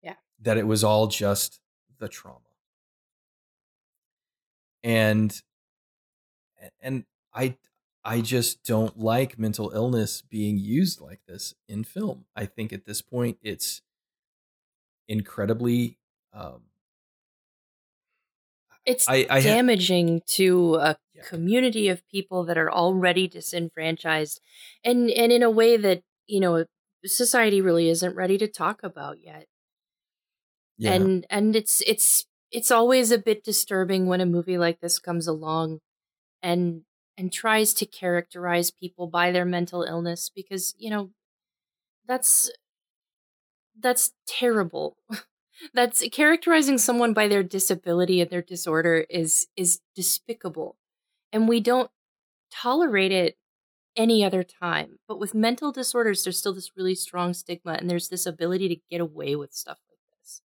[0.03, 0.15] Yeah.
[0.41, 1.61] that it was all just
[1.99, 2.48] the trauma
[4.83, 5.43] and
[6.81, 7.57] and i
[8.05, 12.85] i just don't like mental illness being used like this in film i think at
[12.85, 13.83] this point it's
[15.09, 15.99] incredibly
[16.33, 16.63] um
[18.85, 21.23] It's i i damaging to a Yeah.
[21.23, 24.41] community of people that are already disenfranchised
[24.85, 26.65] and and in a way that, you know,
[27.05, 29.47] society really isn't ready to talk about yet.
[30.77, 34.99] yeah, and and it's it's it's always a bit disturbing when a movie like this
[34.99, 35.81] comes along
[36.43, 36.83] and
[37.17, 41.11] and tries to characterize people by their mental illness because you know
[42.07, 42.51] that's
[43.81, 44.97] that's terrible.
[45.75, 50.77] that's characterizing someone by their disability and their disorder is is despicable.
[51.33, 51.91] And we don't
[52.51, 53.37] tolerate it
[53.97, 54.99] any other time.
[55.09, 58.81] But with mental disorders, there's still this really strong stigma and there's this ability to
[58.91, 60.41] get away with stuff like this.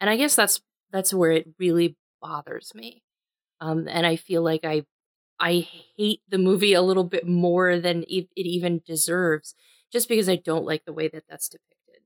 [0.00, 0.60] And I guess that's
[0.94, 3.02] that's where it really bothers me.
[3.60, 4.84] Um, and I feel like I
[5.40, 5.66] I
[5.96, 9.54] hate the movie a little bit more than it even deserves,
[9.92, 12.04] just because I don't like the way that that's depicted.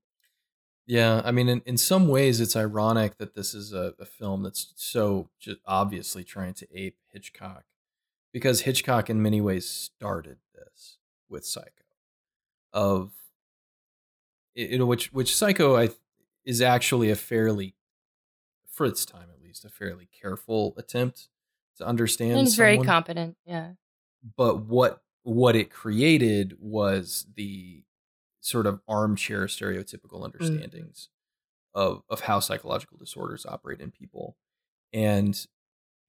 [0.87, 4.41] Yeah, I mean, in, in some ways, it's ironic that this is a, a film
[4.41, 7.65] that's so just obviously trying to ape Hitchcock,
[8.33, 10.97] because Hitchcock, in many ways, started this
[11.29, 11.85] with Psycho,
[12.73, 13.11] of
[14.55, 15.89] you know, which which Psycho I
[16.43, 17.75] is actually a fairly,
[18.79, 21.27] for its time at least, a fairly careful attempt
[21.79, 22.39] to understand.
[22.39, 23.71] He's very competent, yeah.
[24.37, 27.83] But what what it created was the
[28.39, 30.23] sort of armchair stereotypical mm.
[30.23, 31.09] understandings
[31.75, 31.81] mm.
[31.81, 34.37] of of how psychological disorders operate in people,
[34.93, 35.45] and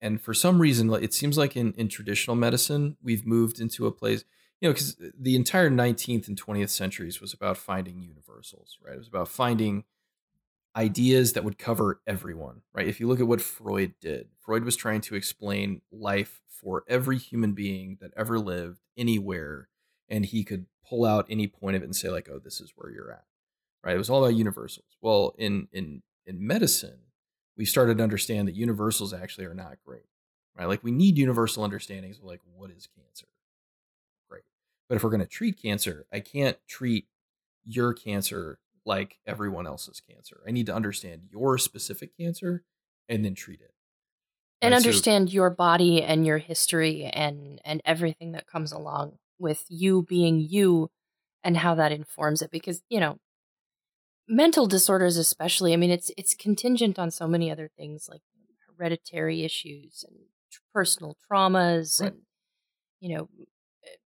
[0.01, 3.91] and for some reason, it seems like in in traditional medicine we've moved into a
[3.91, 4.23] place.
[4.61, 8.93] You know, because the entire 19th and 20th centuries was about finding universals, right?
[8.93, 9.83] It was about finding
[10.75, 12.87] ideas that would cover everyone, right?
[12.87, 17.17] If you look at what Freud did, Freud was trying to explain life for every
[17.17, 19.67] human being that ever lived anywhere,
[20.07, 22.73] and he could pull out any point of it and say like, "Oh, this is
[22.75, 23.25] where you're at."
[23.83, 23.95] Right?
[23.95, 24.97] It was all about universals.
[25.01, 26.99] Well, in in in medicine,
[27.57, 30.05] we started to understand that universals actually are not great.
[30.57, 30.67] Right?
[30.67, 33.27] Like we need universal understandings of like what is cancer.
[34.29, 34.43] Great.
[34.87, 37.07] But if we're going to treat cancer, I can't treat
[37.65, 40.41] your cancer like everyone else's cancer.
[40.47, 42.63] I need to understand your specific cancer
[43.07, 43.73] and then treat it.
[44.61, 44.77] And right?
[44.77, 50.03] understand so, your body and your history and and everything that comes along with you
[50.03, 50.89] being you
[51.43, 53.17] and how that informs it because, you know,
[54.27, 58.21] mental disorders especially, I mean it's it's contingent on so many other things like
[58.77, 60.17] hereditary issues and
[60.73, 62.11] personal traumas right.
[62.11, 62.21] and
[62.99, 63.29] you know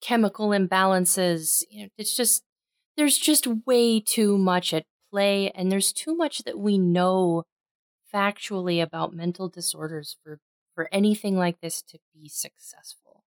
[0.01, 2.43] chemical imbalances, you know, it's just
[2.98, 7.44] there's just way too much at play and there's too much that we know
[8.14, 10.40] factually about mental disorders for
[10.74, 13.24] for anything like this to be successful.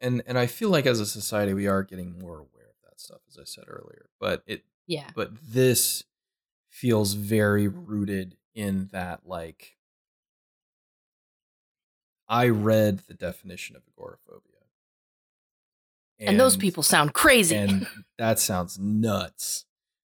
[0.00, 2.98] And and i feel like as a society we are getting more aware of that
[2.98, 5.10] stuff as i said earlier but it yeah.
[5.14, 6.04] but this
[6.70, 9.76] feels very rooted in that like
[12.28, 14.49] i read the definition of agoraphobia
[16.20, 17.56] and, and those people sound crazy.
[17.56, 17.86] And
[18.18, 19.64] that sounds nuts.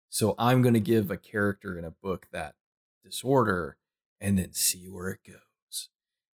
[0.09, 2.55] So I'm going to give a character in a book that
[3.03, 3.75] disorder
[4.21, 5.89] and then see where it goes.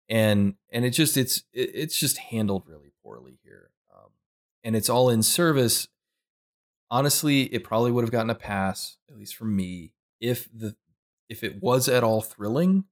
[0.09, 3.69] And and it just it's it, it's just handled really poorly here.
[3.93, 4.09] Um,
[4.63, 5.87] and it's all in service.
[6.89, 10.75] Honestly, it probably would have gotten a pass, at least from me, if the
[11.29, 12.85] if it was at all thrilling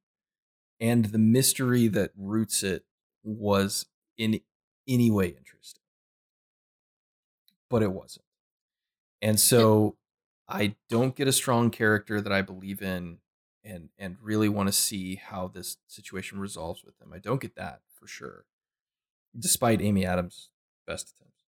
[0.80, 2.84] and the mystery that roots it
[3.24, 3.86] was
[4.18, 4.42] in
[4.88, 5.85] any way interesting
[7.76, 8.24] but it wasn't.
[9.22, 9.98] And so
[10.48, 13.18] I don't get a strong character that I believe in
[13.66, 17.12] and and really want to see how this situation resolves with them.
[17.14, 18.46] I don't get that for sure.
[19.38, 20.52] Despite Amy Adams'
[20.88, 21.42] best attempts.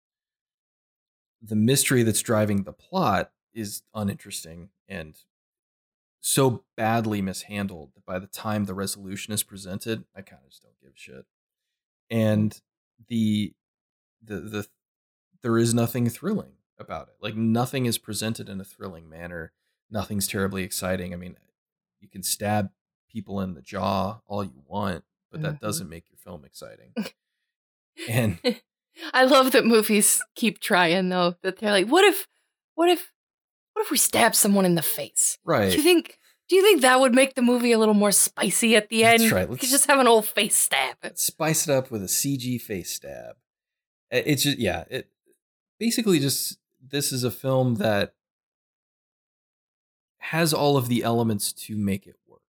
[1.41, 5.15] The mystery that's driving the plot is uninteresting and
[6.21, 10.65] so badly mishandled that by the time the resolution is presented, I kind of just
[10.65, 11.27] don't give a shit.
[12.11, 12.19] Mm-hmm.
[12.19, 12.61] And
[13.07, 13.55] the
[14.21, 14.67] the the
[15.47, 17.15] there is nothing thrilling about it.
[17.21, 19.53] Like nothing is presented in a thrilling manner.
[19.89, 21.13] Nothing's terribly exciting.
[21.13, 21.37] I mean,
[22.01, 22.71] you can stab
[23.09, 25.65] people in the jaw all you want, but that mm-hmm.
[25.65, 26.95] doesn't make your film exciting.
[28.09, 28.41] and
[29.15, 31.37] I love that movies keep trying though.
[31.43, 32.27] That they're like, what if,
[32.75, 33.13] what if,
[33.75, 35.39] what if we stab someone in the face?
[35.45, 35.71] Right.
[35.71, 36.19] Do you think?
[36.49, 39.23] Do you think that would make the movie a little more spicy at the end?
[39.23, 39.49] That's right.
[39.49, 40.97] Let's just have an old face stab.
[41.15, 43.37] Spice it up with a CG face stab.
[44.11, 44.85] It's just yeah.
[44.91, 45.09] It
[45.79, 46.59] basically just
[46.89, 48.15] this is a film that
[50.19, 52.41] has all of the elements to make it work.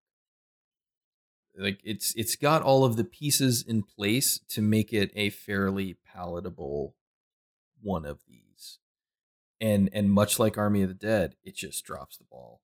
[1.56, 5.96] Like it's it's got all of the pieces in place to make it a fairly
[6.04, 6.94] palatable
[7.80, 8.78] one of these.
[9.60, 12.60] And and much like Army of the Dead, it just drops the ball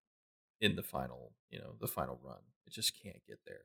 [0.61, 2.39] in the final, you know, the final run.
[2.67, 3.65] It just can't get there.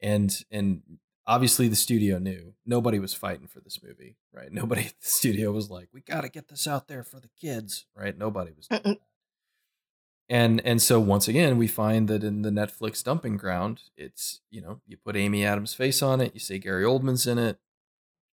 [0.00, 0.82] And and
[1.28, 2.54] obviously the studio knew.
[2.66, 4.52] Nobody was fighting for this movie right?
[4.52, 7.30] Nobody at the studio was like we got to get this out there for the
[7.40, 8.16] kids right?
[8.18, 8.98] Nobody was doing that.
[10.28, 14.60] and and so once again we find that in the netflix dumping ground it's you
[14.60, 17.58] know you put amy adams face on it you say gary oldman's in it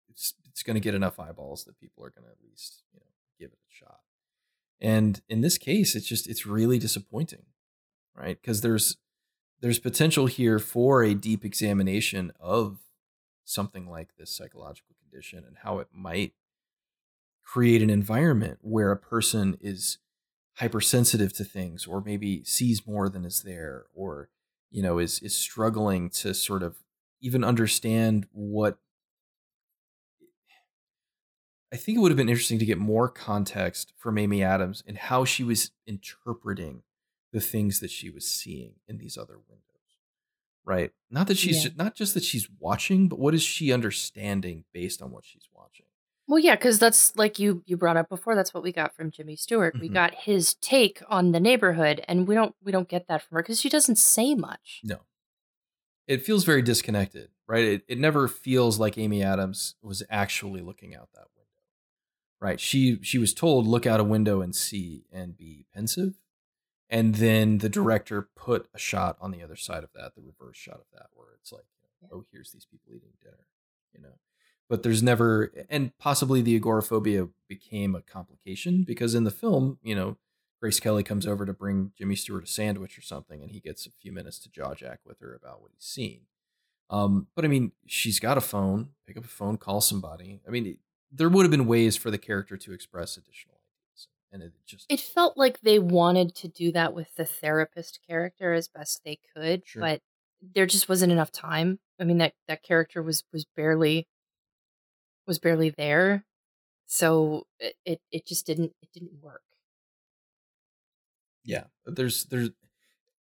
[0.10, 2.99] it's it's going to get enough eyeballs that people are going to at least you
[2.99, 3.06] know
[3.40, 3.99] give it a shot.
[4.80, 7.45] And in this case, it's just it's really disappointing,
[8.15, 8.40] right?
[8.40, 8.98] Because there's
[9.61, 12.80] there's potential here for a deep examination of
[13.45, 16.34] something like this psychological condition and how it might
[17.44, 19.98] create an environment where a person is
[20.56, 24.30] hypersensitive to things or maybe sees more than is there or
[24.70, 26.78] you know is is struggling to sort of
[27.22, 28.78] even understand what
[31.74, 34.95] I think it would have been interesting to get more context from Amy Adams and
[34.95, 36.84] how she was interpreting
[37.32, 39.72] the things that she was seeing in these other windows.
[40.65, 40.91] Right?
[41.10, 41.64] Not that she's Yeah.
[41.64, 45.48] just, not just that she's watching, but what is she understanding based on what she's
[45.53, 45.85] watching?
[46.26, 48.34] Well, yeah, because that's like you you brought up before.
[48.34, 49.77] That's what we got from Jimmy Stewart.
[49.80, 49.94] We Mhm.
[49.94, 53.41] got his take on the neighborhood, and we don't we don't get that from her
[53.44, 54.80] because she doesn't say much.
[54.85, 55.02] No.
[56.07, 57.65] It feels very disconnected, right?
[57.65, 61.49] It it never feels like Amy Adams was actually looking out that window.
[62.40, 62.60] Right?
[62.60, 66.14] She she was told look out a window and see and be pensive.
[66.94, 70.57] And then the director put a shot on the other side of that, the reverse
[70.57, 71.65] shot of that, where it's like,
[72.11, 73.48] oh, here's these people eating dinner,
[73.91, 74.20] you know.
[74.70, 79.95] But there's never, and possibly the agoraphobia became a complication because in the film, you
[79.95, 80.18] know,
[80.61, 83.88] Grace Kelly comes over to bring Jimmy Stewart a sandwich or something, and he gets
[83.88, 86.22] a few minutes to jaw jack with her about what he's seen.
[86.91, 88.90] Um, but I mean, she's got a phone.
[89.07, 90.41] Pick up a phone, call somebody.
[90.48, 90.78] I mean,
[91.11, 93.62] there would have been ways for the character to express additional
[94.34, 98.53] and it just It felt like they wanted to do that with the therapist character
[98.53, 99.81] as best they could, Sure.
[99.81, 100.01] but
[100.41, 101.80] there just wasn't enough time.
[101.99, 104.07] I mean that that character was was barely
[105.27, 106.26] was barely there,
[106.85, 109.43] so it it, it just didn't it didn't work.
[111.43, 111.65] yeah.
[111.85, 112.49] There's there's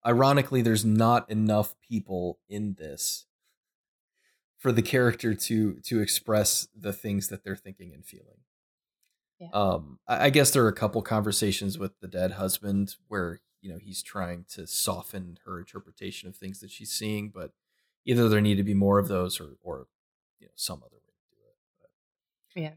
[0.05, 3.25] ironically there's not enough people in this
[4.57, 8.39] for the character to to express the things that they're thinking and feeling.
[9.39, 9.49] Yeah.
[9.53, 13.71] Um, I I guess there are a couple conversations with the dead husband where you
[13.71, 17.51] know he's trying to soften her interpretation of things that she's seeing, but
[18.05, 19.87] either there need to be more of those or or
[20.39, 21.55] you know some other way to do it.
[21.81, 22.61] But.
[22.61, 22.73] Yeah.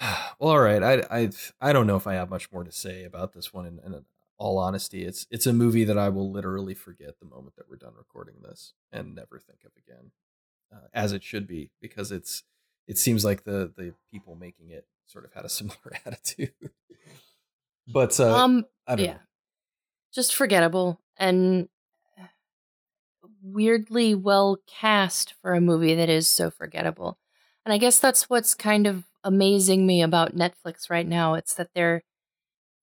[0.40, 0.82] Well, all right.
[0.82, 1.30] I I
[1.60, 3.66] I don't know if I have much more to say about this one.
[3.66, 4.04] In, in
[4.36, 7.76] all honesty, it's it's a movie that I will literally forget the moment that we're
[7.76, 10.10] done recording this and never think of again,
[10.72, 12.42] uh, as it should be, because it's
[12.88, 16.52] it seems like the the people making it sort of had a similar attitude.
[17.86, 19.12] but uh, um I don't yeah.
[19.14, 19.18] know.
[20.14, 21.68] just forgettable and
[23.42, 27.18] weirdly well cast for a movie that is so forgettable.
[27.64, 31.34] And I guess that's what's kind of amazing me about Netflix right now.
[31.34, 32.02] It's that they're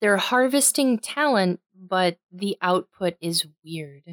[0.02, 4.04] they're harvesting talent, but the output is weird.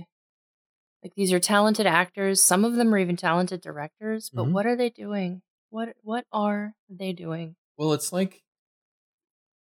[1.03, 4.53] Like these are talented actors, some of them are even talented directors, but Mhm.
[4.53, 5.43] what are they doing?
[5.71, 7.57] What what are they doing?
[7.79, 8.43] Well, it's like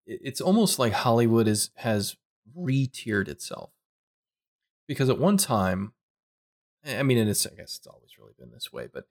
[0.07, 2.17] it's almost like Hollywood is has
[2.55, 3.71] re-tiered itself
[4.87, 5.93] because at one time,
[6.87, 9.05] I mean, and it's I guess it's always really been this way, but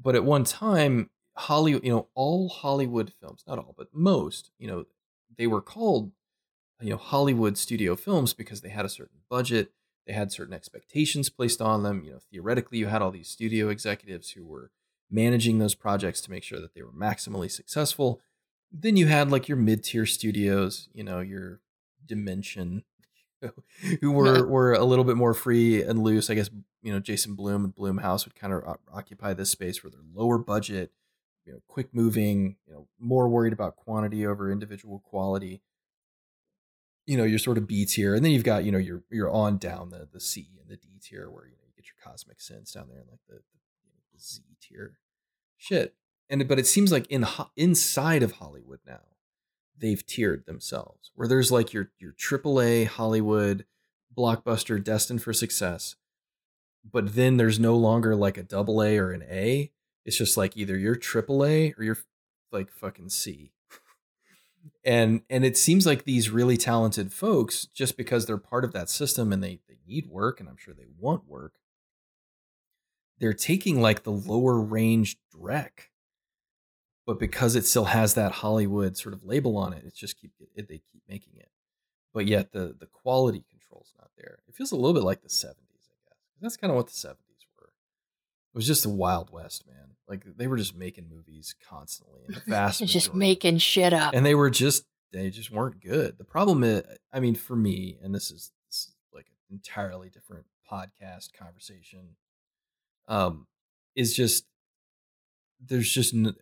[0.00, 4.68] but at one time, Hollywood, you know, all Hollywood films, not all, but most, you
[4.68, 4.84] know,
[5.36, 6.12] they were called
[6.80, 9.72] you know Hollywood studio films because they had a certain budget,
[10.06, 12.04] they had certain expectations placed on them.
[12.04, 14.70] You know, theoretically, you had all these studio executives who were
[15.10, 18.20] managing those projects to make sure that they were maximally successful.
[18.72, 21.60] Then you had like your mid-tier studios, you know, your
[22.04, 22.84] Dimension,
[24.00, 26.30] who were were a little bit more free and loose.
[26.30, 26.50] I guess
[26.82, 30.00] you know Jason Blum and Blumhouse would kind of o- occupy this space where they're
[30.12, 30.92] lower budget,
[31.44, 35.62] you know, quick moving, you know, more worried about quantity over individual quality
[37.06, 39.30] you know, your sort of B tier, and then you've got you know your you're
[39.30, 42.12] on down the the C and the D tier where you know you get your
[42.12, 44.98] cosmic sense down there and like the, the, you know, the Z tier
[45.56, 45.94] shit.
[46.32, 47.26] And but it seems like in
[47.58, 49.02] inside of Hollywood now,
[49.78, 53.66] they've tiered themselves where there's like your your AAA Hollywood
[54.16, 55.94] blockbuster destined for success,
[56.90, 59.72] but then there's no longer like a double A or an A.
[60.06, 61.98] It's just like either you're AAA or you're
[62.50, 63.52] like fucking C
[64.84, 68.88] and and it seems like these really talented folks just because they're part of that
[68.88, 71.54] system and they they need work and i'm sure they want work
[73.18, 75.91] they're taking like the lower range Drek,
[77.06, 80.30] but because it still has that hollywood sort of label on it it's just keep
[80.56, 81.48] it, they keep making it.
[82.14, 84.40] But yet the the quality control's not there.
[84.48, 86.18] It feels a little bit like the 70s i guess.
[86.40, 87.72] That's kind of what the 70s were.
[88.52, 89.96] It was just the wild west man.
[90.08, 94.12] Like they were just making movies constantly and the vast just making shit up.
[94.14, 96.16] and they were just they just weren't good.
[96.18, 100.08] The problem is, I mean, for me, and this is, this is like an entirely
[100.08, 102.16] different podcast conversation,
[103.08, 103.46] um,
[103.94, 104.46] is just
[105.64, 106.34] there's just n-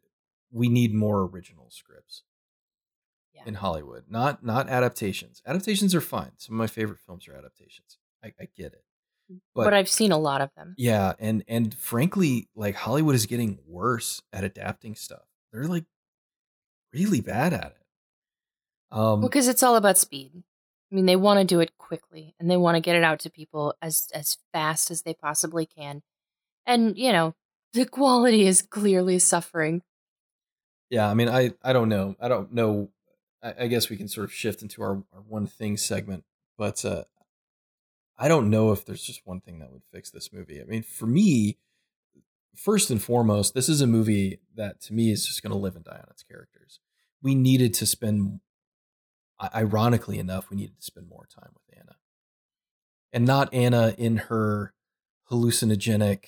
[0.50, 2.22] we need more original scripts.
[3.32, 3.42] Yeah.
[3.46, 5.40] in Hollywood, not not adaptations.
[5.46, 6.32] Adaptations are fine.
[6.36, 7.96] Some of my favorite films are adaptations.
[8.24, 8.84] I, I get it.
[9.54, 10.74] But, But, I've seen a lot of them.
[10.76, 15.22] yeah, and and frankly, like Hollywood is getting worse at adapting stuff.
[15.52, 15.84] They're like
[16.92, 18.96] really bad at it.
[18.96, 20.32] Um, because it's all about speed.
[20.90, 23.20] I mean, they want to do it quickly and they want to get it out
[23.20, 26.02] to people as as fast as they possibly can.
[26.66, 27.34] And you know,
[27.72, 29.82] the quality is clearly suffering.
[30.90, 32.16] Yeah, I mean, I I don't know.
[32.20, 32.90] I don't know.
[33.42, 36.24] I, I guess we can sort of shift into our, our one thing segment,
[36.58, 37.04] but uh,
[38.18, 40.60] I don't know if there's just one thing that would fix this movie.
[40.60, 41.58] I mean, for me,
[42.56, 45.76] first and foremost, this is a movie that to me is just going to live
[45.76, 46.80] and die on its characters.
[47.22, 48.40] We needed to spend,
[49.54, 51.96] ironically enough, we needed to spend more time with Anna,
[53.12, 54.74] and not Anna in her
[55.30, 56.24] hallucinogenic.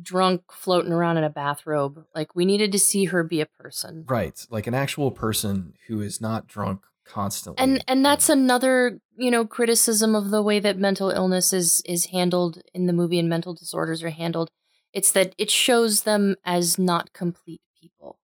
[0.00, 2.04] Drunk, floating around in a bathrobe.
[2.14, 4.04] Like we needed to see her be a person.
[4.08, 7.62] Right, like an actual person who is not drunk constantly.
[7.62, 12.06] And and that's another, you know, criticism of the way that mental illness is is
[12.06, 14.50] handled in the movie and mental disorders are handled.
[14.92, 18.18] It's that it shows them as not complete people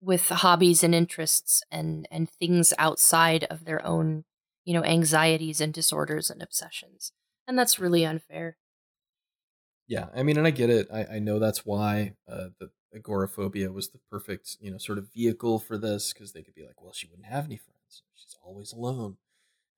[0.00, 4.24] with hobbies and interests and and things outside of their own,
[4.64, 7.12] you know, anxieties and disorders and obsessions.
[7.46, 8.56] And that's really unfair.
[9.90, 10.86] Yeah, I mean, and I get it.
[10.92, 15.12] I, I know that's why uh, the agoraphobia was the perfect, you know, sort of
[15.12, 18.04] vehicle for this because they could be like, well, she wouldn't have any friends.
[18.14, 19.16] She's always alone.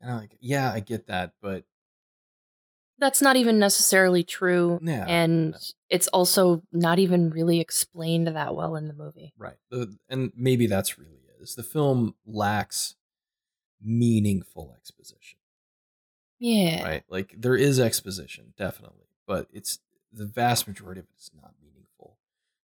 [0.02, 1.64] And I'm like, yeah, I get that, but
[2.98, 4.78] That's not even necessarily true.
[4.82, 5.58] Yeah, and no.
[5.88, 9.32] it's also not even really explained that well in the movie.
[9.38, 9.56] right.
[9.70, 11.42] The, and maybe that's really it.
[11.42, 12.96] Is the film lacks
[13.82, 15.38] meaningful exposition,
[16.38, 16.84] Yeah.
[16.84, 17.04] right?
[17.08, 19.78] Like there is exposition, definitely, but it's
[20.12, 22.18] the vast majority of it is not meaningful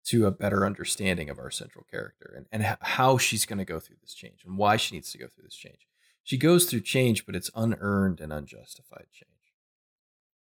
[0.07, 3.81] to a better understanding of our central character and, and how she's going to go
[3.81, 5.87] through this change and why she needs to go through this change.
[6.23, 9.31] She goes through change, but it's unearned and unjustified change.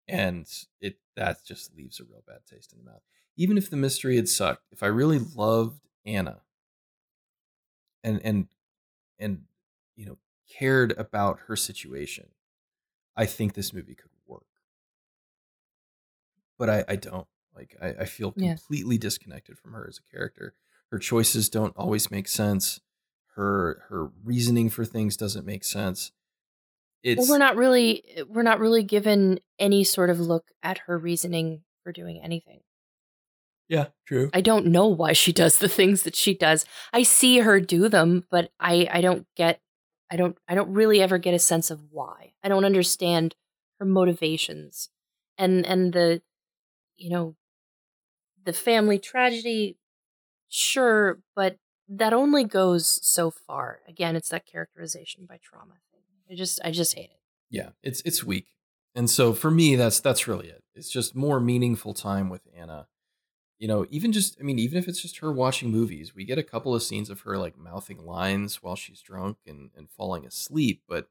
[0.08, 0.48] And
[0.82, 3.02] it that just leaves a real bad taste in the mouth.
[3.38, 6.42] Even if the mystery had sucked, if I really loved Anna
[8.04, 8.48] and and
[9.20, 9.44] and
[9.96, 10.18] you know
[10.50, 12.30] cared about her situation,
[13.16, 14.10] I think this movie could.
[16.60, 17.26] But I, I don't.
[17.56, 18.50] Like I, I feel Yeah.
[18.56, 20.54] completely disconnected from her as a character.
[20.92, 22.80] Her choices don't always make sense.
[23.36, 26.12] Her her reasoning for things doesn't make sense.
[27.02, 30.80] It's well, we're not really eh, we're not really given any sort of look at
[30.80, 32.60] her reasoning for doing anything.
[33.70, 34.30] yeah, true.
[34.34, 36.66] I don't know why she does the things that she does.
[36.92, 39.62] I see her do them, but I I don't get
[40.12, 42.34] I don't I don't really ever get a sense of why.
[42.44, 43.36] I don't understand
[43.80, 44.90] her motivations.
[45.38, 46.22] And and the
[47.00, 47.36] you know
[48.46, 49.78] the family tragedy
[50.50, 51.58] sure, but
[51.88, 53.80] that only goes so far.
[53.88, 55.76] Again, it's that characterization by trauma.
[56.32, 57.20] I just I just hate it.
[57.50, 58.48] yeah it's it's weak
[58.94, 62.88] and so for me that's that's really it it's just more meaningful time with anna
[63.58, 66.38] you know even just i mean even if it's just her watching movies we get
[66.38, 70.24] a couple of scenes of her like mouthing lines while she's drunk and and falling
[70.24, 71.10] asleep but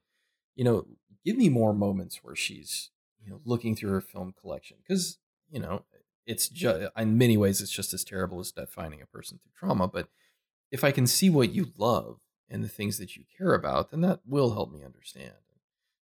[0.55, 0.86] you know
[1.24, 2.90] give me more moments where she's
[3.20, 5.19] you know looking through her film collection because
[5.51, 5.85] you know
[6.27, 9.87] it's just in many ways it's just as terrible as defining a person through trauma
[9.89, 10.09] but
[10.70, 12.19] if i can see what you love
[12.51, 15.33] and the things that you care about then that will help me understand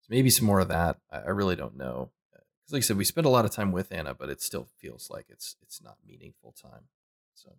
[0.01, 0.97] so maybe some more of that.
[1.11, 2.09] I, really don't know.
[2.31, 4.67] Because like I said, we spent a lot of time with Anna, but it still
[4.79, 6.85] feels like it's it's not meaningful time.
[7.35, 7.51] So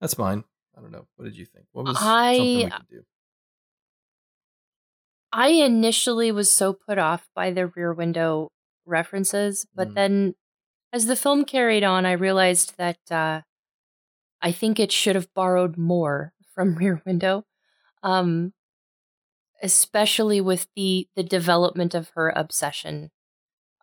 [0.00, 0.44] that's mine.
[0.76, 1.06] I don't know.
[1.16, 1.66] What did you think?
[1.72, 3.02] What was I- something we could do?
[5.32, 8.48] I initially was so put off by the rear window
[8.86, 9.94] references, but Mm.
[9.94, 10.34] then
[10.92, 13.42] as the film carried on, I realized that uh,
[14.40, 17.44] I think it should have borrowed more from Rear Window,
[18.02, 18.52] um,
[19.62, 23.10] especially with the the development of her obsession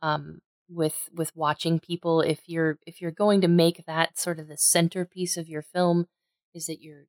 [0.01, 2.21] um, with with watching people.
[2.21, 6.07] If you're if you're going to make that sort of the centerpiece of your film,
[6.53, 7.05] is that your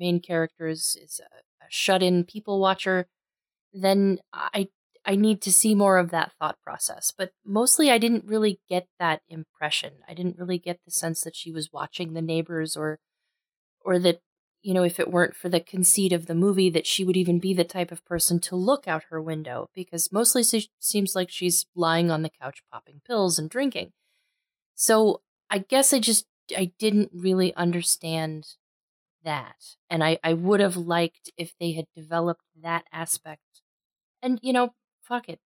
[0.00, 3.06] main character is, is a, a shut in people watcher
[3.74, 4.68] then I
[5.06, 7.12] I need to see more of that thought process.
[7.16, 9.94] But mostly I didn't really get that impression.
[10.08, 13.00] I didn't really get the sense that she was watching the neighbors or
[13.84, 14.20] or that
[14.62, 17.38] you know if it weren't for the conceit of the movie that she would even
[17.38, 21.30] be the type of person to look out her window because mostly she seems like
[21.30, 23.92] she's lying on the couch popping pills and drinking.
[24.74, 26.26] So I guess I just
[26.56, 28.46] I didn't really understand
[29.24, 29.76] that.
[29.90, 33.40] And I, I would have liked if they had developed that aspect.
[34.22, 34.74] And, you know,
[35.06, 35.40] fuck it.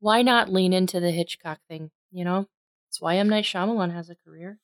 [0.00, 1.90] Why not lean into the Hitchcock thing?
[2.10, 2.46] You know?
[2.88, 3.28] It's why M.
[3.28, 4.58] Night Shyamalan has a career.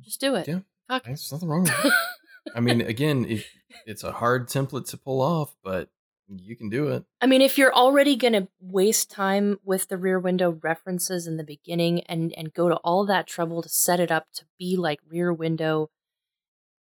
[0.00, 0.48] Just do it.
[0.48, 0.60] Yeah.
[0.88, 1.06] Fuck it.
[1.06, 1.92] There's nothing wrong with that.
[2.54, 3.44] I mean, again, it,
[3.86, 5.90] it's a hard template to pull off, but
[6.28, 7.04] you can do it.
[7.20, 11.36] I mean, if you're already going to waste time with the rear window references in
[11.36, 14.76] the beginning and and go to all that trouble to set it up to be
[14.76, 15.90] like rear window,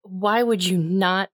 [0.02, 1.30] why would you not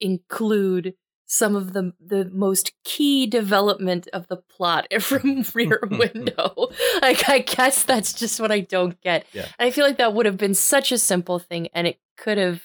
[0.00, 0.94] include
[1.34, 6.68] some of the the most key development of the plot from rear window
[7.02, 9.48] like i guess that's just what i don't get Yeah.
[9.58, 12.60] i feel like that would have been such a simple thing and it could have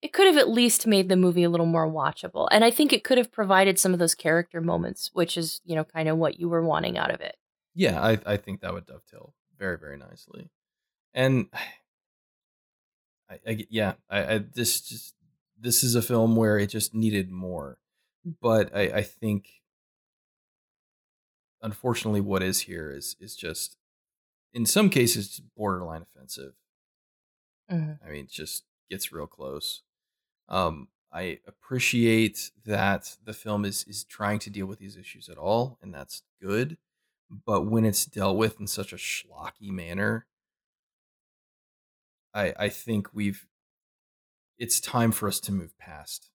[0.00, 2.92] it could have at least made the movie a little more watchable and i think
[2.92, 6.16] it could have provided some of those character moments which is you know kind of
[6.18, 7.36] what you were wanting out of it
[7.74, 10.50] Yeah, I, I think that would dovetail very, very nicely.
[11.14, 11.46] And
[13.30, 15.14] I, I yeah, I, I this just
[15.58, 17.78] this is a film where it just needed more.
[18.24, 19.62] But I, I think
[21.62, 23.76] unfortunately what is here is is just
[24.54, 26.54] in some cases borderline offensive.
[27.70, 27.98] Mhm.
[28.04, 29.82] I mean, it just gets real close.
[30.48, 35.38] Um, I appreciate that the film is is trying to deal with these issues at
[35.38, 36.78] all, and that's good.
[37.30, 40.26] But when it's dealt with in such a schlocky manner,
[42.34, 43.46] I I think we've
[44.58, 46.30] it's time for us to move past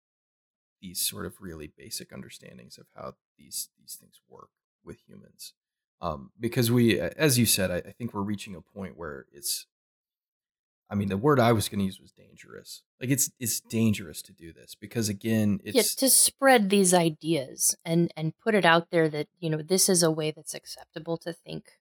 [0.82, 4.50] these sort of really basic understandings of how these these things work
[4.84, 5.54] with humans.
[6.00, 9.66] Um, because we, as you said, I, I think we're reaching a point where it's
[10.90, 12.82] I mean, the word I was going to use was dangerous.
[13.02, 17.76] Like it's it's dangerous to do this because again, yeah it's to spread these ideas
[17.84, 21.18] and and put it out there that you know this is a way that's acceptable
[21.18, 21.72] to think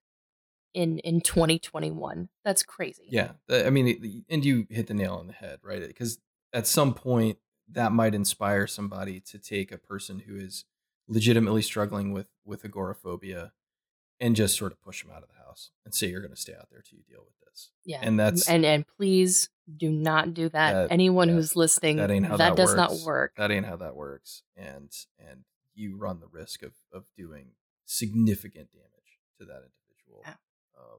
[0.75, 3.31] in in 2021 that's crazy yeah.
[3.49, 5.87] I mean, and you hit the nail on the head, right?
[5.87, 6.19] Because
[6.53, 7.39] at some point
[7.71, 10.65] that might inspire somebody to take a person who is
[11.09, 13.53] legitimately struggling with with agoraphobia
[14.21, 16.41] and just sort of push them out of the house and say you're going to
[16.41, 17.71] stay out there till you deal with this.
[17.85, 17.99] Yeah.
[18.03, 20.73] And that's and and please do not do that.
[20.73, 23.05] That- Anyone yeah, who's listening, that ain't how that does not works.
[23.05, 23.33] work.
[23.37, 25.45] that ain't how that works and and
[25.75, 27.49] you run the risk of of doing
[27.85, 30.35] significant damage to that individual Yeah.
[30.79, 30.99] Um,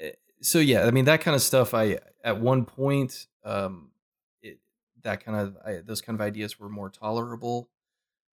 [0.00, 0.10] eh,
[0.40, 3.90] so yeah i mean that kind of stuff i at one point um
[5.02, 7.68] that kind of I, those kind of ideas were more tolerable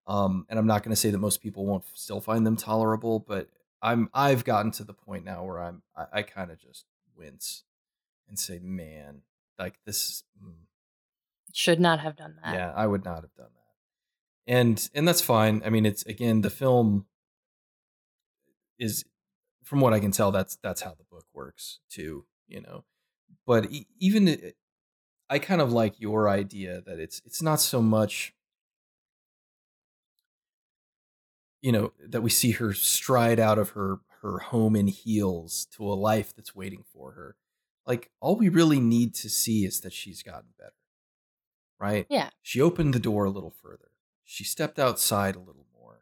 [0.08, 3.20] um and i'm not going to say that most people won't still find them tolerable
[3.20, 3.50] but
[3.82, 6.86] i'm i've gotten to the point now where i'm i, I kind of just
[7.16, 7.64] wince
[8.28, 9.22] and say man
[9.58, 10.54] like this mm,
[11.54, 12.54] Should not have done that.
[12.54, 14.54] yeah, I would not have done that.
[14.54, 15.62] And and that's fine.
[15.66, 17.06] I mean, it's again the film
[18.78, 19.04] is
[19.64, 22.86] from what I can tell that's that's how the book works too, you know.
[23.46, 24.28] But e- even
[25.30, 28.34] i- kind of like your idea that it's it's not so much
[31.61, 35.84] you know that we see her stride out of her her home in heels to
[35.84, 37.35] a life that's waiting for her.
[37.85, 40.73] Like all we really need to see is that she's gotten better.
[41.80, 42.06] Right?
[42.10, 42.30] Yeah.
[42.41, 43.91] She opened the door a little further.
[44.26, 46.01] She stepped outside a little more.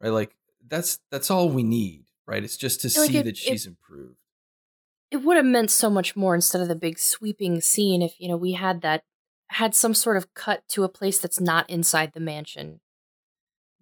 [0.00, 0.10] Right?
[0.10, 0.34] Like
[0.66, 2.42] that's that's all we need, right?
[2.42, 4.16] It's just to Like, see if- that if- she's improved.
[5.12, 8.28] It would have meant so much more instead of the big sweeping scene if, you
[8.28, 9.04] know, we had that
[9.48, 12.80] had some sort of cut to a place that's not inside the mansion.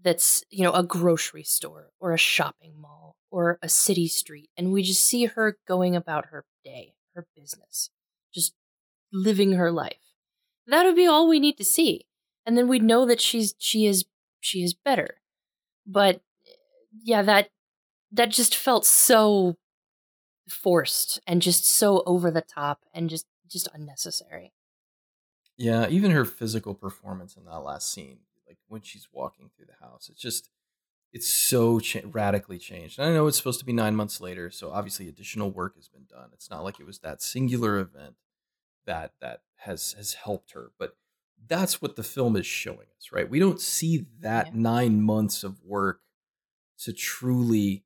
[0.02, 4.50] That's, you know, a grocery store or a shopping mall or a city street.
[4.56, 7.90] And we just see her going about her day, her business,
[8.34, 8.54] just
[9.12, 10.16] living her life.
[10.66, 12.06] That would be all we need to see.
[12.44, 14.04] And then we'd know that she's she is
[14.40, 15.20] she is better.
[15.86, 16.22] But
[17.04, 17.50] yeah, that
[18.10, 19.56] that just felt so
[20.50, 24.52] forced and just so over the top and just just unnecessary.
[25.56, 29.84] Yeah, even her physical performance in that last scene, like when she's walking through the
[29.84, 30.48] house, it's just
[31.12, 32.98] it's so cha- radically changed.
[32.98, 35.88] And I know it's supposed to be nine months later, so obviously additional work has
[35.88, 36.30] been done.
[36.32, 38.14] It's not like it was that singular event
[38.86, 40.96] that that has has helped her, but
[41.46, 43.28] that's what the film is showing us, right?
[43.28, 44.52] We don't see that Yeah.
[44.54, 46.00] nine months of work
[46.80, 47.84] to truly,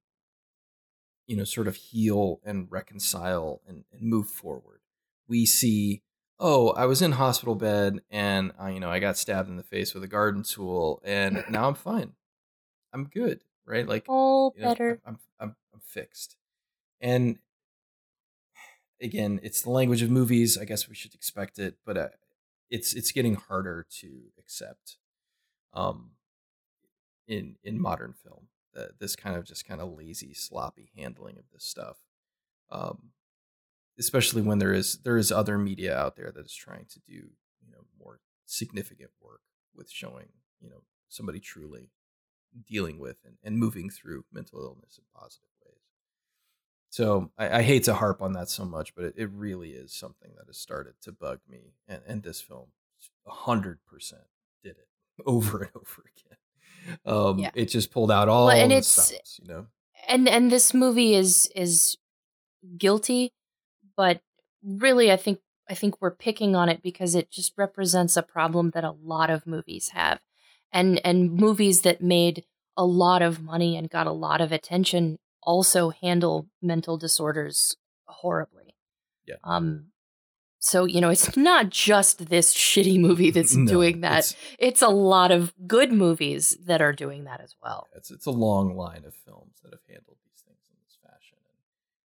[1.27, 4.81] you know, sort of heal and reconcile and, and move forward.
[5.29, 6.03] We see
[6.39, 9.63] oh, I was in hospital bed and uh, you know I got stabbed in the
[9.63, 12.13] face with a garden tool, and now I'm fine.
[12.93, 13.89] I'm good, right?
[13.89, 15.01] Like All you know, better.
[15.07, 16.37] I'm, I'm I'm fixed.
[17.01, 17.39] And
[19.01, 20.57] again, it's the language of movies.
[20.59, 22.09] I guess we should expect it, but uh,
[22.71, 24.97] it's it's getting harder to accept.
[25.73, 26.13] Um,
[27.27, 31.45] in in modern film, uh, this kind of just kind of lazy, sloppy handling of
[31.53, 31.99] this stuff.
[32.71, 33.11] Um,
[33.99, 37.13] especially when there is there is other media out there that is trying to do
[37.13, 39.41] you know more significant work
[39.75, 40.29] with showing
[40.61, 41.91] you know somebody truly
[42.67, 45.79] dealing with and, and moving through mental illness in positive ways
[46.91, 49.93] so I, I hate to harp on that so much but it, it really is
[49.93, 52.69] something that has started to bug me and, and this film
[53.27, 54.23] hundred percent
[54.63, 54.89] did it
[55.27, 56.39] over and over again.
[57.07, 57.51] Um, Yeah.
[57.55, 59.67] it just pulled out all Well, and the it's- stops, you know.
[60.09, 61.97] and and this movie is is
[62.77, 63.33] guilty
[63.97, 64.21] but
[64.63, 68.71] really i think i think we're picking on it because it just represents a problem
[68.71, 70.21] that a lot of movies have
[70.73, 72.45] and and movies that made
[72.77, 78.75] a lot of money and got a lot of attention also handle mental disorders horribly
[79.27, 79.37] Yeah.
[79.45, 79.87] um
[80.65, 84.21] so you know it's not just this shitty movie that's No, doing that.
[84.21, 87.89] It's, it's a lot of good movies that are doing that as well.
[87.95, 91.39] It's it's a long line of films that have handled these things in this fashion,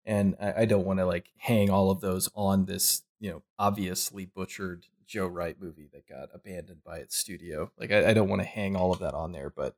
[0.06, 3.44] and I, I don't want to like hang all of those on this, you know,
[3.60, 7.72] obviously butchered Joe Wright movie that got abandoned by its studio.
[7.78, 9.76] Like I, I don't want to hang all of that on there, but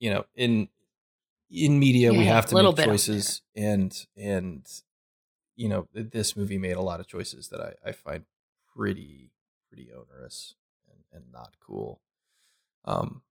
[0.00, 0.68] you know, in
[1.48, 4.66] in media we have to make choices, and and
[5.56, 8.24] you know, this movie made a lot of choices that I, I find
[8.74, 9.30] pretty
[9.68, 10.54] pretty onerous
[10.90, 12.00] and, and not cool.
[12.84, 13.22] Um,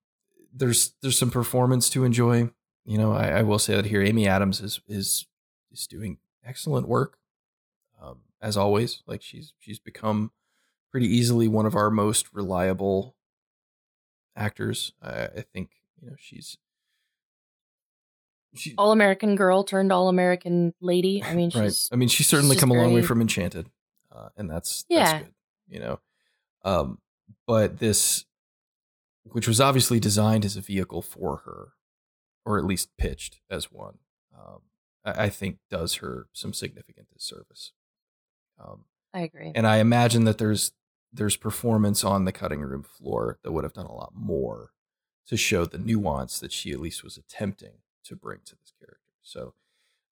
[0.52, 2.50] there's there's some performance to enjoy.
[2.84, 5.26] You know, I, I will say that here, Amy Adams is is
[5.70, 7.18] is doing excellent work,
[8.00, 9.02] um, as always.
[9.06, 10.32] Like she's she's become
[10.90, 13.14] pretty easily one of our most reliable
[14.36, 14.92] actors.
[15.02, 15.70] I, I think
[16.00, 16.58] you know she's
[18.54, 21.88] she all american girl turned all american lady i mean she's right.
[21.92, 23.70] I mean, she's certainly just come a long way from Enchanted,
[24.10, 25.04] uh, and that's Yeah.
[25.04, 25.34] that's good.
[25.68, 26.00] You know,
[26.64, 26.98] um,
[27.46, 28.26] but this,
[29.24, 31.68] which was obviously designed as a vehicle for her,
[32.44, 33.98] or at least pitched as one,
[34.38, 34.60] um,
[35.04, 37.72] I, I think does her some significant disservice.
[38.62, 38.84] Um,
[39.14, 40.72] i agree and I imagine that there's
[41.12, 44.70] there's performance on the cutting room floor that would have done a lot more
[45.26, 48.98] to show the nuance that she at least was attempting to bring to this character.
[49.22, 49.54] So,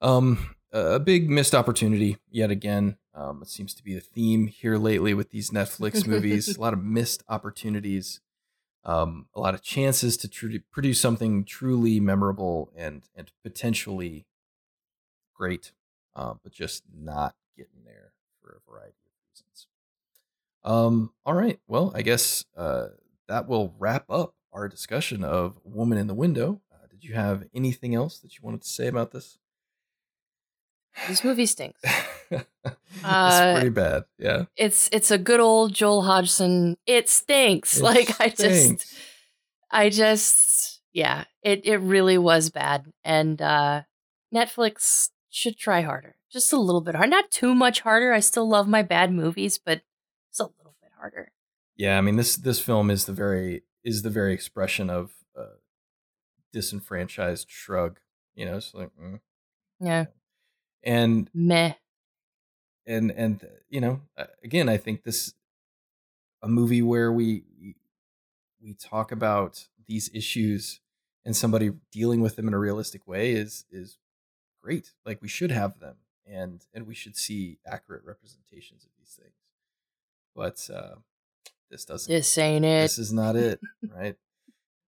[0.01, 2.97] um, a big missed opportunity yet again.
[3.15, 6.49] Um, it seems to be the theme here lately with these Netflix movies.
[6.57, 8.21] a lot of missed opportunities,
[8.85, 14.27] um, a lot of chances to tru- produce something truly memorable and and potentially
[15.35, 15.73] great,
[16.15, 19.67] uh, but just not getting there for a variety of reasons.
[20.62, 21.59] Um, all right.
[21.67, 22.89] Well, I guess uh,
[23.29, 26.61] that will wrap up our discussion of Woman in the Window.
[27.01, 29.39] Did you have anything else that you wanted to say about this?
[31.09, 31.81] this movie stinks.
[32.33, 34.05] It's Uh, pretty bad.
[34.19, 34.45] Yeah.
[34.57, 36.77] it's it's a good old joel hodgson.
[36.87, 37.77] It stinks.
[37.81, 38.93] It like i just
[39.71, 42.93] i just yeah it it really was bad.
[43.03, 43.83] And uh
[44.35, 46.17] netflix should try harder.
[46.31, 47.09] Just a little bit hard.
[47.11, 48.13] Not too much harder.
[48.13, 49.81] I still love my bad movies but
[50.31, 51.33] it's a little bit harder.
[51.77, 55.57] Yeah, I mean this this film is the very is the very expression of uh,
[56.53, 58.01] disenfranchised shrug.
[58.35, 59.21] You know, it's like, mm.
[59.81, 60.07] yeah
[60.83, 61.75] and meh
[62.87, 64.01] and and you know,
[64.43, 65.35] again, I think this
[66.43, 67.45] a movie where we
[68.63, 70.81] we talk about these issues
[71.25, 73.99] and somebody dealing with them in a realistic way is is
[74.63, 74.93] great.
[75.05, 75.97] Like we should have them,
[76.27, 79.35] and and we should see accurate representations of these things.
[80.35, 80.97] But uh,
[81.71, 82.13] this doesn't.
[82.13, 83.61] this ain't it this is not it,
[83.95, 84.17] right?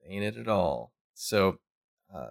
[0.07, 0.93] Ain't it at all.
[1.20, 1.59] So,
[2.15, 2.28] uh,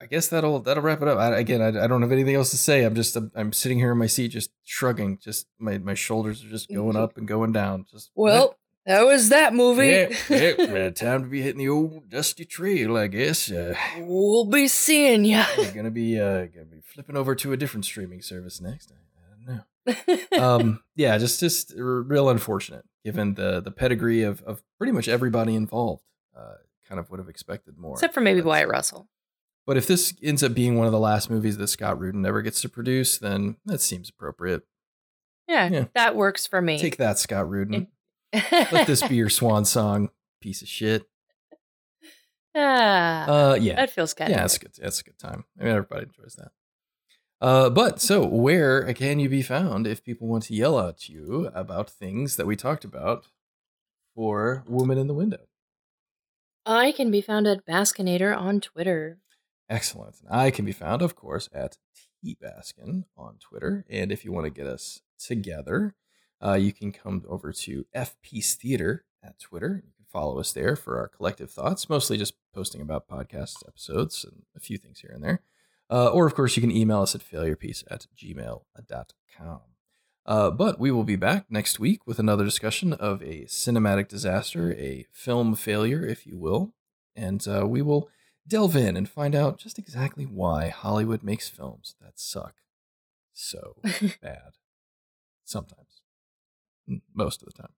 [0.00, 1.18] I guess that'll that'll wrap it up.
[1.18, 2.84] I, again, I, I don't have anything else to say.
[2.84, 5.18] I'm just I'm, I'm sitting here in my seat, just shrugging.
[5.18, 7.86] Just my my shoulders are just going up and going down.
[7.90, 8.56] Just well
[8.86, 10.08] that was that movie yeah,
[10.58, 13.50] yeah, time to be hitting the old dusty trail, I guess.
[13.50, 17.56] Uh, we'll be seeing ya we're gonna be uh gonna be flipping over to a
[17.56, 18.92] different streaming service next.
[18.92, 18.96] I,
[19.46, 20.42] don't know.
[20.42, 25.54] um yeah just just real unfortunate given the the pedigree of of pretty much everybody
[25.54, 26.02] involved
[26.36, 26.54] uh
[26.88, 29.08] kind of would have expected more except for maybe wyatt russell
[29.66, 32.42] but if this ends up being one of the last movies that scott rudin ever
[32.42, 34.62] gets to produce then that seems appropriate
[35.48, 35.84] yeah, Yeah.
[35.94, 37.88] that works for me take that scott rudin
[38.52, 41.06] let this be your swan song piece of shit
[42.54, 44.28] ah, uh yeah that feels good.
[44.28, 44.72] yeah, that's good.
[44.80, 45.44] That's a good time.
[45.58, 46.52] I mean, everybody enjoys that.
[47.40, 51.50] Uh, but so where can you be found if people want to yell at you
[51.54, 53.26] about things that we talked about
[54.14, 55.40] for Woman in the Window?
[56.66, 59.18] I can be found at Baskinator on Twitter.
[59.68, 60.16] Excellent.
[60.20, 61.78] And I can be found, of course, at
[62.24, 63.84] tbaskin on Twitter.
[63.88, 65.94] And if you want to get us together,
[66.44, 69.82] uh, you can come over to FPeace Theater at Twitter.
[69.84, 74.24] You can follow us there for our collective thoughts, mostly just posting about podcast episodes
[74.24, 75.42] and a few things here and there.
[75.90, 79.60] Uh, or, of course, you can email us at failurepiece at gmail.com.
[80.26, 84.72] Uh, but we will be back next week with another discussion of a cinematic disaster,
[84.72, 86.72] a film failure, if you will.
[87.14, 88.08] And uh, we will
[88.48, 92.54] delve in and find out just exactly why Hollywood makes films that suck
[93.32, 93.76] so
[94.22, 94.52] bad
[95.44, 96.02] sometimes.
[97.14, 97.72] most of the time.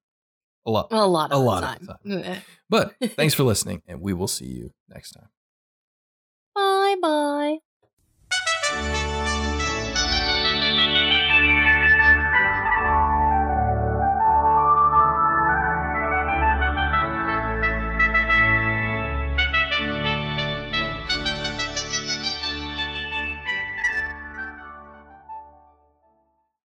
[0.65, 0.89] A lot.
[0.93, 1.89] A lot of A lot time.
[1.89, 2.43] of the time.
[2.69, 5.29] But thanks for listening, and we will see you next time.
[6.55, 7.59] Bye bye.